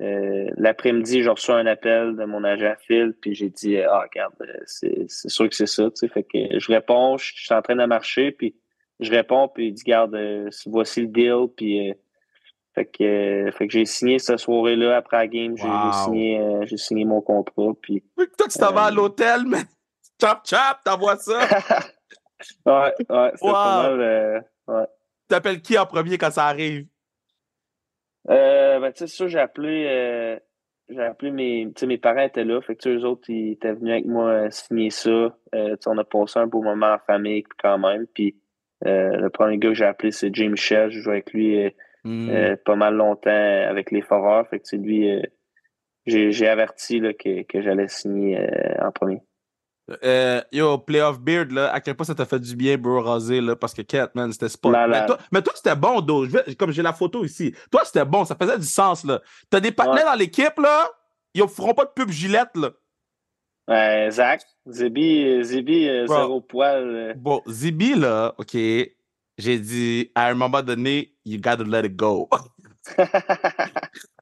euh, 0.00 0.48
l'après-midi, 0.56 1.22
j'ai 1.22 1.28
reçu 1.28 1.50
un 1.50 1.66
appel 1.66 2.16
de 2.16 2.24
mon 2.24 2.44
agent 2.44 2.74
Phil, 2.86 3.14
puis 3.20 3.34
j'ai 3.34 3.50
dit 3.50 3.78
Ah, 3.78 4.00
regarde, 4.00 4.34
euh, 4.40 4.60
c'est, 4.64 5.08
sûr 5.08 5.48
que 5.48 5.54
c'est 5.54 5.66
ça. 5.66 5.90
Tu 5.90 5.96
sais, 5.96 6.08
fait 6.08 6.22
que 6.22 6.58
je 6.58 6.72
réponds, 6.72 7.18
je, 7.18 7.32
suis 7.34 7.54
en 7.54 7.60
train 7.60 7.76
de 7.76 7.84
marcher, 7.84 8.32
puis 8.32 8.54
je 9.00 9.10
réponds, 9.10 9.48
puis 9.48 9.68
il 9.68 9.72
dit 9.72 9.82
Garde, 9.84 10.14
euh, 10.14 10.48
voici 10.66 11.02
le 11.02 11.08
deal, 11.08 11.48
puis 11.54 11.92
fait 12.74 12.86
que, 12.86 13.50
fait 13.52 13.66
que 13.66 13.72
j'ai 13.72 13.84
signé 13.84 14.18
cette 14.18 14.38
soirée-là 14.38 14.96
après 14.96 15.18
la 15.18 15.26
game, 15.26 15.56
j'ai, 15.56 16.02
signé, 16.04 16.40
j'ai 16.62 16.76
signé 16.76 17.04
mon 17.04 17.20
contrat. 17.20 17.72
Puis, 17.82 18.02
toi, 18.16 18.46
tu 18.48 18.58
t'en 18.58 18.72
vas 18.72 18.84
à 18.84 18.90
l'hôtel, 18.90 19.42
mais 19.44 19.62
chop 20.20 20.38
chop, 20.44 20.78
t'envoies 20.84 21.16
ça. 21.16 21.40
ouais, 22.66 22.94
ouais, 23.10 23.32
c'est 23.34 23.50
pas 23.50 23.82
mal. 23.82 24.44
ouais. 24.68 24.86
T'appelles 25.28 25.60
qui 25.60 25.76
en 25.76 25.84
premier 25.84 26.16
quand 26.16 26.30
ça 26.30 26.46
arrive? 26.46 26.86
Euh, 28.30 28.78
ben, 28.80 28.92
tu 28.92 28.98
sais, 28.98 29.06
ça, 29.06 29.26
j'ai 29.26 29.38
appelé, 29.38 29.86
euh, 29.88 30.38
j'ai 30.88 31.02
appelé 31.02 31.30
mes, 31.30 31.66
tu 31.74 31.80
sais, 31.80 31.86
mes 31.86 31.98
parents 31.98 32.22
étaient 32.22 32.44
là, 32.44 32.60
fait 32.60 32.76
que 32.76 32.88
eux 32.88 33.04
autres, 33.04 33.28
ils 33.28 33.52
étaient 33.52 33.72
venus 33.72 33.92
avec 33.92 34.06
moi 34.06 34.30
euh, 34.30 34.50
signer 34.50 34.90
ça. 34.90 35.36
Euh, 35.54 35.76
on 35.86 35.98
a 35.98 36.04
passé 36.04 36.38
un 36.38 36.46
beau 36.46 36.62
moment 36.62 36.94
en 36.94 36.98
famille 36.98 37.44
quand 37.58 37.78
même. 37.78 38.06
Puis 38.14 38.36
euh, 38.86 39.16
le 39.16 39.30
premier 39.30 39.58
gars 39.58 39.70
que 39.70 39.74
j'ai 39.74 39.84
appelé, 39.84 40.12
c'est 40.12 40.34
James 40.34 40.52
Michel. 40.52 40.90
Je 40.90 41.00
joue 41.00 41.10
avec 41.10 41.32
lui 41.32 41.72
mm. 42.04 42.56
pas 42.64 42.76
mal 42.76 42.94
longtemps 42.94 43.30
avec 43.30 43.90
les 43.90 44.02
Foreurs. 44.02 44.48
Fait 44.48 44.60
que 44.60 44.66
c'est 44.66 44.78
lui, 44.78 45.08
j'ai 46.06 46.48
averti 46.48 47.00
là, 47.00 47.12
que, 47.12 47.42
que 47.42 47.62
j'allais 47.62 47.88
signer 47.88 48.38
en 48.80 48.92
premier. 48.92 49.20
Euh, 50.04 50.40
yo, 50.52 50.78
Playoff 50.78 51.20
Beard, 51.20 51.50
là, 51.50 51.72
à 51.72 51.80
quel 51.80 51.94
point 51.94 52.06
ça 52.06 52.14
t'a 52.14 52.24
fait 52.24 52.38
du 52.38 52.54
bien, 52.54 52.76
bro, 52.78 53.00
rasé, 53.02 53.40
là, 53.40 53.56
parce 53.56 53.74
que 53.74 53.82
Catman, 53.82 54.32
c'était 54.32 54.48
spot. 54.48 54.72
Mais 54.88 55.06
toi, 55.06 55.18
mais 55.32 55.42
toi 55.42 55.52
c'était 55.56 55.76
bon, 55.76 56.00
Do. 56.00 56.26
Comme 56.58 56.70
j'ai 56.70 56.82
la 56.82 56.92
photo 56.92 57.24
ici. 57.24 57.54
Toi, 57.70 57.82
c'était 57.84 58.04
bon, 58.04 58.24
ça 58.24 58.36
faisait 58.36 58.58
du 58.58 58.66
sens, 58.66 59.04
là. 59.04 59.20
T'as 59.48 59.60
des 59.60 59.72
partenaires 59.72 60.06
dans 60.06 60.18
l'équipe, 60.18 60.58
là, 60.58 60.88
ils 61.34 61.42
ne 61.42 61.46
feront 61.46 61.74
pas 61.74 61.84
de 61.84 61.90
pub 61.90 62.10
gilette, 62.10 62.56
là. 62.56 62.70
Ouais, 63.68 64.08
Zach, 64.10 64.42
Zibi, 64.66 65.44
Zibi, 65.44 65.88
euh, 65.88 66.06
zéro 66.06 66.40
poil. 66.40 66.84
Euh. 66.84 67.14
Bon, 67.16 67.40
Zibi, 67.46 67.94
là, 67.94 68.34
OK, 68.38 68.54
j'ai 68.54 69.58
dit, 69.58 70.10
à 70.14 70.28
un 70.28 70.34
moment 70.34 70.62
donné, 70.62 71.14
you 71.24 71.40
gotta 71.40 71.64
let 71.64 71.86
it 71.86 71.96
go. 71.96 72.28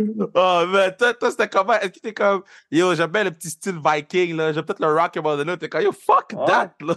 Oh, 0.34 0.64
mais 0.72 0.96
toi, 0.96 1.14
toi 1.14 1.30
c'était 1.30 1.48
comment? 1.48 1.74
Est-ce 1.74 1.88
que 1.88 2.00
t'es 2.00 2.14
comme, 2.14 2.42
yo, 2.70 2.94
j'aime 2.94 3.10
bien 3.10 3.24
le 3.24 3.30
petit 3.30 3.50
style 3.50 3.78
viking, 3.84 4.36
là? 4.36 4.52
J'aime 4.52 4.64
peut-être 4.64 4.80
le 4.80 4.92
rock 4.92 5.16
et 5.16 5.44
là. 5.44 5.56
T'es 5.56 5.68
comme, 5.68 5.82
yo, 5.82 5.92
fuck 5.92 6.34
that, 6.46 6.74
là. 6.80 6.94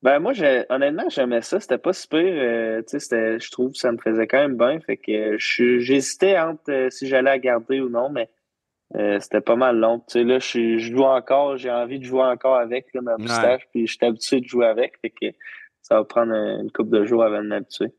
Ben, 0.00 0.20
moi, 0.20 0.32
honnêtement, 0.68 1.08
j'aimais 1.08 1.42
ça. 1.42 1.58
C'était 1.58 1.78
pas 1.78 1.92
super. 1.92 2.20
Euh, 2.22 2.82
tu 2.88 3.00
sais, 3.00 3.40
je 3.40 3.50
trouve 3.50 3.72
que 3.72 3.78
ça 3.78 3.90
me 3.90 3.98
faisait 3.98 4.28
quand 4.28 4.38
même 4.38 4.56
bien. 4.56 4.78
Fait 4.80 4.96
que 4.96 5.36
j'hésitais 5.38 6.38
entre 6.38 6.70
euh, 6.70 6.90
si 6.90 7.08
j'allais 7.08 7.30
la 7.30 7.38
garder 7.38 7.80
ou 7.80 7.88
non, 7.88 8.08
mais 8.08 8.30
euh, 8.94 9.18
c'était 9.18 9.40
pas 9.40 9.56
mal 9.56 9.76
long. 9.76 9.98
Tu 10.00 10.20
sais, 10.20 10.24
là, 10.24 10.38
je, 10.38 10.78
joue 10.78 11.02
encore. 11.02 11.56
J'ai 11.56 11.70
envie 11.70 11.98
de 11.98 12.04
jouer 12.04 12.22
encore 12.22 12.56
avec 12.56 12.94
ma 12.94 13.16
moustache. 13.16 13.62
Puis 13.72 13.88
je 13.88 13.94
suis 13.94 14.06
habitué 14.06 14.40
de 14.40 14.46
jouer 14.46 14.66
avec. 14.66 15.00
Fait 15.00 15.10
que 15.10 15.36
ça 15.82 15.96
va 15.96 16.04
prendre 16.04 16.32
une 16.32 16.70
couple 16.70 16.90
de 16.90 17.04
jours 17.04 17.24
avant 17.24 17.42
de 17.42 17.48
m'habituer. 17.48 17.92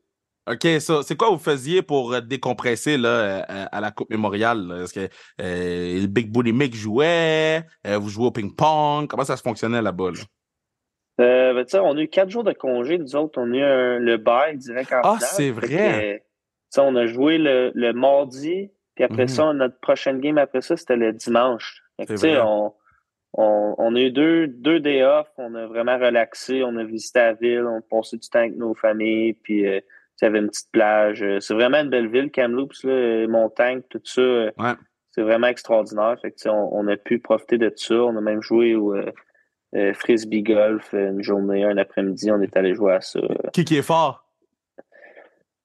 OK, 0.50 0.68
ça, 0.80 1.04
c'est 1.04 1.16
quoi 1.16 1.30
vous 1.30 1.38
faisiez 1.38 1.84
pour 1.84 2.12
euh, 2.12 2.22
décompresser 2.22 2.98
là, 2.98 3.10
euh, 3.10 3.66
à 3.72 3.82
la 3.82 3.92
Coupe 3.92 4.10
Mémoriale? 4.10 4.82
Est-ce 4.84 4.94
que 4.94 5.08
euh, 5.42 6.02
le 6.02 6.08
Big 6.08 6.32
Booty 6.32 6.54
Mick 6.54 6.74
jouait? 6.74 7.64
vous 7.86 8.10
jouez 8.10 8.26
au 8.26 8.32
ping-pong? 8.32 9.08
Comment 9.08 9.24
ça 9.24 9.38
se 9.38 9.44
fonctionnait 9.44 9.82
là-bas? 9.82 10.12
Ben, 11.20 11.66
on 11.76 11.98
a 11.98 12.02
eu 12.02 12.08
quatre 12.08 12.30
jours 12.32 12.44
de 12.44 12.54
congé. 12.54 12.98
Nous 12.98 13.16
autres, 13.16 13.40
on 13.40 13.54
a 13.54 13.58
eu 13.58 14.00
le 14.00 14.18
bail 14.18 14.58
direct 14.58 14.92
en 14.92 15.02
Ah, 15.04 15.18
c'est 15.20 15.52
vrai! 15.52 16.24
on 16.78 16.96
a 16.96 17.06
joué 17.06 17.38
le, 17.38 17.72
le 17.76 17.94
mardi, 17.94 18.72
puis 18.96 19.04
après 19.04 19.26
mm-hmm. 19.26 19.28
ça, 19.28 19.54
notre 19.54 19.80
prochaine 19.80 20.20
game 20.20 20.38
après 20.38 20.62
ça, 20.62 20.78
c'était 20.78 20.96
le 20.96 21.14
dimanche. 21.14 21.84
on, 22.00 22.74
on, 23.34 23.76
on, 23.78 23.96
a 23.96 24.00
eu 24.00 24.12
deux, 24.12 24.48
deux 24.48 24.80
day 24.80 25.04
off, 25.04 25.28
on 25.38 25.54
a 25.56 25.66
vraiment 25.68 25.98
relaxé, 25.98 26.64
on 26.64 26.76
a 26.78 26.84
visité 26.84 27.20
la 27.20 27.34
ville, 27.34 27.66
on 27.66 27.80
a 27.80 27.82
passé 27.82 28.18
du 28.18 28.30
temps 28.30 28.40
avec 28.40 28.56
nos 28.56 28.76
familles, 28.76 29.34
puis 29.34 29.66
il 30.22 30.26
y 30.26 30.28
avait 30.28 30.40
une 30.40 30.48
petite 30.48 30.72
plage. 30.72 31.24
Euh, 31.24 31.40
c'est 31.40 31.54
vraiment 31.54 31.78
une 31.78 31.90
belle 31.90 32.10
ville, 32.10 32.32
Kamloops, 32.32 32.84
là, 32.84 33.28
montagne, 33.28 33.82
tout 33.90 34.02
ça. 34.04 34.22
Euh, 34.22 34.52
c'est 35.12 35.22
vraiment 35.22 35.48
extraordinaire. 35.48 36.18
Fait 36.22 36.32
que, 36.32 36.50
on, 36.50 36.70
on, 36.74 36.88
a 36.88 36.98
pu 36.98 37.20
profiter 37.20 37.58
de 37.58 37.72
ça. 37.76 37.96
On 37.96 38.16
a 38.18 38.22
même 38.22 38.42
joué 38.42 38.76
au 38.76 38.94
euh, 38.96 39.94
frisbee 39.94 40.44
golf 40.44 40.94
une 40.94 41.24
journée, 41.24 41.64
un 41.64 41.78
après-midi. 41.78 42.32
On 42.32 42.42
est 42.42 42.56
allé 42.58 42.76
jouer 42.76 42.94
à 42.94 43.02
ça. 43.02 43.20
Qui 43.54 43.64
qui 43.64 43.78
est 43.78 43.82
fort? 43.82 44.26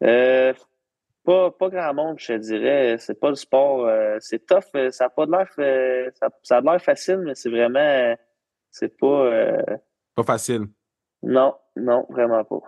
pas, 0.01 1.51
pas 1.53 1.71
grand 1.71 1.95
monde, 1.95 2.17
je 2.19 2.35
te 2.35 2.38
dirais. 2.38 2.97
C'est 2.99 3.19
pas 3.19 3.31
le 3.31 3.37
sport. 3.37 3.90
c'est 4.21 4.47
tough. 4.47 4.90
Ça 4.90 5.07
a 5.07 5.09
pas 5.09 5.27
de 5.27 5.33
l'air. 5.33 6.12
Ça, 6.14 6.29
ça, 6.43 6.59
a 6.59 6.61
l'air 6.61 6.81
facile, 6.81 7.19
mais 7.19 7.35
c'est 7.35 7.51
vraiment. 7.51 8.14
C'est 8.71 8.97
pas. 8.97 9.31
Pas 10.14 10.25
facile. 10.25 10.67
Non, 11.23 11.55
non, 11.77 12.07
vraiment 12.11 12.45
pas. 12.45 12.61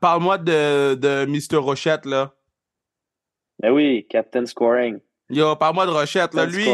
Parle-moi 0.00 0.38
de, 0.38 0.94
de 0.94 1.26
Mr. 1.26 1.58
Rochette, 1.58 2.06
là. 2.06 2.32
Ben 3.60 3.72
oui, 3.72 4.06
Captain 4.08 4.46
Scoring. 4.46 5.00
Yo, 5.28 5.54
parle-moi 5.56 5.86
de 5.86 5.90
Rochette, 5.90 6.34
là. 6.34 6.46
Lui. 6.46 6.64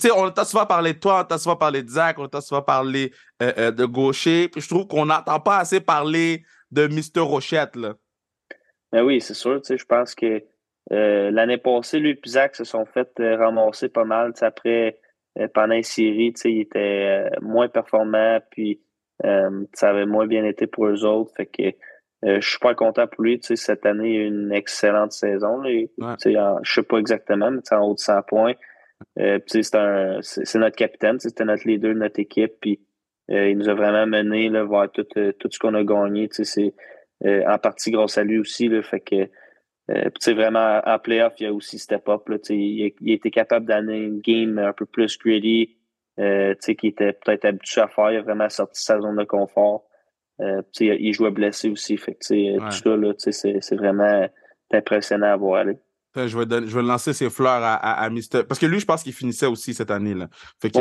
Sais, 0.00 0.10
on 0.10 0.30
t'a 0.30 0.44
souvent 0.44 0.64
parlé 0.64 0.94
de 0.94 0.98
toi, 0.98 1.20
on 1.20 1.24
t'a 1.24 1.36
souvent 1.36 1.56
parlé 1.56 1.82
de 1.82 1.88
Zach, 1.88 2.18
on 2.18 2.26
t'a 2.28 2.40
souvent 2.40 2.62
parlé 2.62 3.12
euh, 3.42 3.52
euh, 3.58 3.70
de 3.70 3.84
Gaucher. 3.84 4.48
Puis 4.48 4.62
je 4.62 4.68
trouve 4.68 4.86
qu'on 4.86 5.06
n'entend 5.06 5.40
pas 5.40 5.58
assez 5.58 5.80
parler 5.80 6.44
de 6.70 6.86
Mr. 6.86 7.20
Rochette, 7.20 7.76
là. 7.76 7.94
Ben 8.92 9.02
oui, 9.02 9.20
c'est 9.20 9.34
sûr. 9.34 9.60
Je 9.68 9.84
pense 9.84 10.14
que 10.14 10.42
euh, 10.92 11.30
l'année 11.30 11.58
passée, 11.58 11.98
lui 11.98 12.12
et 12.12 12.28
Zach 12.28 12.56
se 12.56 12.64
sont 12.64 12.86
fait 12.86 13.10
ramasser 13.18 13.90
pas 13.90 14.04
mal. 14.04 14.32
Après, 14.40 14.98
pendant 15.52 15.74
les 15.74 15.82
séries, 15.82 16.32
il 16.44 16.60
était 16.62 17.28
moins 17.42 17.68
performant. 17.68 18.40
Puis 18.50 18.80
ça 19.22 19.90
avait 19.90 20.06
moins 20.06 20.26
bien 20.26 20.44
été 20.44 20.66
pour 20.66 20.86
eux 20.86 21.04
autres. 21.04 21.32
Fait 21.36 21.46
que 21.46 21.62
euh, 22.24 22.40
je 22.40 22.48
suis 22.48 22.58
pas 22.58 22.74
content 22.74 23.06
pour 23.06 23.22
lui. 23.22 23.38
Tu 23.38 23.48
sais, 23.48 23.56
cette 23.56 23.86
année, 23.86 24.18
a 24.18 24.24
une 24.24 24.52
excellente 24.52 25.12
saison. 25.12 25.60
Là. 25.60 26.16
sais, 26.18 26.34
je 26.62 26.72
sais 26.72 26.82
pas 26.82 26.98
exactement, 26.98 27.50
mais 27.50 27.60
en 27.70 27.88
haut 27.88 27.94
de 27.94 28.00
100 28.00 28.22
points. 28.22 28.54
Euh, 29.20 29.38
c'est, 29.46 29.74
un, 29.76 30.18
c'est, 30.22 30.58
notre 30.58 30.74
capitaine, 30.74 31.20
c'était 31.20 31.44
notre 31.44 31.68
leader 31.68 31.94
de 31.94 31.98
notre 31.98 32.18
équipe. 32.18 32.54
Puis, 32.60 32.80
euh, 33.30 33.50
il 33.50 33.58
nous 33.58 33.68
a 33.68 33.74
vraiment 33.74 34.06
mené 34.06 34.48
là, 34.48 34.64
voir 34.64 34.90
tout, 34.90 35.06
euh, 35.16 35.32
tout 35.38 35.48
ce 35.50 35.58
qu'on 35.58 35.74
a 35.74 35.84
gagné. 35.84 36.28
C'est 36.32 36.74
en 37.24 37.58
partie 37.58 37.90
grâce 37.90 38.18
à 38.18 38.24
lui 38.24 38.38
aussi. 38.38 38.68
Là, 38.68 38.82
fait 38.82 39.00
que 39.00 39.28
euh, 39.90 40.34
vraiment 40.34 40.80
en 40.84 40.98
playoff, 40.98 41.34
il 41.38 41.46
a 41.46 41.52
aussi 41.52 41.78
step 41.78 42.08
up. 42.08 42.28
Là, 42.28 42.36
il, 42.50 42.92
il 43.00 43.12
était 43.12 43.30
capable 43.30 43.66
d'amener 43.66 43.98
une 43.98 44.20
game 44.20 44.58
un 44.58 44.72
peu 44.72 44.86
plus 44.86 45.18
gritty. 45.18 45.77
Euh, 46.18 46.54
qui 46.54 46.88
était 46.88 47.12
peut-être 47.12 47.44
habitué 47.44 47.80
à 47.80 47.86
faire. 47.86 48.10
Il 48.10 48.16
a 48.16 48.22
vraiment 48.22 48.48
sorti 48.48 48.82
sa 48.82 49.00
zone 49.00 49.16
de 49.16 49.24
confort. 49.24 49.84
Euh, 50.40 50.62
il 50.80 51.12
jouait 51.12 51.30
blessé 51.30 51.70
aussi. 51.70 51.96
Fait 51.96 52.14
que, 52.14 52.58
Tout 52.58 52.70
ça, 52.70 52.96
là, 52.96 53.12
c'est, 53.18 53.76
vraiment 53.76 54.28
impressionnant 54.72 55.32
à 55.32 55.36
voir 55.36 55.60
aller. 55.60 55.78
Je 56.16 56.36
vais, 56.36 56.66
je 56.66 56.74
vais 56.74 56.82
lancer 56.82 57.12
ses 57.12 57.30
fleurs 57.30 57.62
à, 57.62 57.76
à, 57.76 58.10
Mister. 58.10 58.42
Parce 58.42 58.58
que 58.58 58.66
lui, 58.66 58.80
je 58.80 58.84
pense 58.84 59.04
qu'il 59.04 59.12
finissait 59.12 59.46
aussi 59.46 59.74
cette 59.74 59.92
année. 59.92 60.14
Là. 60.14 60.28
Fait 60.60 60.70
que 60.70 60.78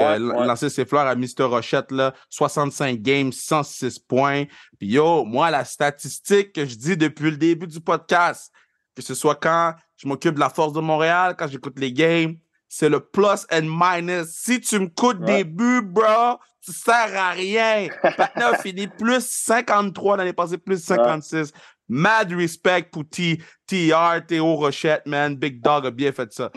lancer 0.48 0.70
ses 0.70 0.86
fleurs 0.86 1.06
à 1.06 1.14
Mister 1.14 1.44
Rochette, 1.44 1.92
là, 1.92 2.14
65 2.30 3.00
games, 3.00 3.32
106 3.32 4.00
points. 4.00 4.46
Puis 4.80 4.90
yo, 4.90 5.24
moi, 5.24 5.52
la 5.52 5.66
statistique 5.66 6.54
que 6.54 6.66
je 6.66 6.76
dis 6.76 6.98
depuis 6.98 7.30
le 7.30 7.38
début 7.38 7.68
du 7.68 7.80
podcast, 7.80 8.52
que 8.96 9.04
ce 9.04 9.14
soit 9.14 9.36
quand 9.36 9.76
je 9.98 10.08
m'occupe 10.08 10.34
de 10.34 10.40
la 10.40 10.50
force 10.50 10.74
de 10.74 10.80
Montréal, 10.80 11.36
quand 11.38 11.48
j'écoute 11.48 11.78
les 11.78 11.94
games, 11.94 12.38
c'est 12.68 12.90
le 12.90 13.00
plus 13.00 13.46
and 13.52 13.64
minus. 13.64 14.28
Si 14.30 14.60
tu 14.62 14.80
me 14.80 14.88
coûtes 14.88 15.22
des 15.22 15.44
buts, 15.44 15.82
bro, 15.82 16.38
tu 16.64 16.72
sers 16.74 17.16
à 17.16 17.32
rien. 17.32 17.88
Maintenant, 18.04 18.54
a 18.54 18.58
fini 18.62 18.88
plus 18.88 19.26
53 19.26 20.18
l'année 20.18 20.34
passée, 20.34 20.58
plus 20.58 20.84
56. 20.84 21.52
Mad 21.90 22.34
respect 22.34 22.90
pour 22.92 23.06
TR, 23.10 24.26
Théo 24.28 24.56
Rochette, 24.56 25.06
man. 25.06 25.36
Big 25.36 25.62
Dog 25.62 25.86
a 25.86 25.92
bien 25.92 26.12
fait 26.12 26.32
ça. 26.34 26.52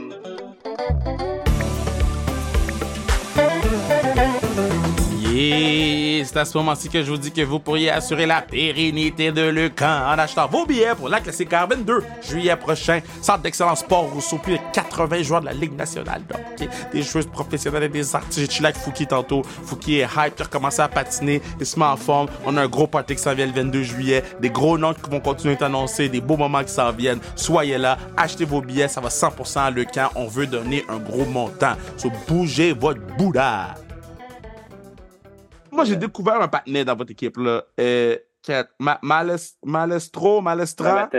Et 5.42 6.22
c'est 6.26 6.36
à 6.36 6.44
ce 6.44 6.58
moment-ci 6.58 6.90
que 6.90 7.02
je 7.02 7.10
vous 7.10 7.16
dis 7.16 7.32
que 7.32 7.40
vous 7.40 7.60
pourriez 7.60 7.90
assurer 7.90 8.26
la 8.26 8.42
pérennité 8.42 9.32
de 9.32 9.48
Lucan 9.48 10.02
en 10.06 10.18
achetant 10.18 10.46
vos 10.46 10.66
billets 10.66 10.94
pour 10.94 11.08
la 11.08 11.18
Classique 11.18 11.48
Carbon 11.48 11.78
2 11.78 12.02
juillet 12.28 12.54
prochain. 12.56 13.00
Centre 13.22 13.40
d'excellence 13.40 13.80
sport 13.80 14.10
Rousseau, 14.10 14.36
plus 14.36 14.58
de 14.58 14.62
80 14.74 15.22
joueurs 15.22 15.40
de 15.40 15.46
la 15.46 15.54
Ligue 15.54 15.74
nationale. 15.74 16.20
Donc, 16.28 16.68
des 16.92 17.02
joueurs 17.02 17.26
professionnels 17.28 17.84
et 17.84 17.88
des 17.88 18.14
artistes. 18.14 18.52
J'ai 18.52 18.72
Fouki 18.74 19.06
tantôt. 19.06 19.40
Fouki 19.64 20.00
est 20.00 20.08
hype, 20.14 20.34
il 20.36 20.42
a 20.42 20.44
recommencé 20.44 20.82
à 20.82 20.88
patiner, 20.88 21.40
il 21.58 21.64
se 21.64 21.78
met 21.78 21.86
en 21.86 21.96
forme. 21.96 22.28
On 22.44 22.58
a 22.58 22.60
un 22.60 22.68
gros 22.68 22.86
party 22.86 23.16
qui 23.16 23.22
s'en 23.22 23.34
vient 23.34 23.46
le 23.46 23.52
22 23.52 23.82
juillet. 23.82 24.22
Des 24.40 24.50
gros 24.50 24.76
noms 24.76 24.92
qui 24.92 25.08
vont 25.08 25.20
continuer 25.20 25.56
à 25.58 25.64
annoncer, 25.64 26.10
des 26.10 26.20
beaux 26.20 26.36
moments 26.36 26.62
qui 26.62 26.72
s'en 26.72 26.92
viennent. 26.92 27.20
Soyez 27.34 27.78
là, 27.78 27.96
achetez 28.14 28.44
vos 28.44 28.60
billets, 28.60 28.88
ça 28.88 29.00
va 29.00 29.08
100% 29.08 29.58
à 29.58 29.70
Lucan. 29.70 30.10
On 30.16 30.26
veut 30.26 30.46
donner 30.46 30.84
un 30.90 30.98
gros 30.98 31.24
montant. 31.24 31.76
So, 31.96 32.12
bougez 32.28 32.74
votre 32.74 33.00
bouddha. 33.16 33.74
Moi, 35.72 35.84
j'ai 35.84 35.96
découvert 35.96 36.40
un 36.40 36.48
partenaire 36.48 36.84
dans 36.84 36.96
votre 36.96 37.12
équipe, 37.12 37.36
là. 37.36 37.64
Euh, 37.78 38.16
Malestro, 39.62 40.40
Malestra? 40.40 41.10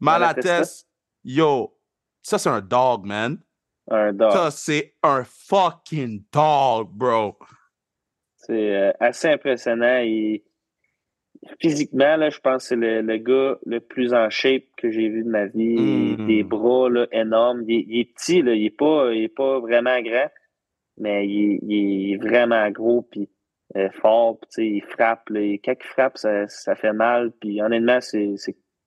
Malates. 0.00 0.86
Yo, 1.24 1.76
ça, 2.22 2.38
c'est 2.38 2.48
un 2.48 2.60
dog, 2.60 3.04
man. 3.04 3.38
Un 3.90 4.12
dog. 4.12 4.32
Ça, 4.32 4.50
c'est 4.50 4.94
un 5.02 5.24
fucking 5.24 6.24
dog, 6.32 6.88
bro. 6.92 7.36
C'est 8.36 8.74
euh, 8.74 8.92
assez 8.98 9.28
impressionnant. 9.28 10.02
Physiquement, 11.60 12.16
là, 12.16 12.30
je 12.30 12.38
pense 12.38 12.62
que 12.62 12.68
c'est 12.68 12.76
le, 12.76 13.16
gars 13.18 13.58
le 13.66 13.80
plus 13.80 14.14
en 14.14 14.30
shape 14.30 14.64
que 14.76 14.90
j'ai 14.90 15.08
vu 15.08 15.24
de 15.24 15.28
ma 15.28 15.46
vie. 15.46 16.16
Mm. 16.16 16.26
Des 16.26 16.42
bras 16.42 16.88
là, 16.88 17.06
énormes. 17.12 17.64
Il, 17.68 18.00
est 18.00 18.12
petit, 18.12 18.42
là. 18.42 18.54
il 18.54 18.62
n'est 18.62 18.70
pas, 18.70 19.10
pas 19.36 19.60
vraiment 19.60 20.00
grand, 20.00 20.28
mais 20.98 21.26
il, 21.26 21.58
il 21.62 22.12
est 22.12 22.16
vraiment 22.16 22.68
gros. 22.70 23.02
Puis 23.02 23.28
euh, 23.76 23.88
fort, 24.00 24.38
il 24.58 24.82
frappe. 24.82 25.28
Là, 25.30 25.40
quand 25.64 25.74
il 25.78 25.86
frappe, 25.86 26.18
ça, 26.18 26.46
ça 26.48 26.74
fait 26.74 26.92
mal. 26.92 27.32
Puis 27.40 27.62
honnêtement, 27.62 28.00
c'est 28.00 28.36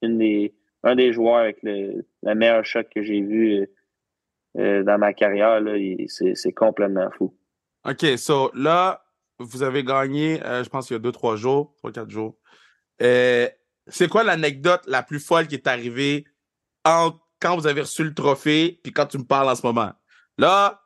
une 0.01 0.19
des, 0.19 0.53
un 0.83 0.95
des 0.95 1.11
joueurs 1.11 1.37
avec 1.37 1.57
le, 1.63 2.05
le 2.23 2.35
meilleur 2.35 2.63
shot 2.65 2.83
que 2.93 3.01
j'ai 3.01 3.21
vu 3.21 3.53
euh, 3.53 3.65
euh, 4.57 4.83
dans 4.83 4.99
ma 4.99 5.13
carrière. 5.13 5.61
C'est 6.07 6.53
complètement 6.53 7.09
fou. 7.17 7.35
OK, 7.87 8.17
so 8.17 8.51
là, 8.53 9.03
vous 9.39 9.63
avez 9.63 9.83
gagné, 9.83 10.39
je 10.43 10.69
pense, 10.69 10.89
il 10.89 10.93
y 10.93 10.95
a 10.95 10.99
deux, 10.99 11.11
trois 11.11 11.35
jours, 11.35 11.73
trois, 11.77 11.91
quatre 11.91 12.09
jours. 12.09 12.37
c'est 12.99 14.07
quoi 14.09 14.23
l'anecdote 14.23 14.81
la 14.87 15.03
plus 15.03 15.19
folle 15.19 15.47
qui 15.47 15.55
est 15.55 15.67
arrivée 15.67 16.25
quand 16.83 17.55
vous 17.57 17.67
avez 17.67 17.81
reçu 17.81 18.03
le 18.03 18.13
trophée 18.13 18.79
puis 18.81 18.91
quand 18.93 19.05
tu 19.07 19.17
me 19.17 19.23
parles 19.23 19.49
en 19.49 19.55
ce 19.55 19.65
moment? 19.65 19.91
Là, 20.37 20.81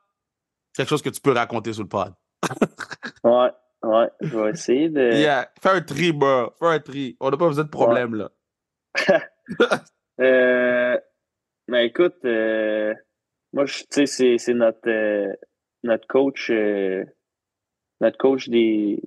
quelque 0.73 0.89
chose 0.89 1.01
que 1.01 1.09
tu 1.09 1.21
peux 1.21 1.31
raconter 1.31 1.73
sur 1.73 1.83
le 1.83 1.89
pod. 1.89 2.13
ouais. 3.23 3.51
Ouais, 3.83 4.09
je 4.21 4.37
vais 4.37 4.49
essayer 4.51 4.89
de. 4.89 5.11
Yeah, 5.13 5.49
fais 5.61 5.69
un 5.69 5.81
tri, 5.81 6.11
bro. 6.11 6.51
Fais 6.59 6.65
un 6.67 6.79
tri. 6.79 7.17
On 7.19 7.29
n'a 7.29 7.37
pas 7.37 7.47
besoin 7.47 7.63
de 7.63 7.69
problème, 7.69 8.15
là. 8.15 8.31
euh, 10.19 10.99
ben 11.67 11.79
écoute, 11.79 12.17
euh, 12.25 12.93
moi, 13.53 13.65
tu 13.65 14.07
sais, 14.07 14.37
c'est 14.37 14.53
notre, 14.53 14.89
euh, 14.89 15.33
notre 15.83 16.07
coach, 16.07 16.51
notre 18.01 18.17
coach 18.17 18.49
des 18.49 19.01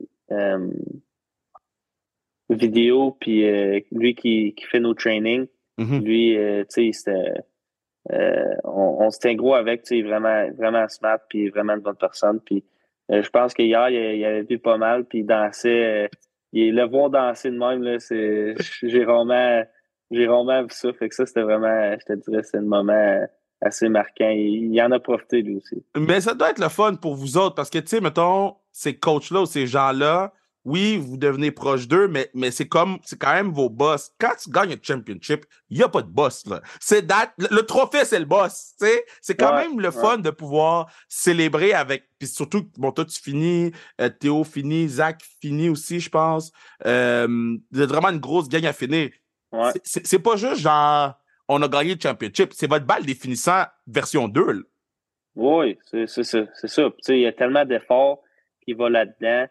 vidéos, 2.48 3.16
puis 3.20 3.44
lui 3.90 4.14
qui, 4.14 4.54
qui 4.54 4.64
fait 4.66 4.80
nos 4.80 4.94
trainings. 4.94 5.48
Mm-hmm. 5.78 6.02
Lui, 6.02 6.66
tu 6.72 6.92
sais, 6.92 7.44
on, 8.64 8.96
on 9.00 9.10
se 9.10 9.18
tient 9.18 9.34
gros 9.34 9.54
avec, 9.54 9.82
tu 9.82 9.96
sais, 9.96 10.02
vraiment, 10.02 10.50
vraiment 10.52 10.88
smart, 10.88 11.18
puis 11.28 11.50
vraiment 11.50 11.74
une 11.74 11.80
bonne 11.80 11.96
personne. 11.96 12.40
Puis 12.40 12.64
je 13.10 13.28
pense 13.30 13.54
qu'hier, 13.54 13.90
il, 13.90 14.18
il 14.18 14.24
avait 14.24 14.58
pas 14.58 14.76
mal, 14.76 15.04
puis 15.04 15.20
il 15.20 15.26
dansait. 15.26 16.04
Euh, 16.04 16.08
il, 16.52 16.74
le 16.74 16.86
voir 16.86 17.10
danser 17.10 17.50
de 17.50 17.58
même, 17.58 17.82
là, 17.82 17.98
c'est, 17.98 18.54
j'ai 18.82 19.04
vraiment, 19.04 19.62
j'ai 20.10 20.26
vraiment 20.26 20.62
vu 20.62 20.70
ça. 20.70 20.92
Fait 20.92 21.08
que 21.08 21.14
ça, 21.14 21.26
c'était 21.26 21.42
vraiment, 21.42 21.96
je 21.98 22.04
te 22.04 22.30
dirais, 22.30 22.42
c'est 22.42 22.58
un 22.58 22.62
moment 22.62 23.26
assez 23.60 23.88
marquant. 23.88 24.30
Il, 24.30 24.72
il, 24.72 24.82
en 24.82 24.92
a 24.92 25.00
profité, 25.00 25.42
lui 25.42 25.56
aussi. 25.56 25.84
Mais 25.96 26.20
ça 26.20 26.34
doit 26.34 26.50
être 26.50 26.60
le 26.60 26.68
fun 26.68 26.94
pour 26.94 27.14
vous 27.14 27.36
autres, 27.38 27.54
parce 27.54 27.70
que, 27.70 27.78
tu 27.78 27.88
sais, 27.88 28.00
mettons, 28.00 28.56
ces 28.70 28.98
coachs-là 28.98 29.42
ou 29.42 29.46
ces 29.46 29.66
gens-là, 29.66 30.32
oui, 30.64 30.96
vous 30.96 31.16
devenez 31.16 31.50
proche 31.50 31.88
d'eux, 31.88 32.06
mais, 32.06 32.30
mais 32.34 32.50
c'est 32.50 32.68
comme, 32.68 32.98
c'est 33.04 33.18
quand 33.18 33.32
même 33.32 33.50
vos 33.50 33.68
boss. 33.68 34.12
Quand 34.18 34.34
tu 34.40 34.50
gagnes 34.50 34.72
un 34.72 34.80
championship, 34.80 35.44
il 35.70 35.78
n'y 35.78 35.82
a 35.82 35.88
pas 35.88 36.02
de 36.02 36.08
boss, 36.08 36.46
là. 36.46 36.62
C'est 36.80 37.04
le, 37.38 37.60
trophée, 37.62 38.04
c'est 38.04 38.20
le 38.20 38.24
boss, 38.24 38.74
tu 38.78 38.86
sais. 38.86 39.04
C'est 39.20 39.34
quand 39.34 39.54
même 39.54 39.80
le 39.80 39.90
fun 39.90 40.18
de 40.18 40.30
pouvoir 40.30 40.90
célébrer 41.08 41.72
avec, 41.72 42.08
puis 42.18 42.28
surtout, 42.28 42.68
bon, 42.76 42.92
toi, 42.92 43.04
tu 43.04 43.20
finis, 43.20 43.72
euh, 44.00 44.08
Théo 44.08 44.44
finit, 44.44 44.88
Zach 44.88 45.22
finit 45.40 45.68
aussi, 45.68 45.98
je 45.98 46.10
pense. 46.10 46.52
Euh, 46.86 47.56
êtes 47.74 47.88
vraiment 47.88 48.10
une 48.10 48.20
grosse 48.20 48.48
gang 48.48 48.64
à 48.64 48.72
finir. 48.72 49.10
Ouais. 49.50 49.72
C'est 49.82 50.18
pas 50.20 50.36
juste 50.36 50.60
genre, 50.60 51.14
on 51.48 51.60
a 51.60 51.68
gagné 51.68 51.94
le 51.94 52.00
championship. 52.00 52.52
C'est 52.54 52.68
votre 52.68 52.86
balle 52.86 53.04
définissant 53.04 53.64
version 53.86 54.28
2, 54.28 54.52
là. 54.52 54.60
Oui, 55.34 55.78
c'est 55.90 56.06
ça. 56.06 56.44
C'est 56.54 56.68
ça. 56.68 56.90
Tu 56.90 56.96
sais, 57.00 57.18
il 57.18 57.22
y 57.22 57.26
a 57.26 57.32
tellement 57.32 57.64
d'efforts 57.64 58.20
qui 58.64 58.74
vont 58.74 58.88
là-dedans. 58.88 59.46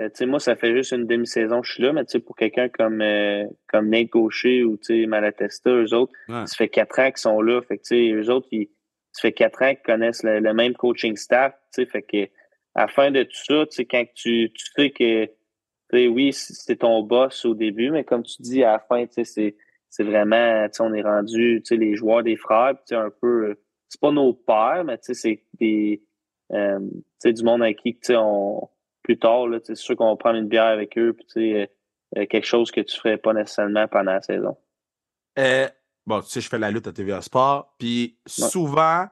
Euh, 0.00 0.08
moi, 0.26 0.40
ça 0.40 0.56
fait 0.56 0.74
juste 0.74 0.92
une 0.92 1.06
demi-saison 1.06 1.60
que 1.60 1.66
je 1.66 1.74
suis 1.74 1.82
là, 1.82 1.92
mais 1.92 2.04
pour 2.20 2.34
quelqu'un 2.34 2.68
comme, 2.68 3.02
euh, 3.02 3.44
comme 3.68 3.90
Nate 3.90 4.08
Gaucher 4.08 4.64
ou 4.64 4.78
Malatesta, 5.06 5.70
eux 5.70 5.94
autres, 5.94 6.12
ça 6.28 6.56
fait 6.56 6.68
quatre 6.68 6.98
ans 6.98 7.10
qu'ils 7.10 7.18
sont 7.18 7.42
là. 7.42 7.60
Fait 7.62 7.78
que, 7.78 8.14
eux 8.14 8.30
autres, 8.30 8.48
ils, 8.52 8.70
ça 9.12 9.22
fait 9.22 9.32
quatre 9.32 9.62
ans 9.62 9.74
qu'ils 9.74 9.84
connaissent 9.84 10.22
le, 10.22 10.54
même 10.54 10.72
coaching 10.74 11.16
staff. 11.16 11.54
Fait 11.74 12.02
que 12.02 12.24
à 12.74 12.82
la 12.82 12.88
fin 12.88 13.10
de 13.10 13.22
tout 13.22 13.66
ça, 13.68 13.84
quand 13.90 14.04
tu, 14.14 14.50
tu 14.54 14.66
sais 14.74 14.90
que 14.90 15.28
oui, 16.08 16.32
c'est 16.32 16.76
ton 16.76 17.02
boss 17.02 17.44
au 17.44 17.54
début, 17.54 17.90
mais 17.90 18.04
comme 18.04 18.22
tu 18.22 18.40
dis, 18.40 18.64
à 18.64 18.72
la 18.72 18.78
fin, 18.78 19.04
c'est 19.10 19.56
c'est 19.92 20.04
vraiment, 20.04 20.66
on 20.80 20.94
est 20.94 21.02
rendu, 21.02 21.62
les 21.70 21.96
joueurs 21.96 22.22
des 22.22 22.36
frères, 22.36 22.76
un 22.92 23.10
peu, 23.20 23.56
c'est 23.88 24.00
pas 24.00 24.10
nos 24.10 24.32
pères, 24.32 24.84
mais 24.86 24.96
c'est 25.02 25.42
des, 25.60 26.02
euh, 26.50 26.80
du 27.22 27.44
monde 27.44 27.62
avec 27.62 27.82
qui, 27.82 27.94
on, 28.16 28.70
plus 29.02 29.18
tard, 29.18 29.46
c'est 29.64 29.76
sûr 29.76 29.96
qu'on 29.96 30.10
va 30.10 30.16
prendre 30.16 30.38
une 30.38 30.48
bière 30.48 30.66
avec 30.66 30.96
eux, 30.96 31.14
puis 31.34 31.54
euh, 31.54 31.66
euh, 32.16 32.26
quelque 32.26 32.46
chose 32.46 32.70
que 32.70 32.80
tu 32.80 32.96
ferais 32.96 33.18
pas 33.18 33.32
nécessairement 33.32 33.88
pendant 33.88 34.12
la 34.12 34.22
saison. 34.22 34.56
Euh, 35.38 35.68
bon, 36.06 36.20
tu 36.20 36.28
sais, 36.28 36.40
je 36.40 36.48
fais 36.48 36.58
la 36.58 36.70
lutte 36.70 36.86
à 36.86 36.92
TVA 36.92 37.20
Sport, 37.20 37.74
puis 37.78 38.18
souvent, 38.26 39.06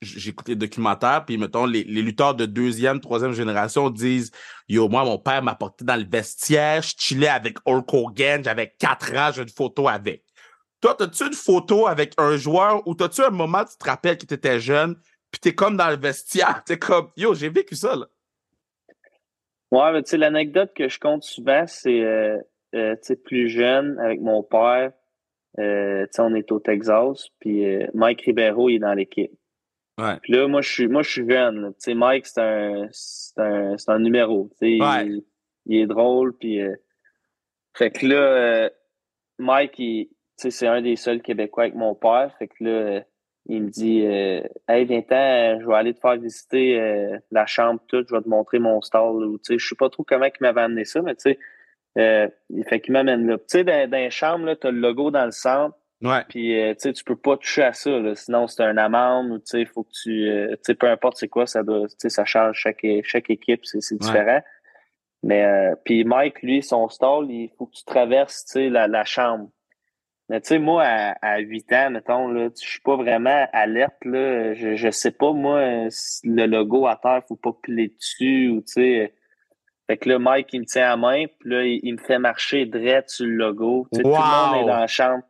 j'écoute 0.00 0.48
les 0.48 0.56
documentaires, 0.56 1.24
puis 1.24 1.38
mettons, 1.38 1.66
les, 1.66 1.84
lutteurs 1.84 2.34
de 2.34 2.46
deuxième, 2.46 3.00
troisième 3.00 3.32
génération 3.32 3.90
disent 3.90 4.32
Yo, 4.68 4.88
moi, 4.88 5.04
mon 5.04 5.18
père 5.18 5.42
m'a 5.42 5.54
porté 5.54 5.84
dans 5.84 5.96
le 5.96 6.06
vestiaire, 6.08 6.82
je 6.82 6.94
chillais 6.98 7.28
avec 7.28 7.58
Hulk 7.64 7.92
Hogan, 7.92 8.42
j'avais 8.42 8.74
quatre 8.78 9.14
ans, 9.14 9.30
j'ai 9.32 9.42
une 9.42 9.48
photo 9.48 9.88
avec. 9.88 10.24
Toi, 10.80 11.00
as-tu 11.00 11.26
une 11.26 11.32
photo 11.32 11.86
avec 11.86 12.14
un 12.18 12.36
joueur 12.36 12.82
ou 12.88 12.96
as-tu 12.98 13.22
un 13.22 13.30
moment, 13.30 13.64
tu 13.64 13.76
te 13.76 13.84
rappelles 13.84 14.18
que 14.18 14.26
tu 14.26 14.34
étais 14.34 14.58
jeune, 14.58 14.96
puis 15.32 15.40
t'es 15.40 15.54
comme 15.54 15.76
dans 15.76 15.88
le 15.88 15.96
vestiaire, 15.96 16.62
t'es 16.64 16.78
comme, 16.78 17.08
yo, 17.16 17.34
j'ai 17.34 17.48
vécu 17.48 17.74
ça, 17.74 17.96
là. 17.96 18.06
Ouais, 19.72 19.90
mais 19.90 20.02
tu 20.02 20.10
sais, 20.10 20.18
l'anecdote 20.18 20.72
que 20.74 20.86
je 20.86 21.00
compte 21.00 21.24
souvent, 21.24 21.66
c'est, 21.66 22.02
euh, 22.02 22.36
euh, 22.74 22.94
tu 22.96 23.00
sais, 23.04 23.16
plus 23.16 23.48
jeune, 23.48 23.98
avec 23.98 24.20
mon 24.20 24.42
père, 24.42 24.92
euh, 25.58 26.02
tu 26.02 26.08
sais, 26.12 26.22
on 26.22 26.34
est 26.34 26.52
au 26.52 26.60
Texas, 26.60 27.28
puis 27.40 27.64
Mike 27.94 28.20
Ribeiro, 28.20 28.68
il 28.68 28.76
est 28.76 28.80
dans 28.80 28.92
l'équipe. 28.92 29.32
Ouais. 29.98 30.18
Puis 30.20 30.34
là, 30.34 30.46
moi, 30.46 30.60
je 30.60 30.70
suis, 30.70 30.88
moi, 30.88 31.02
je 31.02 31.10
suis 31.10 31.28
jeune, 31.28 31.72
tu 31.74 31.76
sais, 31.78 31.94
Mike, 31.94 32.26
c'est 32.26 32.42
un, 32.42 32.88
c'est 32.90 33.40
un, 33.40 33.78
c'est 33.78 33.90
un 33.90 33.98
numéro, 33.98 34.50
tu 34.60 34.78
sais, 34.78 34.84
ouais. 34.84 35.22
il, 35.64 35.76
est 35.78 35.86
drôle, 35.86 36.36
puis, 36.36 36.60
fait 37.74 37.90
que 37.90 38.06
là, 38.06 38.70
Mike, 39.38 39.72
tu 39.76 40.08
sais, 40.36 40.50
c'est 40.50 40.66
un 40.66 40.82
des 40.82 40.96
seuls 40.96 41.22
Québécois 41.22 41.64
avec 41.64 41.76
mon 41.76 41.94
père, 41.94 42.34
fait 42.38 42.48
que 42.48 42.62
là, 42.62 43.04
il 43.46 43.64
me 43.64 43.68
dit 43.70 44.04
euh, 44.06 44.42
Hey, 44.68 44.84
viens-t'en, 44.84 45.60
je 45.60 45.66
vais 45.66 45.74
aller 45.74 45.94
te 45.94 46.00
faire 46.00 46.16
visiter 46.16 46.80
euh, 46.80 47.18
la 47.30 47.46
chambre 47.46 47.80
toute, 47.88 48.08
je 48.08 48.14
vais 48.14 48.22
te 48.22 48.28
montrer 48.28 48.58
mon 48.58 48.80
stall. 48.80 49.36
Je 49.48 49.56
sais 49.58 49.74
pas 49.76 49.90
trop 49.90 50.04
comment 50.04 50.26
il 50.26 50.32
m'avait 50.40 50.62
amené 50.62 50.84
ça, 50.84 51.02
mais 51.02 51.14
tu 51.14 51.32
sais, 51.32 51.38
euh, 51.98 52.28
il 52.50 52.64
fait 52.64 52.80
qu'il 52.80 52.92
m'amène 52.92 53.26
là. 53.26 53.38
Tu 53.38 53.44
sais, 53.48 53.64
dans, 53.64 53.90
dans 53.90 53.98
les 53.98 54.10
chambres, 54.10 54.54
tu 54.54 54.66
as 54.66 54.70
le 54.70 54.78
logo 54.78 55.10
dans 55.10 55.24
le 55.24 55.32
centre. 55.32 55.76
Ouais. 56.02 56.24
Puis, 56.28 56.60
euh, 56.60 56.74
tu 56.74 56.80
sais, 56.80 56.92
tu 56.92 57.04
peux 57.04 57.16
pas 57.16 57.36
toucher 57.36 57.62
à 57.62 57.72
ça, 57.72 57.90
là, 57.90 58.16
sinon 58.16 58.48
c'est 58.48 58.64
un 58.64 58.76
amende 58.76 59.30
ou, 59.30 59.38
tu 59.38 59.44
sais, 59.46 59.60
il 59.60 59.68
faut 59.68 59.84
que 59.84 59.92
tu, 60.02 60.28
euh, 60.28 60.50
tu 60.56 60.58
sais, 60.62 60.74
peu 60.74 60.88
importe 60.88 61.16
c'est 61.16 61.28
quoi, 61.28 61.46
ça 61.46 61.62
doit, 61.62 61.86
tu 61.86 61.94
sais, 61.98 62.08
ça 62.08 62.24
change 62.24 62.56
chaque, 62.56 62.84
chaque 63.04 63.30
équipe, 63.30 63.64
c'est 63.64 63.96
différent. 63.96 64.40
Mais, 65.22 65.46
puis 65.84 66.02
Mike, 66.02 66.42
lui, 66.42 66.60
son 66.60 66.88
stall, 66.88 67.30
il 67.30 67.50
faut 67.56 67.66
que 67.66 67.76
tu 67.76 67.84
traverses, 67.84 68.44
tu 68.46 68.52
sais, 68.52 68.68
la, 68.68 68.88
la 68.88 69.04
chambre. 69.04 69.48
Mais 70.32 70.40
tu 70.40 70.48
sais, 70.48 70.58
moi, 70.58 70.82
à, 70.82 71.12
à 71.20 71.38
8 71.40 71.72
ans, 71.74 71.90
mettons, 71.90 72.28
là, 72.28 72.48
je 72.58 72.66
suis 72.66 72.80
pas 72.80 72.96
vraiment 72.96 73.46
alerte, 73.52 74.02
là. 74.06 74.54
Je, 74.54 74.76
je 74.76 74.90
sais 74.90 75.10
pas, 75.10 75.34
moi, 75.34 75.90
si 75.90 76.26
le 76.26 76.46
logo 76.46 76.86
à 76.86 76.96
terre, 76.96 77.20
faut 77.28 77.36
pas 77.36 77.52
piler 77.62 77.88
dessus 77.88 78.48
ou, 78.48 78.62
tu 78.62 78.72
sais. 78.72 79.14
Fait 79.86 79.98
que 79.98 80.08
là, 80.08 80.18
Mike, 80.18 80.48
il 80.54 80.60
me 80.60 80.64
tient 80.64 80.86
à 80.86 80.88
la 80.88 80.96
main, 80.96 81.26
puis 81.38 81.50
là, 81.50 81.64
il, 81.66 81.80
il 81.82 81.92
me 81.92 81.98
fait 81.98 82.18
marcher 82.18 82.64
direct 82.64 83.10
sur 83.10 83.26
le 83.26 83.32
logo. 83.32 83.86
Tout 83.92 83.98
le 83.98 84.08
monde 84.08 84.62
est 84.62 84.66
dans 84.66 84.80
la 84.80 84.86
chambre. 84.86 85.22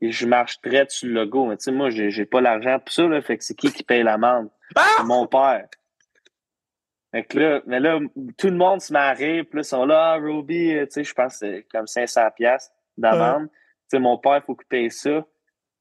Et 0.00 0.12
je 0.12 0.24
marche 0.24 0.60
direct 0.62 0.92
sur 0.92 1.08
le 1.08 1.14
logo. 1.14 1.46
Mais 1.46 1.56
tu 1.56 1.64
sais, 1.64 1.72
moi, 1.72 1.90
j'ai 1.90 2.24
pas 2.24 2.40
l'argent 2.40 2.78
pour 2.78 2.92
ça, 2.92 3.08
là. 3.08 3.20
Fait 3.20 3.38
que 3.38 3.42
c'est 3.42 3.56
qui 3.56 3.72
qui 3.72 3.82
paye 3.82 4.04
l'amende? 4.04 4.50
Ah! 4.76 4.86
C'est 4.98 5.02
mon 5.02 5.26
père. 5.26 5.66
Fait 7.10 7.24
que 7.24 7.40
là, 7.40 7.60
mais 7.66 7.80
là, 7.80 7.98
tout 8.36 8.50
le 8.50 8.56
monde 8.56 8.80
se 8.82 8.92
met 8.92 9.00
à 9.00 9.10
rire, 9.14 9.46
puis 9.50 9.56
là, 9.56 9.62
ils 9.62 9.64
sont 9.64 9.84
là, 9.84 10.12
ah, 10.12 10.16
Roby, 10.16 10.76
euh, 10.76 10.86
tu 10.86 10.92
sais, 10.92 11.02
je 11.02 11.12
pense 11.12 11.32
que 11.32 11.38
c'est 11.38 11.66
comme 11.72 11.88
500 11.88 12.20
pièces 12.36 12.70
d'amende. 12.96 13.48
Tu 13.48 13.57
sais, 13.90 13.98
mon 13.98 14.18
père, 14.18 14.36
il 14.36 14.42
faut 14.46 14.54
qu'il 14.54 14.66
paye 14.68 14.90
ça. 14.90 15.24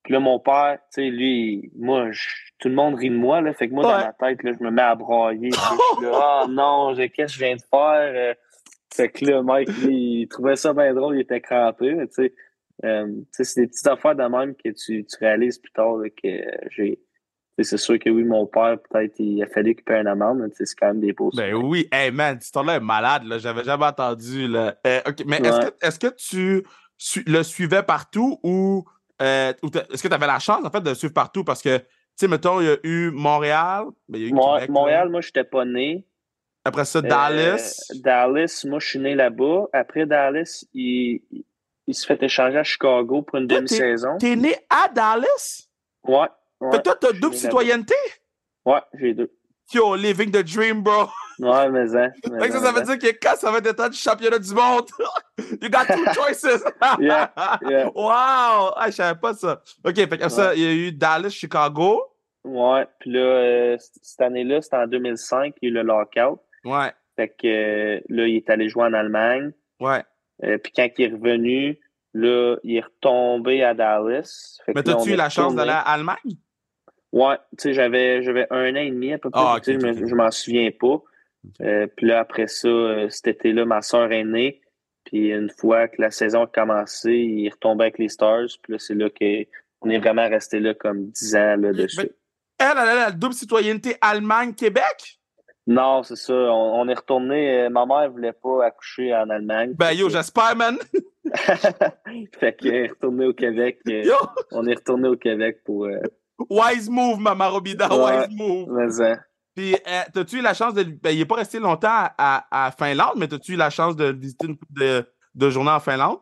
Puis 0.03 0.13
là, 0.13 0.19
mon 0.19 0.39
père, 0.39 0.77
tu 0.93 1.01
sais, 1.01 1.09
lui, 1.09 1.71
moi, 1.77 2.11
je- 2.11 2.27
tout 2.59 2.69
le 2.69 2.75
monde 2.75 2.95
rit 2.95 3.09
de 3.09 3.15
moi, 3.15 3.41
là. 3.41 3.53
Fait 3.53 3.67
que 3.67 3.73
moi, 3.73 3.85
Ouais. 3.85 3.91
dans 3.91 4.05
ma 4.05 4.13
tête, 4.13 4.41
là, 4.43 4.51
je 4.57 4.63
me 4.63 4.71
mets 4.71 4.81
à 4.81 4.95
là, 4.95 4.97
ah 6.23 6.45
non, 6.49 6.93
j'ai- 6.95 7.09
qu'est-ce 7.09 7.33
que 7.33 7.39
je 7.39 7.45
viens 7.45 7.55
de 7.55 7.61
faire? 7.69 8.11
Euh, 8.15 8.33
Fait 8.95 9.09
que 9.09 9.25
là, 9.25 9.43
Mike, 9.43 9.67
lui, 9.83 10.21
il 10.21 10.27
trouvait 10.29 10.55
ça 10.55 10.73
bien 10.73 10.93
drôle, 10.93 11.17
il 11.17 11.21
était 11.21 11.41
crampé, 11.41 11.93
mais 11.93 12.07
tu 12.07 12.13
sais, 12.13 12.33
euh, 12.85 13.05
tu 13.05 13.25
sais, 13.31 13.43
c'est 13.43 13.61
des 13.61 13.67
petites 13.67 13.85
affaires 13.87 14.15
de 14.15 14.23
même 14.23 14.55
que 14.55 14.69
tu, 14.69 15.05
tu 15.05 15.17
réalises 15.19 15.59
plus 15.59 15.71
tard, 15.73 15.97
là, 15.97 16.09
que 16.09 16.29
j'ai. 16.71 16.99
C'est 17.59 17.77
sûr 17.77 17.99
que 17.99 18.09
oui, 18.09 18.23
mon 18.23 18.45
père, 18.45 18.77
peut-être, 18.89 19.15
il 19.19 19.41
a 19.43 19.47
fallu 19.47 19.75
qu'il 19.75 19.83
paye 19.83 19.99
une 19.99 20.07
amende, 20.07 20.39
mais 20.39 20.47
c'est 20.53 20.73
quand 20.79 20.87
même 20.87 21.01
des 21.01 21.11
beaux 21.11 21.31
Ben 21.35 21.53
oui, 21.55 21.87
hey 21.91 22.11
man, 22.11 22.35
cette 22.35 22.45
histoire-là 22.45 22.75
est 22.75 22.79
malade, 22.79 23.23
là. 23.25 23.39
J'avais 23.39 23.63
jamais 23.63 23.85
entendu, 23.85 24.47
là. 24.47 24.75
Euh, 24.87 25.01
ok, 25.07 25.23
mais 25.25 25.37
est-ce 25.37 25.59
que, 25.67 25.85
est-ce 25.85 25.99
que 25.99 26.15
tu 26.15 26.63
su- 26.97 27.23
le 27.27 27.43
suivais 27.43 27.83
partout 27.83 28.39
ou, 28.43 28.85
euh, 29.21 29.53
ou 29.63 29.67
est-ce 29.67 30.01
que 30.03 30.07
tu 30.07 30.13
avais 30.13 30.27
la 30.27 30.39
chance, 30.39 30.63
en 30.65 30.69
fait, 30.69 30.81
de 30.81 30.89
le 30.89 30.95
suivre 30.95 31.13
partout? 31.13 31.43
Parce 31.43 31.61
que, 31.61 31.77
tu 31.77 31.85
sais, 32.15 32.27
mettons, 32.27 32.59
il 32.61 32.67
y 32.67 32.69
a 32.69 32.77
eu 32.83 33.11
Montréal, 33.11 33.85
ben, 34.09 34.19
il 34.19 34.23
y 34.23 34.25
a 34.25 34.29
eu 34.29 34.33
Mo- 34.33 34.53
Québec, 34.55 34.67
là. 34.69 34.73
Montréal, 34.73 35.09
moi, 35.09 35.21
j'étais 35.21 35.43
pas 35.43 35.65
né. 35.65 36.05
Après 36.65 36.85
ça, 36.85 36.99
Euh, 36.99 37.03
Dallas. 37.03 37.91
Dallas, 38.03 38.65
moi, 38.67 38.79
je 38.79 38.87
suis 38.87 38.99
né 38.99 39.15
là-bas. 39.15 39.65
Après 39.71 40.05
Dallas, 40.05 40.65
il, 40.73 41.21
il, 41.87 41.95
se 41.95 42.05
fait 42.05 42.21
échanger 42.21 42.57
à 42.57 42.63
Chicago 42.63 43.21
pour 43.21 43.37
une 43.37 43.47
demi-saison. 43.47 44.17
T'es 44.19 44.35
né 44.35 44.55
à 44.69 44.89
Dallas? 44.89 45.67
Ouais. 46.03 46.27
ouais. 46.59 46.81
Toi, 46.81 46.95
t'as 46.95 47.13
je 47.13 47.19
double 47.21 47.35
citoyenneté? 47.35 47.95
Ouais, 48.65 48.81
j'ai 48.95 49.13
deux. 49.13 49.31
Yo, 49.73 49.95
living 49.95 50.31
the 50.31 50.43
dream, 50.43 50.81
bro. 50.81 51.09
Ouais, 51.39 51.69
mais 51.69 51.95
hein. 51.95 52.09
mais 52.31 52.49
ça, 52.51 52.59
ça 52.59 52.71
veut 52.71 52.79
mais 52.79 52.97
dire 52.97 53.11
que 53.11 53.17
quand 53.21 53.35
ça 53.35 53.51
va 53.51 53.57
être 53.59 53.67
le 53.67 53.73
temps 53.73 53.89
du 53.89 53.97
championnat 53.97 54.39
du 54.39 54.53
monde, 54.53 54.85
you 55.61 55.69
got 55.69 55.85
two 55.85 56.05
choices. 56.13 56.63
Yeah, 56.99 57.31
yeah. 57.67 57.85
Wow! 57.93 58.73
Ah, 58.75 58.85
je 58.87 58.91
savais 58.91 59.19
pas 59.19 59.33
ça. 59.33 59.61
OK, 59.83 59.95
fait 59.95 60.17
que 60.17 60.29
ça, 60.29 60.55
il 60.55 60.61
y 60.61 60.65
a 60.65 60.73
eu 60.73 60.91
Dallas, 60.91 61.29
Chicago. 61.29 62.01
Ouais, 62.43 62.87
puis 62.99 63.11
là, 63.11 63.19
euh, 63.19 63.77
cette 64.01 64.21
année-là, 64.21 64.61
c'était 64.61 64.77
en 64.77 64.87
2005, 64.87 65.53
il 65.61 65.65
y 65.65 65.67
a 65.67 65.71
eu 65.71 65.73
le 65.73 65.81
lockout. 65.83 66.39
Ouais, 66.63 66.91
Fait 67.17 67.27
que 67.29 67.45
euh, 67.45 67.99
là, 68.09 68.25
il 68.25 68.37
est 68.37 68.49
allé 68.49 68.69
jouer 68.69 68.85
en 68.85 68.93
Allemagne. 68.93 69.51
ouais. 69.79 70.03
Euh, 70.43 70.59
puis 70.59 70.71
quand 70.71 70.87
il 70.99 71.03
est 71.05 71.13
revenu, 71.13 71.79
là, 72.13 72.57
il 72.63 72.77
est 72.77 72.81
retombé 72.81 73.63
à 73.63 73.73
Dallas. 73.73 74.59
Fait 74.65 74.73
Mais 74.75 74.83
t'as-tu 74.83 75.13
eu 75.13 75.15
la 75.15 75.29
chance 75.29 75.55
d'aller 75.55 75.71
à 75.71 75.79
Allemagne? 75.79 76.37
Ouais, 77.11 77.35
tu 77.57 77.63
sais, 77.63 77.73
j'avais, 77.73 78.21
j'avais 78.23 78.47
un 78.49 78.73
an 78.73 78.79
et 78.79 78.89
demi 78.91 79.13
à 79.13 79.17
peu 79.17 79.29
près. 79.29 79.41
Ah, 79.43 79.57
je, 79.65 80.15
m'en 80.15 80.29
souviens 80.31 80.69
pas. 80.77 81.01
Euh, 81.61 81.87
puis 81.95 82.07
là, 82.07 82.19
après 82.19 82.47
ça, 82.47 82.67
euh, 82.67 83.09
cet 83.09 83.27
été-là, 83.27 83.65
ma 83.65 83.81
soeur 83.81 84.11
est 84.11 84.23
née. 84.25 84.61
Puis 85.05 85.29
une 85.31 85.49
fois 85.49 85.87
que 85.87 86.01
la 86.01 86.11
saison 86.11 86.43
a 86.43 86.47
commencé, 86.47 87.13
il 87.13 87.45
est 87.45 87.49
retombé 87.51 87.85
avec 87.85 87.97
les 87.97 88.09
Stars. 88.09 88.47
Puis 88.61 88.73
là, 88.73 88.79
c'est 88.79 88.93
là 88.93 89.09
qu'on 89.09 89.89
est 89.89 89.97
vraiment 89.99 90.27
resté 90.27 90.59
là 90.59 90.73
comme 90.73 91.07
10 91.11 91.35
ans 91.35 91.55
là, 91.57 91.71
dessus. 91.71 91.97
Mais- 92.01 92.11
Elle, 92.59 92.71
elle 92.73 92.77
a 92.89 92.95
la 92.95 93.11
double 93.11 93.33
citoyenneté 93.33 93.95
Allemagne-Québec? 94.01 95.19
Non, 95.65 96.03
c'est 96.03 96.15
ça. 96.17 96.33
On, 96.33 96.81
on 96.81 96.87
est 96.89 96.93
retourné. 96.93 97.61
euh, 97.61 97.69
ma 97.69 97.85
mère 97.85 98.09
voulait 98.11 98.33
pas 98.33 98.65
accoucher 98.65 99.13
en 99.15 99.29
Allemagne. 99.29 99.73
Ben 99.77 99.91
yo, 99.91 100.09
j'espère, 100.09 100.55
man. 100.57 100.77
fait 102.39 102.55
qu'elle 102.57 102.75
est 102.75 102.87
retournée 102.87 103.25
au 103.27 103.33
Québec. 103.33 103.79
Yo, 103.85 104.13
on 104.51 104.65
est 104.65 104.75
retourné 104.75 105.07
au 105.07 105.15
Québec 105.15 105.59
pour. 105.63 105.87
Euh, 106.39 106.45
wise 106.49 106.89
move, 106.89 107.19
Maman 107.19 107.49
Robida, 107.49 107.87
Ouais. 107.89 108.27
wise 108.27 108.37
move. 108.37 108.67
mais. 108.71 109.15
Puis, 109.55 109.73
euh, 109.73 110.01
t'as-tu 110.13 110.37
eu 110.37 110.41
la 110.41 110.53
chance 110.53 110.73
de. 110.75 110.83
Ben, 110.83 111.09
il 111.09 111.19
est 111.21 111.25
pas 111.25 111.35
resté 111.35 111.59
longtemps 111.59 111.87
à, 111.89 112.45
à, 112.51 112.71
Finlande, 112.71 113.13
mais 113.17 113.27
t'as-tu 113.27 113.53
eu 113.53 113.55
la 113.55 113.71
chance 113.71 113.95
de 113.95 114.11
visiter 114.11 114.45
une 114.47 114.57
de, 114.69 115.03
de 115.33 115.49
journées 115.49 115.71
en 115.71 115.79
Finlande? 115.79 116.19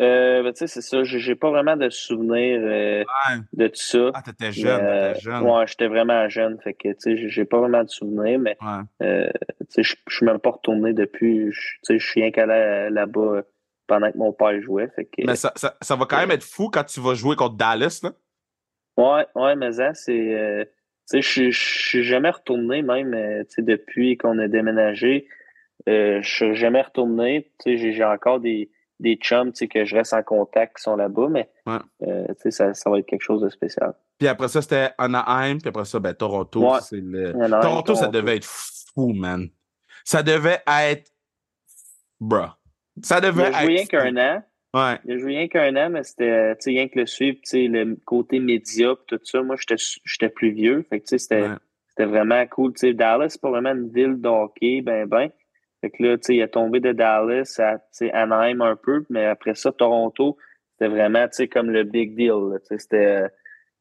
Euh, 0.00 0.42
ben, 0.42 0.52
tu 0.52 0.58
sais, 0.58 0.66
c'est 0.66 0.80
ça. 0.82 1.04
J'ai 1.04 1.36
pas 1.36 1.50
vraiment 1.50 1.76
de 1.76 1.88
souvenirs 1.88 2.60
euh, 2.62 3.04
Ouais. 3.30 3.36
de 3.52 3.68
tout 3.68 3.80
ça. 3.80 4.10
Ah, 4.12 4.22
t'étais 4.22 4.50
jeune, 4.50 4.80
t'étais 4.80 5.20
jeune. 5.20 5.42
Ouais, 5.44 5.66
j'étais 5.68 5.86
vraiment 5.86 6.28
jeune. 6.28 6.58
Fait 6.62 6.74
que, 6.74 6.88
tu 6.88 6.94
sais, 6.98 7.28
j'ai- 7.28 7.44
pas 7.44 7.58
vraiment 7.60 7.84
de 7.84 7.88
souvenirs, 7.88 8.40
mais, 8.40 8.56
Ouais. 8.60 8.82
euh, 9.06 9.30
tu 9.60 9.66
sais, 9.68 9.82
je 9.84 9.94
suis 10.14 10.26
même 10.26 10.40
pas 10.40 10.50
retourné 10.50 10.92
depuis. 10.92 11.48
Tu 11.52 11.78
sais, 11.84 11.98
je 11.98 12.04
suis 12.06 12.20
rien 12.22 12.32
qu'allé 12.32 12.52
euh, 12.52 12.90
là-bas 12.90 13.20
euh, 13.20 13.42
pendant 13.86 14.10
que 14.10 14.18
mon 14.18 14.32
père 14.32 14.60
jouait. 14.62 14.88
Fait 14.96 15.04
que, 15.04 15.24
Mais 15.24 15.36
ça, 15.36 15.52
ça, 15.54 15.76
ça 15.80 15.94
va 15.94 16.06
quand 16.06 16.18
même 16.18 16.32
être 16.32 16.44
fou 16.44 16.70
quand 16.70 16.84
tu 16.84 17.00
vas 17.00 17.14
jouer 17.14 17.36
contre 17.36 17.54
Dallas, 17.56 18.00
là. 18.02 18.10
Ouais, 18.96 19.26
ouais, 19.34 19.56
mais 19.56 19.72
ça, 19.72 19.94
c'est, 19.94 20.34
euh, 20.34 20.64
tu 21.10 21.22
sais, 21.22 21.50
je 21.50 21.50
suis- 21.58 22.04
jamais 22.04 22.30
retourné, 22.30 22.82
même, 22.82 23.14
euh, 23.14 23.44
tu 23.44 23.56
sais, 23.56 23.62
depuis 23.62 24.16
qu'on 24.16 24.38
a 24.38 24.48
déménagé. 24.48 25.28
Euh, 25.88 26.20
je 26.22 26.28
suis 26.34 26.54
jamais 26.54 26.80
retourné. 26.82 27.50
Tu 27.64 27.76
sais, 27.78 27.92
j'ai 27.92 28.04
encore 28.04 28.40
des, 28.40 28.70
des 29.00 29.16
chums, 29.16 29.52
tu 29.52 29.58
sais, 29.58 29.68
que 29.68 29.84
je 29.84 29.94
reste 29.96 30.14
en 30.14 30.22
contact 30.22 30.76
qui 30.78 30.82
sont 30.82 30.96
là-bas, 30.96 31.28
mais, 31.28 31.50
Ouais. 31.66 31.78
euh, 32.06 32.26
tu 32.28 32.34
sais, 32.42 32.50
ça, 32.50 32.74
ça 32.74 32.88
va 32.90 32.98
être 33.00 33.06
quelque 33.06 33.22
chose 33.22 33.42
de 33.42 33.48
spécial. 33.50 33.92
Puis 34.18 34.28
après 34.28 34.48
ça, 34.48 34.62
c'était 34.62 34.90
Anaheim, 34.96 35.58
puis 35.58 35.68
après 35.68 35.84
ça, 35.84 35.98
ben, 35.98 36.14
Toronto. 36.14 36.72
Ouais. 36.72 36.78
c'est 36.80 37.00
le... 37.02 37.30
Anaheim, 37.34 37.60
Toronto, 37.60 37.94
ça 37.94 38.00
Toronto. 38.02 38.18
devait 38.20 38.36
être 38.36 38.46
fou, 38.46 39.12
man. 39.12 39.48
Ça 40.04 40.22
devait 40.22 40.60
être. 40.66 41.10
Bruh. 42.20 42.48
Ça 43.02 43.20
devait 43.20 43.46
joué 43.52 43.66
rien 43.66 43.82
être. 43.82 43.88
qu'un 43.88 44.16
an. 44.16 44.42
Ouais. 44.74 44.98
Il 45.04 45.12
a 45.12 45.18
joué 45.18 45.36
rien 45.36 45.48
qu'un 45.48 45.76
an, 45.76 45.90
mais 45.90 46.02
c'était, 46.02 46.54
sais, 46.58 46.70
rien 46.70 46.88
que 46.88 46.98
le 46.98 47.06
suivre, 47.06 47.38
le 47.52 47.94
côté 48.04 48.40
média 48.40 48.94
tout 49.06 49.20
ça. 49.22 49.40
Moi, 49.40 49.54
j'étais, 49.56 49.80
j'étais 50.04 50.28
plus 50.28 50.50
vieux. 50.50 50.84
Fait 50.90 51.00
que, 51.00 51.16
c'était, 51.16 51.48
Ouais. 51.96 52.06
vraiment 52.06 52.44
cool. 52.48 52.72
Dallas, 52.72 53.30
c'est 53.30 53.40
pas 53.40 53.50
vraiment 53.50 53.70
une 53.70 53.88
ville 53.92 54.20
de 54.20 54.28
hockey, 54.28 54.80
ben, 54.80 55.06
ben. 55.06 55.30
Fait 55.80 55.90
que 55.90 56.02
là, 56.02 56.16
tu 56.16 56.24
sais, 56.24 56.34
il 56.34 56.40
est 56.40 56.48
tombé 56.48 56.80
de 56.80 56.90
Dallas 56.90 57.60
à, 57.60 57.78
Anaheim 58.12 58.62
un 58.62 58.74
peu, 58.74 59.04
mais 59.10 59.26
après 59.26 59.54
ça, 59.54 59.70
Toronto, 59.70 60.36
c'était 60.72 60.88
vraiment, 60.88 61.26
comme 61.52 61.70
le 61.70 61.84
big 61.84 62.16
deal, 62.16 62.58
c'était 62.64 62.96
euh, 63.06 63.28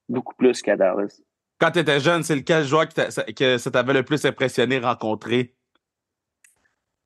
beaucoup 0.08 0.36
plus 0.36 0.62
qu'à 0.62 0.75
Dallas. 0.75 1.21
Quand 1.60 1.71
tu 1.71 1.79
étais 1.79 1.99
jeune, 1.99 2.21
c'est 2.21 2.36
lequel 2.36 2.65
joueur 2.65 2.88
que 2.89 3.58
ça 3.58 3.71
t'avait 3.71 3.93
le 3.93 4.03
plus 4.03 4.23
impressionné 4.25 4.77
rencontrer? 4.77 5.56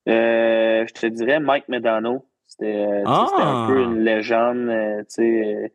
Euh, 0.09 0.85
je 0.87 0.93
te 0.93 1.05
dirais 1.05 1.39
Mike 1.39 1.69
Medano. 1.69 2.26
C'était, 2.59 2.75
euh, 2.85 2.97
c'était 2.99 3.05
Ah! 3.05 3.65
un 3.65 3.67
peu 3.67 3.81
une 3.83 3.99
légende, 4.03 4.69
euh, 4.69 4.99
tu 5.01 5.05
sais, 5.09 5.55
euh, 5.55 5.67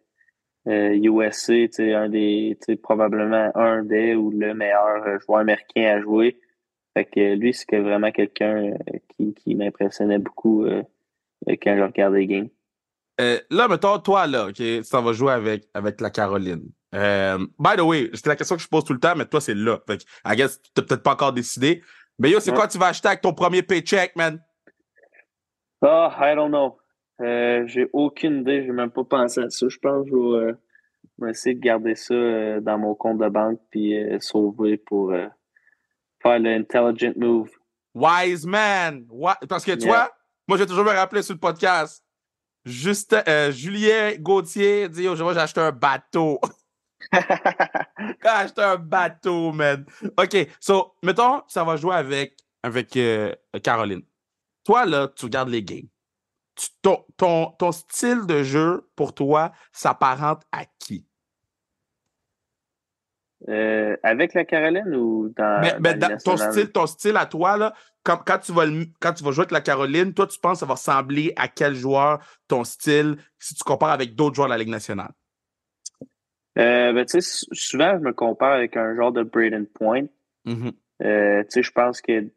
euh, 0.69 0.95
USA, 0.95 1.53
tu 1.53 1.69
sais, 1.73 1.95
un 1.95 2.09
des, 2.09 2.57
probablement 2.83 3.51
un 3.55 3.83
des 3.85 4.15
ou 4.15 4.31
le 4.31 4.55
meilleur 4.55 5.05
euh, 5.07 5.19
joueur 5.21 5.41
américain 5.41 5.97
à 5.97 6.01
jouer. 6.01 6.39
Fait 6.97 7.05
que 7.07 7.35
lui, 7.35 7.55
c'était 7.55 7.81
vraiment 7.81 8.11
quelqu'un 8.11 8.73
qui, 9.17 9.33
qui 9.35 9.55
m'impressionnait 9.55 10.19
beaucoup 10.19 10.65
euh, 10.65 10.83
quand 11.47 11.77
je 11.77 11.83
regardais 11.83 12.19
les 12.21 12.27
games. 12.27 12.49
Euh, 13.21 13.39
là, 13.51 13.69
mettons, 13.69 13.99
toi, 13.99 14.27
là, 14.27 14.47
OK, 14.49 14.55
tu 14.55 14.83
t'en 14.91 15.03
vas 15.03 15.13
jouer 15.13 15.33
avec, 15.33 15.65
avec 15.75 16.01
la 16.01 16.11
Caroline. 16.11 16.69
By 16.93 17.77
the 17.77 17.81
way, 17.83 18.11
c'est 18.13 18.27
la 18.27 18.37
question 18.37 18.57
que 18.57 18.63
je 18.63 18.69
pose 18.69 18.85
tout 18.85 18.93
le 18.93 19.01
temps, 19.01 19.15
mais 19.17 19.25
toi, 19.25 19.41
c'est 19.41 19.55
là. 19.55 19.79
Fait 19.87 19.99
que, 19.99 20.03
I 20.27 20.37
guess, 20.37 20.61
t'as 20.75 20.83
peut-être 20.83 21.03
pas 21.03 21.13
encore 21.13 21.33
décidé. 21.33 21.83
Mais 22.19 22.31
yo, 22.31 22.41
c'est 22.41 22.51
Ouais. 22.51 22.57
quoi 22.57 22.69
tu 22.69 22.77
vas 22.79 22.89
acheter 22.89 23.09
avec 23.09 23.23
ton 23.23 23.33
premier 23.33 23.63
paycheck, 23.63 24.15
man? 24.17 24.39
Ah, 25.83 26.17
I 26.21 26.35
don't 26.35 26.51
know. 26.51 26.79
Euh, 27.21 27.67
j'ai 27.67 27.89
aucune 27.93 28.41
idée, 28.41 28.65
j'ai 28.65 28.73
même 28.73 28.91
pas 28.91 29.05
pensé 29.05 29.41
à 29.41 29.51
ça. 29.51 29.67
Je 29.69 29.79
pense 29.79 30.05
que 30.05 30.11
je 30.11 30.15
vais, 30.17 30.53
euh, 31.23 31.29
essayer 31.31 31.55
de 31.55 31.61
garder 31.61 31.95
ça 31.95 32.15
euh, 32.15 32.61
dans 32.61 32.79
mon 32.79 32.95
compte 32.95 33.19
de 33.19 33.29
banque 33.29 33.61
puis 33.71 33.95
sauver 34.21 34.77
pour 34.77 35.13
faire 36.23 36.39
l'intelligent 36.39 37.13
move. 37.17 37.51
Wise 37.95 38.47
man! 38.47 39.05
Wa- 39.11 39.39
Parce 39.49 39.65
que, 39.65 39.73
tu 39.73 39.87
Yeah. 39.87 39.89
vois, 39.89 40.11
moi, 40.49 40.57
j'ai 40.59 40.67
toujours 40.67 40.85
me 40.85 40.91
rappeler 40.91 41.23
sur 41.23 41.35
le 41.35 41.41
podcast. 41.41 42.03
Juste, 42.65 43.15
Julien 43.51 44.13
Gauthier 44.19 44.89
dit, 44.89 45.03
yo, 45.05 45.15
j'ai 45.17 45.25
acheté 45.39 45.61
un 45.61 45.73
bateau. 45.73 46.39
J'ai 47.13 48.29
acheté 48.29 48.63
un 48.63 48.77
bateau, 48.77 49.51
man. 49.53 49.85
OK, 50.17 50.37
so, 50.61 50.95
mettons, 51.03 51.43
ça 51.49 51.65
va 51.65 51.77
jouer 51.77 51.97
avec, 51.97 52.37
avec 52.63 52.97
Caroline. 53.63 54.03
Toi, 54.65 54.87
là, 54.87 55.09
tu 55.09 55.27
regardes 55.27 55.49
les 55.49 55.63
games. 55.63 55.89
Tu- 56.55 56.69
ton, 56.83 57.05
ton, 57.17 57.53
ton 57.59 57.73
style 57.73 58.27
de 58.27 58.43
jeu, 58.43 58.89
pour 58.97 59.15
toi, 59.15 59.53
s'apparente 59.73 60.43
à 60.53 60.65
qui? 60.79 61.07
Euh, 63.49 63.97
avec 64.03 64.35
la 64.35 64.45
Caroline 64.45 64.95
ou 64.95 65.33
dans. 65.37 65.61
Mais, 65.61 65.75
mais 65.81 65.95
dans 65.95 66.09
dans 66.09 66.19
ton, 66.19 66.37
style, 66.37 66.71
ton 66.71 66.87
style 66.87 67.17
à 67.17 67.27
toi, 67.27 67.57
là, 67.57 67.75
quand, 68.05 68.19
quand, 68.19 68.39
tu 68.39 68.53
vas, 68.53 68.67
quand 69.01 69.13
tu 69.15 69.25
vas 69.25 69.33
jouer 69.33 69.43
avec 69.43 69.53
la 69.53 69.61
Caroline, 69.61 70.15
toi, 70.15 70.27
tu 70.27 70.39
penses 70.39 70.55
que 70.55 70.61
ça 70.61 70.67
va 70.67 70.75
ressembler 70.75 71.33
à 71.37 71.49
quel 71.49 71.75
joueur 71.75 72.21
ton 72.47 72.63
style 72.63 73.17
si 73.39 73.55
tu 73.55 73.65
compares 73.65 73.91
avec 73.91 74.15
d'autres 74.15 74.37
joueurs 74.37 74.49
de 74.49 74.53
la 74.53 74.59
Ligue 74.59 74.69
nationale? 74.69 75.11
Euh, 76.59 76.93
ben, 76.93 77.05
souvent, 77.09 77.99
je 77.99 78.03
me 78.03 78.13
compare 78.13 78.53
avec 78.53 78.77
un 78.77 78.95
genre 78.95 79.13
de 79.13 79.23
Braden 79.23 79.67
Point. 79.67 80.07
Mm-hmm. 80.47 80.73
euh, 81.05 81.45
je 81.55 81.71
pense 81.71 82.01
que 82.01 82.29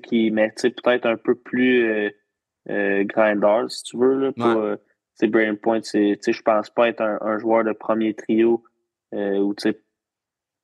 qui 0.00 0.30
met 0.30 0.52
peut-être 0.60 1.06
un 1.06 1.16
peu 1.16 1.34
plus 1.34 1.84
euh, 1.84 2.10
euh, 2.70 3.04
grinder, 3.04 3.64
si 3.68 3.82
tu 3.84 3.98
veux. 3.98 4.14
Là, 4.14 4.32
pour, 4.32 4.46
ouais. 4.46 4.76
euh, 5.22 5.28
Braden 5.28 5.56
Point, 5.56 5.80
je 5.82 6.42
pense 6.42 6.70
pas 6.70 6.88
être 6.88 7.00
un, 7.00 7.18
un, 7.20 7.38
joueur 7.38 7.64
de 7.64 7.72
premier 7.72 8.14
trio 8.14 8.62
euh, 9.14 9.38
ou 9.38 9.54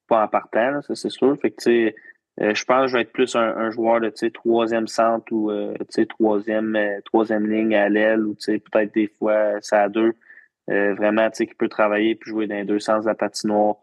pas 0.08 0.24
en 0.24 0.28
partant, 0.28 0.82
ça 0.82 0.94
c'est 0.94 1.10
sûr. 1.10 1.36
Fait 1.40 1.50
que 1.50 1.92
euh, 2.40 2.54
je 2.54 2.64
pense 2.64 2.82
que 2.82 2.88
je 2.88 2.96
vais 2.96 3.02
être 3.02 3.12
plus 3.12 3.36
un, 3.36 3.56
un 3.56 3.70
joueur 3.70 4.00
de 4.00 4.10
troisième 4.30 4.88
centre 4.88 5.32
ou 5.32 5.50
euh, 5.50 5.74
troisième, 6.08 6.74
euh, 6.74 7.00
troisième 7.04 7.46
ligne 7.46 7.74
à 7.74 7.88
l'aile 7.88 8.24
ou 8.24 8.34
peut-être 8.34 8.94
des 8.94 9.08
fois 9.18 9.60
ça 9.60 9.82
à 9.82 9.88
deux. 9.88 10.14
Euh, 10.70 10.94
vraiment, 10.94 11.30
qui 11.30 11.46
peut 11.46 11.68
travailler 11.68 12.12
et 12.12 12.18
jouer 12.22 12.46
dans 12.46 12.54
les 12.54 12.64
deux 12.64 12.78
sens 12.78 13.04
de 13.04 13.08
la 13.08 13.14
patinoire. 13.14 13.76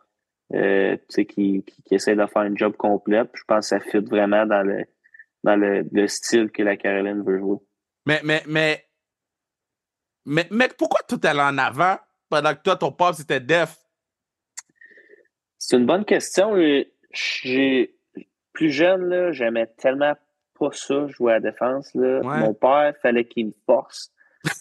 Euh, 0.53 0.95
qui, 1.09 1.25
qui, 1.25 1.63
qui, 1.63 1.95
essaie 1.95 2.15
de 2.15 2.25
faire 2.25 2.43
un 2.43 2.55
job 2.55 2.73
complet. 2.77 3.23
je 3.33 3.43
pense 3.45 3.69
que 3.69 3.77
ça 3.77 3.79
fit 3.81 3.97
vraiment 3.97 4.45
dans 4.45 4.65
le 4.65 4.85
dans 5.43 5.55
le, 5.55 5.85
le, 5.91 6.07
style 6.07 6.51
que 6.51 6.63
la 6.63 6.77
Caroline 6.77 7.23
veut 7.23 7.39
jouer. 7.39 7.57
Mais, 8.05 8.21
mais, 8.23 8.43
mais, 8.47 8.85
mais, 10.25 10.47
mais 10.51 10.69
pourquoi 10.77 10.99
tout 11.07 11.19
allait 11.23 11.41
en 11.41 11.57
avant 11.57 11.97
pendant 12.29 12.53
que 12.53 12.61
toi, 12.61 12.75
ton 12.75 12.91
pop, 12.91 13.15
c'était 13.15 13.39
def? 13.39 13.77
C'est 15.57 15.77
une 15.77 15.85
bonne 15.85 16.05
question. 16.05 16.55
J'ai 17.11 17.95
plus 18.53 18.71
jeune, 18.71 19.31
j'aimais 19.31 19.67
tellement 19.77 20.15
pas 20.59 20.71
ça, 20.71 21.07
jouer 21.07 21.33
à 21.33 21.39
la 21.39 21.51
défense. 21.51 21.93
Là. 21.93 22.19
Ouais. 22.19 22.39
Mon 22.39 22.53
père, 22.53 22.93
fallait 23.01 23.25
qu'il 23.25 23.47
me 23.47 23.53
force. 23.65 24.11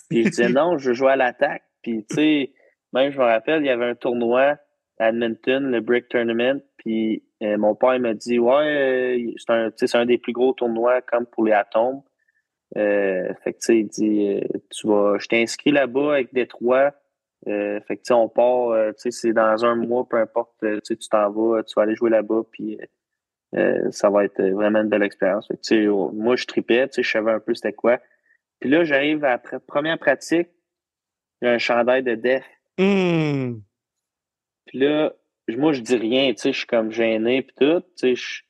Puis 0.09 0.25
je 0.25 0.29
disais 0.29 0.49
non, 0.51 0.79
je 0.79 0.89
veux 0.89 0.95
jouer 0.95 1.13
à 1.13 1.17
l'attaque. 1.17 1.65
Puis 1.83 2.05
tu 2.09 2.17
sais, 2.17 2.53
même 2.93 3.13
je 3.13 3.19
me 3.19 3.25
rappelle, 3.25 3.63
il 3.63 3.67
y 3.67 3.71
avait 3.71 3.91
un 3.91 3.95
tournoi 3.95 4.57
à 4.99 5.09
Edmonton, 5.09 5.71
le 5.71 5.81
Brick 5.81 6.09
Tournament. 6.09 6.61
Puis 6.79 7.25
euh, 7.43 7.59
mon 7.59 7.75
père 7.75 7.95
il 7.95 8.03
m'a 8.03 8.15
dit 8.15 8.39
Ouais, 8.39 9.29
euh, 9.49 9.71
c'est 9.79 9.95
un, 9.95 10.01
un 10.01 10.07
des 10.07 10.19
plus 10.19 10.33
gros 10.33 10.53
tournois 10.53 11.03
comme 11.03 11.27
pour 11.27 11.45
les 11.45 11.53
atomes. 11.53 12.03
Euh, 12.77 13.33
fait 13.45 13.53
que 13.53 13.59
tu 13.59 13.67
sais, 13.67 13.79
il 13.79 13.89
dit 13.89 14.41
tu 14.71 14.89
vas, 14.89 15.19
je 15.19 15.29
t'ai 15.29 15.43
inscrit 15.43 15.73
là-bas 15.73 16.15
avec 16.15 16.35
Détroit. 16.35 16.93
Euh, 17.49 17.81
fait 17.87 17.97
que 17.97 18.03
tu 18.03 18.09
sais, 18.09 18.15
on 18.15 18.29
part, 18.29 18.75
tu 18.95 19.03
sais, 19.03 19.11
c'est 19.11 19.33
dans 19.33 19.65
un 19.65 19.77
mois, 19.77 20.09
peu 20.09 20.19
importe, 20.19 20.53
tu 20.85 20.97
t'en 21.11 21.31
vas, 21.31 21.63
tu 21.63 21.75
vas 21.77 21.83
aller 21.83 21.95
jouer 21.95 22.11
là-bas, 22.11 22.43
puis 22.51 22.79
euh, 23.55 23.91
ça 23.91 24.11
va 24.11 24.25
être 24.25 24.43
vraiment 24.43 24.81
une 24.81 24.89
belle 24.89 25.03
expérience. 25.03 25.47
Fait 25.47 25.55
que, 25.55 25.63
tu 25.63 25.75
sais, 25.83 25.87
oh, 25.87 26.11
moi, 26.13 26.37
je 26.37 26.47
tripais, 26.47 26.89
tu 26.89 26.95
sais, 26.95 27.03
je 27.03 27.11
savais 27.11 27.33
un 27.33 27.41
peu 27.41 27.55
c'était 27.55 27.73
quoi. 27.73 28.01
Puis 28.61 28.71
là, 28.71 28.85
j'arrive 28.85 29.25
à 29.25 29.41
la 29.51 29.61
première 29.61 29.99
pratique, 29.99 30.49
a 31.43 31.51
un 31.51 31.59
chandail 31.59 32.03
de 32.03 32.15
def. 32.15 32.45
Mm. 32.79 33.61
Puis 34.67 34.79
là, 34.79 35.15
moi, 35.49 35.73
je 35.73 35.81
dis 35.81 35.97
rien, 35.97 36.33
tu 36.33 36.41
sais, 36.43 36.53
je 36.53 36.59
suis 36.59 36.67
comme 36.67 36.91
gêné, 36.91 37.43
puis 37.43 37.55
tout, 37.59 37.81
tu 37.81 37.87
sais, 37.97 38.15
je... 38.17 38.43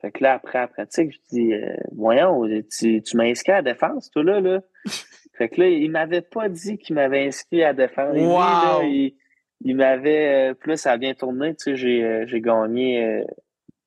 Fait 0.00 0.12
que 0.12 0.22
là, 0.22 0.34
après 0.34 0.58
la 0.58 0.68
pratique, 0.68 1.12
je 1.12 1.18
dis, 1.30 1.54
euh, 1.54 1.74
voyons, 1.92 2.46
tu, 2.70 3.02
tu 3.02 3.16
m'as 3.16 3.24
inscrit 3.24 3.52
à 3.52 3.62
la 3.62 3.72
défense, 3.72 4.10
toi, 4.10 4.22
là, 4.22 4.40
là. 4.40 4.60
fait 5.38 5.48
que 5.48 5.62
là, 5.62 5.68
il 5.68 5.90
m'avait 5.90 6.20
pas 6.20 6.48
dit 6.50 6.76
qu'il 6.76 6.94
m'avait 6.94 7.26
inscrit 7.26 7.62
à 7.62 7.68
la 7.68 7.86
défense. 7.86 8.14
Wow. 8.16 8.38
Là, 8.38 8.80
il, 8.84 9.14
il 9.62 9.76
m'avait, 9.76 10.50
euh, 10.50 10.54
plus 10.54 10.76
ça 10.76 10.92
a 10.92 10.96
bien 10.98 11.14
tourné, 11.14 11.54
tu 11.54 11.64
sais, 11.64 11.76
j'ai, 11.76 12.04
euh, 12.04 12.26
j'ai 12.26 12.42
gagné, 12.42 13.02
euh, 13.02 13.24
tu 13.24 13.34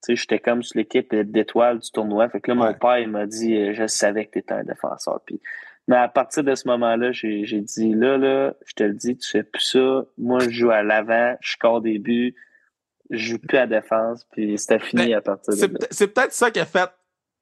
sais, 0.02 0.16
j'étais 0.16 0.40
comme 0.40 0.64
sur 0.64 0.78
l'équipe 0.78 1.14
d'étoiles 1.14 1.80
du 1.80 1.92
tournoi. 1.92 2.28
Fait 2.30 2.42
que 2.42 2.52
là, 2.52 2.60
Ouais. 2.60 2.68
mon 2.70 2.74
père, 2.74 2.98
il 2.98 3.10
m'a 3.10 3.28
dit, 3.28 3.74
je 3.74 3.86
savais 3.86 4.26
que 4.26 4.32
tu 4.32 4.40
étais 4.40 4.54
un 4.54 4.64
défenseur. 4.64 5.22
Puis, 5.26 5.40
mais 5.88 5.98
à 5.98 6.08
partir 6.08 6.44
de 6.44 6.56
ce 6.56 6.68
moment-là, 6.68 7.12
j'ai, 7.12 7.46
j'ai 7.46 7.62
dit, 7.62 7.94
là, 7.94 8.18
là, 8.18 8.56
je 8.66 8.74
te 8.74 8.84
le 8.84 8.94
dis, 8.94 9.16
tu 9.18 9.30
fais 9.30 9.44
plus 9.44 9.62
ça. 9.62 10.04
Moi, 10.18 10.40
je 10.40 10.50
joue 10.50 10.72
à 10.72 10.82
l'avant, 10.84 11.36
je 11.42 11.52
score 11.52 11.82
des 11.82 11.98
buts, 12.00 12.36
je 13.10 13.18
joue 13.32 13.40
plus 13.40 13.58
à 13.58 13.68
défense, 13.68 14.26
puis 14.32 14.58
c'était 14.58 14.80
fini 14.80 15.08
Mais 15.08 15.14
à 15.14 15.22
partir 15.22 15.54
de 15.56 15.74
là. 15.74 15.88
c'est 15.92 16.08
peut-être 16.08 16.34
ça 16.34 16.52
qui 16.52 16.60
a 16.60 16.66
fait 16.66 16.90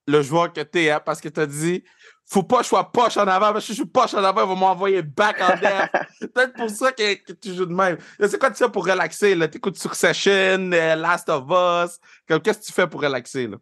le 0.07 0.21
joueur 0.21 0.53
que 0.53 0.61
t'es, 0.61 0.91
hein, 0.91 1.01
parce 1.03 1.19
que 1.19 1.29
t'as 1.29 1.47
dit, 1.47 1.83
faut 2.27 2.43
pas 2.43 2.57
que 2.57 2.63
je 2.63 2.67
sois 2.69 2.91
poche 2.91 3.17
en 3.17 3.27
avant, 3.27 3.51
parce 3.53 3.65
que 3.65 3.73
si 3.73 3.73
je 3.73 3.81
suis 3.81 3.89
poche 3.89 4.13
en 4.13 4.23
avant, 4.23 4.43
ils 4.43 4.47
vont 4.47 4.55
m'envoyer 4.55 5.01
back 5.01 5.41
en 5.41 5.55
def. 5.61 5.89
C'est 6.19 6.31
peut-être 6.31 6.53
pour 6.53 6.69
ça 6.69 6.91
que, 6.91 7.15
que 7.23 7.33
tu 7.33 7.53
joues 7.53 7.65
de 7.65 7.73
même. 7.73 7.97
C'est 8.19 8.39
quoi 8.39 8.51
tu 8.51 8.57
fais 8.63 8.69
pour 8.69 8.85
relaxer, 8.85 9.33
là? 9.33 9.47
T'écoutes 9.47 9.77
Succession, 9.77 10.31
euh, 10.71 10.95
Last 10.95 11.27
of 11.29 11.45
Us. 11.49 11.99
Qu'est-ce 12.27 12.59
que 12.59 12.65
tu 12.65 12.71
fais 12.73 12.87
pour 12.87 13.01
relaxer, 13.01 13.47
là? 13.47 13.57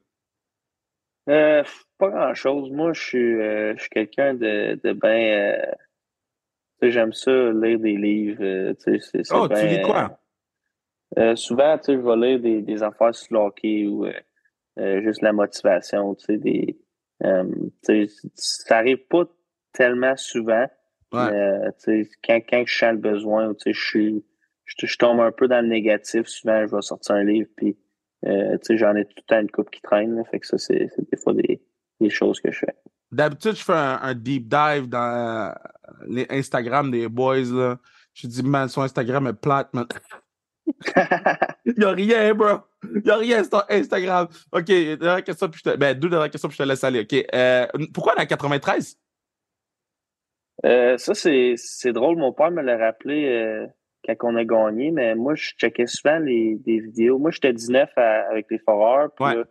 Euh, 1.30 1.64
pas 1.98 2.10
grand 2.10 2.34
chose. 2.34 2.70
Moi, 2.72 2.92
je 2.94 3.02
suis, 3.02 3.34
euh, 3.42 3.74
je 3.78 3.82
suis 3.82 3.90
quelqu'un 3.90 4.34
de, 4.34 4.78
de 4.84 4.92
bien. 4.94 5.10
euh, 5.12 5.62
tu 6.82 6.88
sais, 6.88 6.92
j'aime 6.92 7.14
ça 7.14 7.32
lire 7.32 7.80
des 7.80 7.96
livres. 7.96 8.44
euh, 8.44 8.74
tu 8.84 9.00
sais, 9.00 9.22
c'est, 9.24 9.34
Oh, 9.34 9.48
tu 9.48 9.54
ben, 9.54 9.68
lis 9.68 9.82
quoi? 9.82 10.20
Euh, 11.18 11.36
souvent, 11.36 11.78
tu 11.78 11.86
sais, 11.86 11.94
je 11.94 12.00
vais 12.00 12.16
lire 12.16 12.40
des, 12.40 12.62
des 12.62 12.84
affaires 12.84 13.14
sur 13.14 13.40
hockey 13.40 13.88
ou 13.88 14.06
euh, 14.06 14.14
euh, 14.80 15.02
juste 15.02 15.22
la 15.22 15.34
motivation. 15.34 16.16
Tu 16.16 16.26
sais, 16.26 16.38
des, 16.38 16.80
tu 17.22 18.08
sais, 18.08 18.08
ça 18.36 18.78
arrive 18.78 19.06
pas 19.08 19.26
tellement 19.74 20.16
souvent. 20.16 20.68
Ouais. 21.12 21.72
Tu 21.84 22.06
sais, 22.06 22.10
quand, 22.24 22.40
quand 22.50 22.64
je 22.66 22.78
sens 22.78 22.92
le 22.94 22.98
besoin, 22.98 23.50
ou, 23.50 23.54
tu 23.54 23.64
sais, 23.64 23.74
je 23.74 23.86
suis, 23.86 24.26
je, 24.66 24.88
je 24.88 24.98
tombe 24.98 25.20
un 25.20 25.32
peu 25.32 25.48
dans 25.48 25.62
le 25.62 25.68
négatif. 25.68 26.28
Souvent, 26.28 26.66
je 26.66 26.76
vais 26.76 26.82
sortir 26.82 27.16
un 27.16 27.24
livre, 27.24 27.50
puis 27.56 27.78
euh, 28.26 28.58
tu 28.60 28.60
sais, 28.64 28.78
j'en 28.78 28.96
ai 28.96 29.06
tout 29.06 29.14
le 29.18 29.24
temps 29.24 29.40
une 29.40 29.52
coupe 29.52 29.70
qui 29.70 29.82
traîne. 29.82 30.16
là. 30.16 30.24
fait 30.24 30.40
que 30.40 30.48
ça, 30.48 30.58
c'est, 30.58 30.88
c'est 30.96 31.10
des 31.10 31.18
fois 31.18 31.34
des, 31.34 31.62
des 32.00 32.10
choses 32.10 32.40
que 32.40 32.52
je 32.52 32.60
fais. 32.60 32.76
D'habitude, 33.12 33.56
je 33.56 33.64
fais 33.64 33.74
un, 33.74 34.00
un 34.02 34.16
deep 34.16 34.48
dive 34.48 34.88
dans 34.88 34.98
euh, 34.98 35.52
les 36.08 36.26
Instagram 36.30 36.90
des 36.90 37.08
boys, 37.08 37.44
là. 37.52 37.78
Je 38.14 38.28
dis, 38.28 38.44
man, 38.44 38.68
son 38.68 38.82
Instagram 38.82 39.28
est 39.28 39.34
plate, 39.34 39.74
man. 39.74 39.86
Il 41.66 41.84
a 41.84 41.92
rien, 41.92 42.34
bro. 42.34 42.58
Il 43.04 43.10
a 43.10 43.18
rien 43.18 43.44
sur 43.44 43.64
Instagram. 43.70 44.28
OK, 44.52 44.66
dernière 44.66 45.24
question, 45.24 45.50
puis 45.50 45.62
je 45.64 45.72
te... 45.72 45.78
Ben, 45.78 45.98
deux 45.98 46.10
dernières 46.10 46.30
questions, 46.30 46.50
puis 46.50 46.58
je 46.58 46.64
te 46.64 46.68
laisse 46.68 46.84
aller. 46.84 47.02
OK. 47.02 47.26
Euh, 47.34 47.68
pourquoi 47.94 48.14
la 48.16 48.26
93? 48.26 48.98
Euh, 50.66 50.98
ça, 50.98 51.14
c'est, 51.14 51.54
c'est 51.58 51.92
drôle. 51.94 52.18
Mon 52.18 52.32
père 52.32 52.52
me 52.52 52.62
l'a 52.62 52.78
rappelé 52.78 53.26
euh, 53.28 53.68
quand 54.08 54.30
on 54.30 54.36
a 54.36 54.46
gagné, 54.46 54.92
mais 54.92 55.16
moi, 55.16 55.36
je 55.36 55.52
checkais 55.58 55.88
souvent 55.88 56.20
les, 56.20 56.56
des 56.56 56.80
vidéos. 56.80 57.18
Moi, 57.18 57.32
j'étais 57.32 57.54
19 57.54 57.90
à- 57.98 58.30
avec 58.30 58.48
les 58.50 58.60
Foreurs, 58.60 59.12
puis 59.16 59.26
Ouais. 59.26 59.44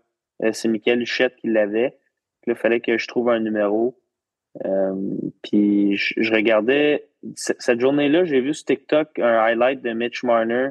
euh, 0.44 0.52
c'est 0.52 0.68
Michael 0.68 1.02
Huchette 1.02 1.36
qui 1.36 1.48
l'avait. 1.48 1.98
Puis 2.42 2.50
là, 2.50 2.54
il 2.56 2.60
fallait 2.60 2.80
que 2.80 2.96
je 2.98 3.06
trouve 3.08 3.28
un 3.30 3.40
numéro. 3.40 3.98
Puis 5.42 5.96
je, 5.96 6.14
je 6.18 6.32
regardais... 6.32 7.08
Cette 7.36 7.80
journée-là, 7.80 8.24
j'ai 8.24 8.40
vu 8.40 8.52
sur 8.52 8.64
TikTok 8.66 9.18
un 9.20 9.38
highlight 9.38 9.80
de 9.82 9.92
Mitch 9.92 10.24
Marner 10.24 10.70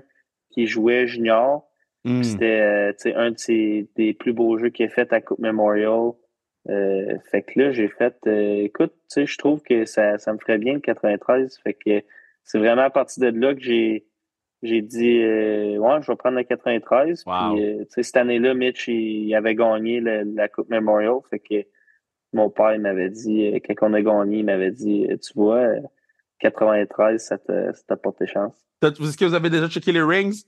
qui 0.51 0.67
jouait 0.67 1.07
junior. 1.07 1.67
Hmm. 2.03 2.23
C'était 2.23 2.61
euh, 2.61 2.93
un 3.15 3.31
de 3.31 3.37
ses, 3.37 3.87
des 3.95 4.13
plus 4.13 4.33
beaux 4.33 4.57
jeux 4.57 4.69
qu'il 4.69 4.85
a 4.85 4.89
fait 4.89 5.11
à 5.13 5.21
Coupe 5.21 5.39
Memorial. 5.39 6.11
Euh, 6.69 7.17
fait 7.31 7.41
que 7.41 7.59
là, 7.59 7.71
j'ai 7.71 7.87
fait, 7.87 8.15
euh, 8.27 8.63
écoute, 8.63 8.91
tu 8.91 8.99
sais, 9.07 9.25
je 9.25 9.37
trouve 9.37 9.61
que 9.61 9.85
ça, 9.85 10.17
ça 10.17 10.33
me 10.33 10.37
ferait 10.37 10.57
bien 10.57 10.73
le 10.73 10.79
93. 10.79 11.59
Fait 11.63 11.73
que 11.73 12.03
c'est 12.43 12.59
vraiment 12.59 12.83
à 12.83 12.89
partir 12.89 13.31
de 13.31 13.39
là 13.39 13.53
que 13.53 13.61
j'ai 13.61 14.05
j'ai 14.63 14.81
dit, 14.83 15.23
euh, 15.23 15.77
ouais, 15.77 16.01
je 16.03 16.11
vais 16.11 16.15
prendre 16.15 16.37
le 16.37 16.43
93. 16.43 17.23
Wow. 17.25 17.33
Puis, 17.55 18.03
cette 18.03 18.15
année-là, 18.17 18.53
Mitch, 18.53 18.87
il, 18.87 19.33
avait 19.33 19.55
gagné 19.55 19.99
le- 19.99 20.21
la 20.35 20.49
Coupe 20.49 20.69
Memorial. 20.69 21.15
Fait 21.31 21.39
que 21.39 21.65
mon 22.31 22.51
père, 22.51 22.71
m'avait 22.79 23.09
dit, 23.09 23.59
quand 23.67 23.89
on 23.89 23.93
a 23.93 24.01
gagné, 24.03 24.37
il 24.39 24.45
m'avait 24.45 24.69
dit, 24.71 25.07
tu 25.19 25.33
vois, 25.33 25.57
euh, 25.57 25.79
93, 26.39 27.23
ça 27.23 27.37
tes 28.13 28.27
chances. 28.27 28.53
T'as- 28.53 28.70
Est-ce 28.81 29.17
que 29.17 29.25
vous 29.25 29.33
avez 29.33 29.49
déjà 29.49 29.69
checké 29.69 29.91
les 29.91 30.01
rings? 30.01 30.43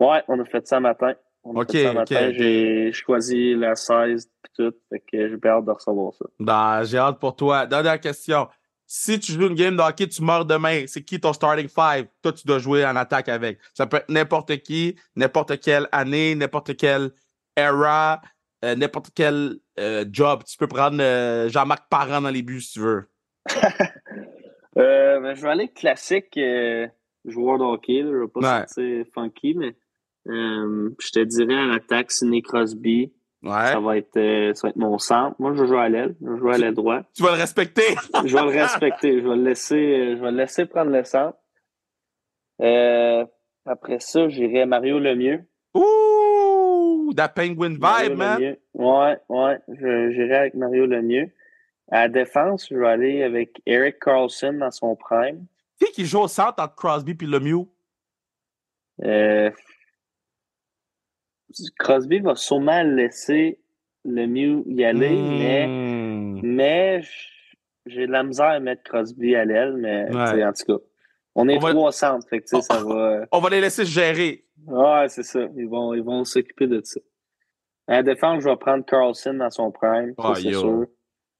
Ouais, 0.00 0.22
on 0.28 0.38
a 0.40 0.44
fait 0.44 0.66
ça 0.66 0.80
matin. 0.80 1.14
On 1.44 1.56
a 1.56 1.60
Ok, 1.62 1.72
fait 1.72 1.84
ça 1.84 1.90
ok, 1.90 1.96
matin. 1.96 2.28
ok. 2.28 2.34
J'ai 2.36 2.92
choisi 2.92 3.54
la 3.54 3.74
16 3.76 4.24
et 4.24 4.48
tout. 4.56 4.74
Fait 4.88 5.00
que 5.00 5.28
j'ai 5.28 5.48
hâte 5.48 5.64
de 5.64 5.70
recevoir 5.70 6.12
ça. 6.14 6.24
Ben, 6.40 6.84
j'ai 6.84 6.98
hâte 6.98 7.18
pour 7.20 7.36
toi. 7.36 7.66
Dernière 7.66 8.00
question. 8.00 8.48
Si 8.86 9.18
tu 9.20 9.32
joues 9.32 9.46
une 9.46 9.54
game 9.54 9.76
de 9.76 9.80
hockey, 9.80 10.06
tu 10.08 10.22
meurs 10.22 10.44
demain. 10.44 10.84
C'est 10.86 11.02
qui 11.02 11.18
ton 11.20 11.32
starting 11.32 11.68
five? 11.68 12.06
Toi, 12.20 12.32
tu 12.32 12.46
dois 12.46 12.58
jouer 12.58 12.84
en 12.84 12.94
attaque 12.96 13.28
avec. 13.28 13.58
Ça 13.74 13.86
peut 13.86 13.98
être 13.98 14.08
n'importe 14.10 14.58
qui, 14.58 14.96
n'importe 15.16 15.58
quelle 15.60 15.88
année, 15.92 16.34
n'importe 16.34 16.76
quelle 16.76 17.10
era, 17.56 18.20
euh, 18.64 18.74
n'importe 18.74 19.10
quel 19.14 19.56
euh, 19.78 20.04
job. 20.10 20.42
Tu 20.44 20.56
peux 20.58 20.66
prendre 20.66 20.98
euh, 21.00 21.48
Jean-Marc 21.48 21.88
Parent 21.88 22.20
dans 22.20 22.30
les 22.30 22.42
buts 22.42 22.60
si 22.60 22.72
tu 22.74 22.80
veux. 22.80 23.08
Je 25.34 25.42
vais 25.42 25.48
aller 25.50 25.68
classique 25.68 26.36
euh, 26.38 26.86
joueur 27.24 27.58
de 27.58 27.64
hockey. 27.64 28.02
Là. 28.02 28.10
Je 28.12 28.16
vais 28.18 28.28
pas 28.28 28.40
Ouais. 28.40 28.66
sortir 28.66 29.04
funky, 29.14 29.54
mais 29.54 29.74
euh, 30.28 30.90
je 31.00 31.10
te 31.10 31.20
dirais 31.20 31.54
à 31.54 31.66
l'attaque, 31.66 32.10
Sidney 32.10 32.42
Crosby. 32.42 33.12
Ouais. 33.42 33.50
Ça 33.72 33.80
va 33.80 33.96
être 33.96 34.16
euh, 34.16 34.54
ça 34.54 34.68
va 34.68 34.70
être 34.70 34.76
mon 34.76 34.96
centre. 34.98 35.34
Moi, 35.40 35.52
je 35.56 35.64
joue 35.66 35.76
à 35.76 35.88
l'aile. 35.88 36.14
Je 36.24 36.36
joue 36.36 36.48
à 36.50 36.58
l'aile 36.58 36.74
droit. 36.74 37.02
Tu 37.14 37.22
vas 37.24 37.30
le 37.32 37.38
respecter. 37.40 37.82
Je 38.24 38.36
vais 38.36 38.42
le 38.42 38.60
respecter. 38.60 39.20
Je 39.20 39.28
vais 39.28 39.36
le 39.36 39.42
laisser, 39.42 40.16
je 40.16 40.22
vais 40.22 40.30
le 40.30 40.36
laisser 40.36 40.64
prendre 40.66 40.92
le 40.92 41.02
centre. 41.04 41.36
Euh, 42.60 43.24
après 43.66 43.98
ça, 43.98 44.28
j'irais 44.28 44.64
Mario 44.66 44.98
Lemieux. 45.00 45.40
Ouh! 45.74 47.12
That 47.16 47.30
penguin 47.30 47.76
Mario 47.80 48.10
vibe, 48.10 48.18
man. 48.18 48.38
Lemieux. 48.40 48.58
Ouais, 48.74 49.18
ouais. 49.28 49.58
J'irais 50.12 50.36
avec 50.36 50.54
Mario 50.54 50.86
Lemieux. 50.86 51.30
À 51.92 52.02
la 52.04 52.08
défense, 52.08 52.68
je 52.70 52.76
vais 52.76 52.88
aller 52.88 53.22
avec 53.22 53.60
Eric 53.66 53.98
Carlson 54.00 54.54
dans 54.54 54.70
son 54.70 54.96
prime. 54.96 55.44
Qui 55.78 55.92
qui 55.92 56.06
joue 56.06 56.20
au 56.20 56.28
centre 56.28 56.62
entre 56.62 56.74
Crosby 56.74 57.14
puis 57.14 57.26
Lemieux? 57.26 57.66
Euh, 59.04 59.50
Crosby 61.78 62.20
va 62.20 62.34
sûrement 62.34 62.82
laisser 62.82 63.58
Lemieux 64.04 64.62
y 64.66 64.84
aller, 64.84 65.10
mais, 65.14 65.66
Hmm. 65.68 66.40
mais 66.42 67.02
j- 67.02 67.56
j'ai 67.86 68.06
de 68.06 68.12
la 68.12 68.22
misère 68.24 68.46
à 68.46 68.58
mettre 68.60 68.82
Crosby 68.84 69.36
à 69.36 69.44
l'aile, 69.44 69.74
mais 69.76 70.06
Ouais. 70.14 70.44
en 70.44 70.52
tout 70.52 70.64
cas. 70.78 70.84
On 71.34 71.48
est 71.48 71.56
On 71.56 71.60
va- 71.60 71.70
trois 71.70 71.92
centres, 71.92 72.26
fait 72.28 72.40
que 72.40 72.46
tu 72.48 72.56
sais, 72.56 72.62
ça 72.62 72.82
va. 72.82 73.26
On 73.32 73.38
va 73.40 73.50
les 73.50 73.60
laisser 73.60 73.84
se 73.84 73.90
gérer. 73.90 74.44
Ouais, 74.66 75.08
c'est 75.08 75.22
ça. 75.22 75.40
Ils 75.56 75.68
vont, 75.68 75.94
ils 75.94 76.02
vont 76.02 76.24
s'occuper 76.24 76.66
de 76.66 76.80
ça. 76.84 77.00
À 77.86 77.94
la 77.96 78.02
défense, 78.02 78.42
je 78.42 78.48
vais 78.48 78.56
prendre 78.56 78.84
Carlson 78.84 79.34
dans 79.34 79.50
son 79.50 79.70
prime, 79.70 80.14
Ah, 80.18 80.34
c'est 80.34 80.52
sûr. 80.52 80.86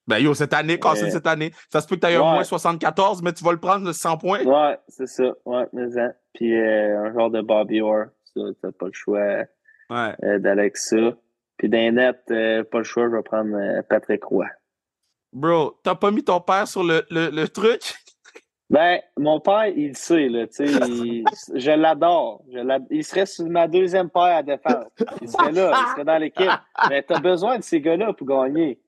Ben 0.06 0.18
yo, 0.18 0.34
cette 0.34 0.52
année, 0.52 0.78
Carson, 0.78 1.08
cette 1.10 1.26
année, 1.26 1.52
ça 1.72 1.80
se 1.80 1.86
peut 1.86 1.96
que 1.96 2.00
tu 2.00 2.06
aies 2.08 2.16
un 2.16 2.20
ouais. 2.20 2.32
moins 2.32 2.44
74, 2.44 3.22
mais 3.22 3.32
tu 3.32 3.44
vas 3.44 3.52
le 3.52 3.60
prendre 3.60 3.86
le 3.86 3.92
100 3.92 4.18
points. 4.18 4.44
Ouais, 4.44 4.78
c'est 4.88 5.06
ça. 5.06 5.32
Ouais, 5.44 5.64
mais 5.72 5.96
hein. 5.98 6.12
Puis 6.34 6.56
euh, 6.58 7.04
un 7.04 7.12
genre 7.12 7.30
de 7.30 7.40
Bobby 7.40 7.80
Orr, 7.80 8.06
ça, 8.24 8.40
t'as 8.60 8.72
pas 8.72 8.86
le 8.86 8.92
choix 8.92 9.44
Ouais. 9.90 10.14
euh, 10.24 10.70
ça. 10.74 10.96
Puis 11.58 11.68
d'un 11.68 11.92
net, 11.92 12.18
euh, 12.30 12.64
pas 12.64 12.78
le 12.78 12.84
choix, 12.84 13.08
je 13.08 13.14
vais 13.14 13.22
prendre 13.22 13.56
Patrick 13.88 14.24
Roy. 14.24 14.46
Bro, 15.32 15.78
t'as 15.82 15.94
pas 15.94 16.10
mis 16.10 16.24
ton 16.24 16.40
père 16.40 16.66
sur 16.66 16.82
le, 16.82 17.04
le, 17.10 17.30
le 17.30 17.48
truc? 17.48 17.94
Ben, 18.72 19.00
mon 19.18 19.38
père, 19.38 19.66
il 19.66 19.88
le 19.88 19.94
sait, 19.94 20.28
là, 20.30 20.46
tu 20.46 20.66
sais, 20.66 21.24
je 21.54 21.70
l'adore. 21.72 22.42
Il 22.90 23.04
serait 23.04 23.26
sur 23.26 23.44
ma 23.46 23.68
deuxième 23.68 24.08
paire 24.08 24.36
à 24.36 24.42
défense. 24.42 24.86
Il 25.20 25.28
serait 25.28 25.52
là, 25.52 25.72
il 25.74 25.90
serait 25.92 26.04
dans 26.06 26.16
l'équipe. 26.16 26.50
Mais 26.88 27.02
t'as 27.02 27.20
besoin 27.20 27.58
de 27.58 27.62
ces 27.62 27.82
gars-là 27.82 28.14
pour 28.14 28.26
gagner. 28.26 28.80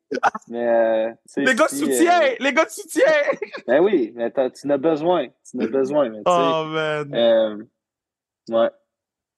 Mais, 0.49 0.67
euh, 0.69 1.11
Les 1.37 1.55
gars 1.55 1.67
de 1.67 1.75
soutien! 1.75 2.21
euh, 2.23 2.35
Les 2.41 2.53
gars 2.53 2.65
de 2.65 2.71
soutien! 2.71 3.03
ben 3.67 3.81
oui, 3.83 4.13
mais 4.15 4.31
tu 4.33 4.41
en 4.41 4.71
as 4.71 4.79
besoin. 4.79 5.27
Tu 5.29 5.57
en 5.57 5.61
as 5.61 5.67
besoin, 5.69 6.09
mais. 6.11 6.21
Oh, 6.27 6.65
man. 6.69 7.15
euh, 7.15 7.57
ouais. 8.51 8.71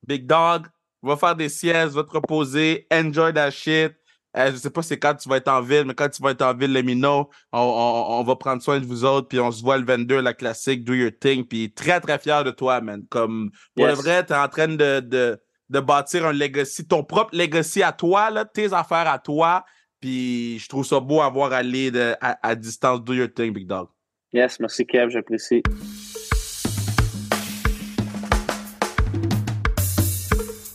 Big 0.06 0.26
Dog, 0.26 0.66
va 1.02 1.16
faire 1.16 1.34
des 1.36 1.48
siestes, 1.48 1.94
va 1.94 2.04
te 2.04 2.10
reposer, 2.12 2.86
enjoy 2.92 3.32
that 3.32 3.50
shit. 3.50 3.92
Euh, 4.36 4.50
je 4.52 4.56
sais 4.56 4.68
pas 4.70 4.82
c'est 4.82 4.98
quand 4.98 5.14
tu 5.14 5.28
vas 5.30 5.38
être 5.38 5.48
en 5.48 5.62
ville, 5.62 5.84
mais 5.86 5.94
quand 5.94 6.10
tu 6.10 6.22
vas 6.22 6.32
être 6.32 6.42
en 6.42 6.52
ville, 6.54 6.70
let 6.72 6.82
me 6.82 6.92
know. 6.94 7.30
On, 7.52 7.58
on, 7.60 8.18
on 8.20 8.22
va 8.22 8.36
prendre 8.36 8.60
soin 8.62 8.78
de 8.78 8.84
vous 8.84 9.04
autres, 9.04 9.28
puis 9.28 9.40
on 9.40 9.50
se 9.50 9.62
voit 9.62 9.78
le 9.78 9.84
22, 9.86 10.20
la 10.20 10.34
classique, 10.34 10.84
do 10.84 10.92
your 10.92 11.10
thing, 11.18 11.44
puis 11.46 11.72
très, 11.72 12.00
très 12.00 12.18
fier 12.18 12.44
de 12.44 12.50
toi, 12.50 12.80
man. 12.82 13.02
Comme, 13.08 13.50
pour 13.74 13.86
Yes. 13.86 13.96
le 13.96 14.02
vrai, 14.02 14.26
t'es 14.26 14.34
en 14.34 14.48
train 14.48 14.68
de, 14.68 15.00
de, 15.00 15.40
de 15.70 15.80
bâtir 15.80 16.26
un 16.26 16.32
legacy, 16.34 16.86
ton 16.86 17.02
propre 17.02 17.34
legacy 17.34 17.82
à 17.82 17.92
toi, 17.92 18.30
là, 18.30 18.44
tes 18.44 18.74
affaires 18.74 19.08
à 19.08 19.18
toi, 19.18 19.64
puis 20.00 20.58
je 20.58 20.68
trouve 20.68 20.84
ça 20.84 21.00
beau 21.00 21.20
à 21.20 21.28
voir 21.28 21.52
aller 21.52 21.90
de, 21.90 22.14
à, 22.20 22.38
à 22.42 22.54
distance, 22.54 23.02
do 23.02 23.12
your 23.14 23.28
thing, 23.32 23.52
Big 23.52 23.66
Dog. 23.66 23.88
Yes, 24.32 24.58
merci 24.60 24.84
Kev, 24.86 25.10
j'apprécie. 25.10 25.62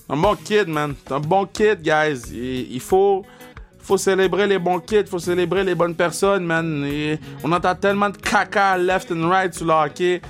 Un 0.09 0.17
bon 0.17 0.35
kid, 0.35 0.67
man. 0.67 0.93
Un 1.09 1.19
bon 1.21 1.45
kid, 1.45 1.81
guys. 1.81 2.21
Il, 2.33 2.73
il 2.73 2.79
faut, 2.81 3.25
faut 3.79 3.97
célébrer 3.97 4.45
les 4.45 4.59
bons 4.59 4.79
kids, 4.79 5.05
faut 5.05 5.19
célébrer 5.19 5.63
les 5.63 5.73
bonnes 5.73 5.95
personnes, 5.95 6.43
man. 6.43 6.83
Et 6.85 7.17
on 7.43 7.51
entend 7.53 7.75
tellement 7.75 8.09
de 8.09 8.17
caca 8.17 8.77
left 8.77 9.11
and 9.11 9.29
right 9.29 9.53
sur 9.53 9.65
le 9.65 9.71
hockey. 9.71 10.21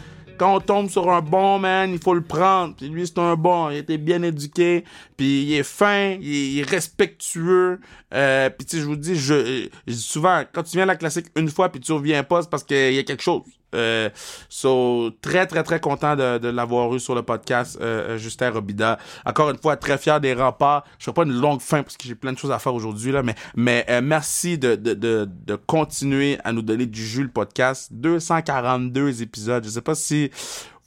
Quand 0.42 0.56
on 0.56 0.60
tombe 0.60 0.89
sur 0.89 1.08
un 1.12 1.22
bon, 1.22 1.60
man, 1.60 1.92
il 1.92 2.00
faut 2.00 2.16
le 2.16 2.24
prendre. 2.24 2.76
Puis 2.76 2.89
lui, 2.89 3.06
c'est 3.06 3.20
un 3.20 3.36
bon. 3.36 3.70
Il 3.70 3.78
était 3.78 4.00
bien 4.00 4.24
éduqué. 4.24 4.86
Puis 5.16 5.44
il 5.44 5.54
est 5.54 5.62
fin, 5.62 6.18
il 6.20 6.58
est, 6.58 6.68
respectueux. 6.68 7.80
Euh, 8.12 8.50
puis 8.50 8.66
tu 8.66 8.78
sais, 8.78 8.82
je 8.82 8.88
vous 8.88 8.96
dis, 8.96 9.16
je, 9.16 9.70
je 9.86 9.94
dis 9.94 10.02
souvent, 10.02 10.42
quand 10.52 10.64
tu 10.64 10.78
viens 10.78 10.82
à 10.82 10.88
la 10.88 10.96
classique 10.96 11.28
une 11.36 11.48
fois 11.48 11.70
puis 11.70 11.80
tu 11.80 11.92
reviens 11.92 12.24
pas, 12.24 12.42
c'est 12.42 12.50
parce 12.50 12.64
qu'il 12.64 12.92
y 12.92 12.98
a 12.98 13.04
quelque 13.04 13.22
chose. 13.22 13.44
Euh, 13.74 14.09
so, 14.49 15.11
très, 15.22 15.47
très, 15.47 15.63
très 15.63 15.80
content 15.80 16.15
de, 16.15 16.38
de 16.38 16.49
l'avoir 16.49 16.93
eu 16.93 16.99
sur 16.99 17.15
le 17.15 17.24
podcast, 17.24 17.78
euh, 17.82 18.17
Justin 18.17 18.51
Robida. 18.51 18.97
Encore 19.26 19.49
une 19.49 19.57
fois, 19.57 19.78
très 19.78 19.97
fier 19.97 20.19
des 20.19 20.34
remparts. 20.34 20.84
Je 20.99 21.05
ferai 21.05 21.13
pas 21.13 21.24
une 21.24 21.39
longue 21.39 21.61
fin 21.61 21.84
parce 21.84 21.97
que 21.97 22.07
j'ai 22.07 22.15
plein 22.15 22.34
de 22.34 22.38
choses 22.38 22.51
à 22.51 22.59
faire 22.59 22.74
aujourd'hui, 22.74 23.11
là, 23.11 23.24
mais, 23.24 23.36
mais 23.55 23.86
euh, 23.89 24.01
merci 24.01 24.57
de, 24.57 24.76
de, 24.76 24.93
de, 24.93 25.30
de 25.30 25.55
continuer 25.55 26.38
à 26.43 26.51
nous 26.51 26.61
donner 26.61 26.86
du 26.86 27.05
jus, 27.05 27.24
le 27.24 27.30
podcast. 27.30 27.91
242 27.93 29.22
épisodes. 29.22 29.63
Je 29.63 29.69
sais 29.69 29.82
pas 29.82 29.95
si 29.95 30.32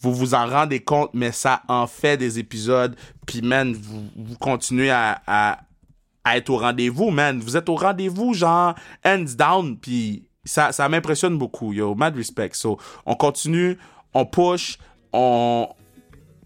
vous 0.00 0.14
vous 0.14 0.34
en 0.34 0.46
rendez 0.46 0.80
compte, 0.80 1.10
mais 1.14 1.32
ça 1.32 1.62
en 1.68 1.86
fait 1.86 2.16
des 2.16 2.38
épisodes. 2.38 2.94
Puis, 3.26 3.40
man, 3.40 3.72
vous, 3.72 4.04
vous 4.16 4.36
continuez 4.36 4.90
à, 4.90 5.22
à, 5.26 5.60
à 6.24 6.36
être 6.36 6.50
au 6.50 6.58
rendez-vous, 6.58 7.10
man. 7.10 7.40
Vous 7.40 7.56
êtes 7.56 7.68
au 7.68 7.76
rendez-vous, 7.76 8.34
genre, 8.34 8.74
hands 9.04 9.34
down, 9.38 9.78
puis 9.78 10.24
ça, 10.44 10.72
ça 10.72 10.88
m'impressionne 10.88 11.38
beaucoup, 11.38 11.72
yo. 11.72 11.94
Mad 11.94 12.16
respect. 12.16 12.50
So, 12.52 12.78
on 13.06 13.14
continue, 13.14 13.78
on 14.12 14.26
push, 14.26 14.78
on... 15.12 15.68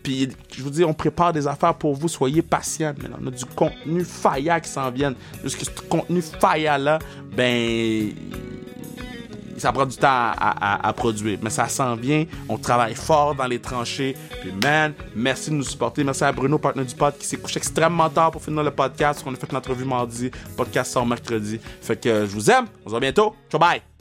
Puis, 0.03 0.29
je 0.55 0.63
vous 0.63 0.71
dis, 0.71 0.85
on 0.85 0.95
prépare 0.95 1.33
des 1.33 1.47
affaires 1.47 1.75
pour 1.75 1.95
vous. 1.95 2.09
Soyez 2.09 2.41
patients, 2.41 2.95
man. 3.03 3.17
On 3.21 3.27
a 3.27 3.31
du 3.31 3.45
contenu 3.45 4.05
faya 4.05 4.61
qui 4.61 4.71
s'en 4.71 4.91
vient. 4.91 5.15
Jusque 5.43 5.65
ce 5.65 5.71
contenu 5.89 6.23
faya-là, 6.23 7.01
ben... 7.37 8.13
Ça 9.59 9.73
prend 9.73 9.87
du 9.87 9.97
temps 9.97 10.33
à, 10.39 10.93
produire, 10.97 11.39
mais 11.43 11.51
ça 11.51 11.69
s'en 11.69 11.95
vient. 11.95 12.25
On 12.49 12.57
travaille 12.57 12.95
fort 12.95 13.35
dans 13.35 13.47
les 13.47 13.59
tranchées. 13.59 14.17
Puis, 14.41 14.53
man, 14.63 14.93
merci 15.15 15.51
de 15.51 15.57
nous 15.57 15.65
supporter. 15.65 16.05
Merci 16.05 16.25
à 16.25 16.33
Bruno, 16.33 16.59
partenaire 16.59 16.87
du 16.87 16.95
pod, 16.95 17.17
qui 17.19 17.27
s'est 17.27 17.37
couché 17.37 17.59
extrêmement 17.59 18.09
tard 18.09 18.31
pour 18.31 18.43
finir 18.43 18.63
le 18.63 18.71
podcast. 18.71 19.23
On 19.27 19.33
a 19.33 19.37
fait 19.37 19.53
l'entrevue 19.53 19.85
mardi. 19.85 20.31
Podcast 20.57 20.93
sort 20.93 21.07
mercredi. 21.07 21.61
Fait 21.81 22.01
que 22.01 22.27
je 22.27 22.33
vous 22.33 22.51
aime. 22.51 22.67
On 22.83 22.87
se 22.87 22.91
voit 22.91 23.01
bientôt. 23.01 23.35
Ciao, 23.51 23.61
bye. 23.61 23.98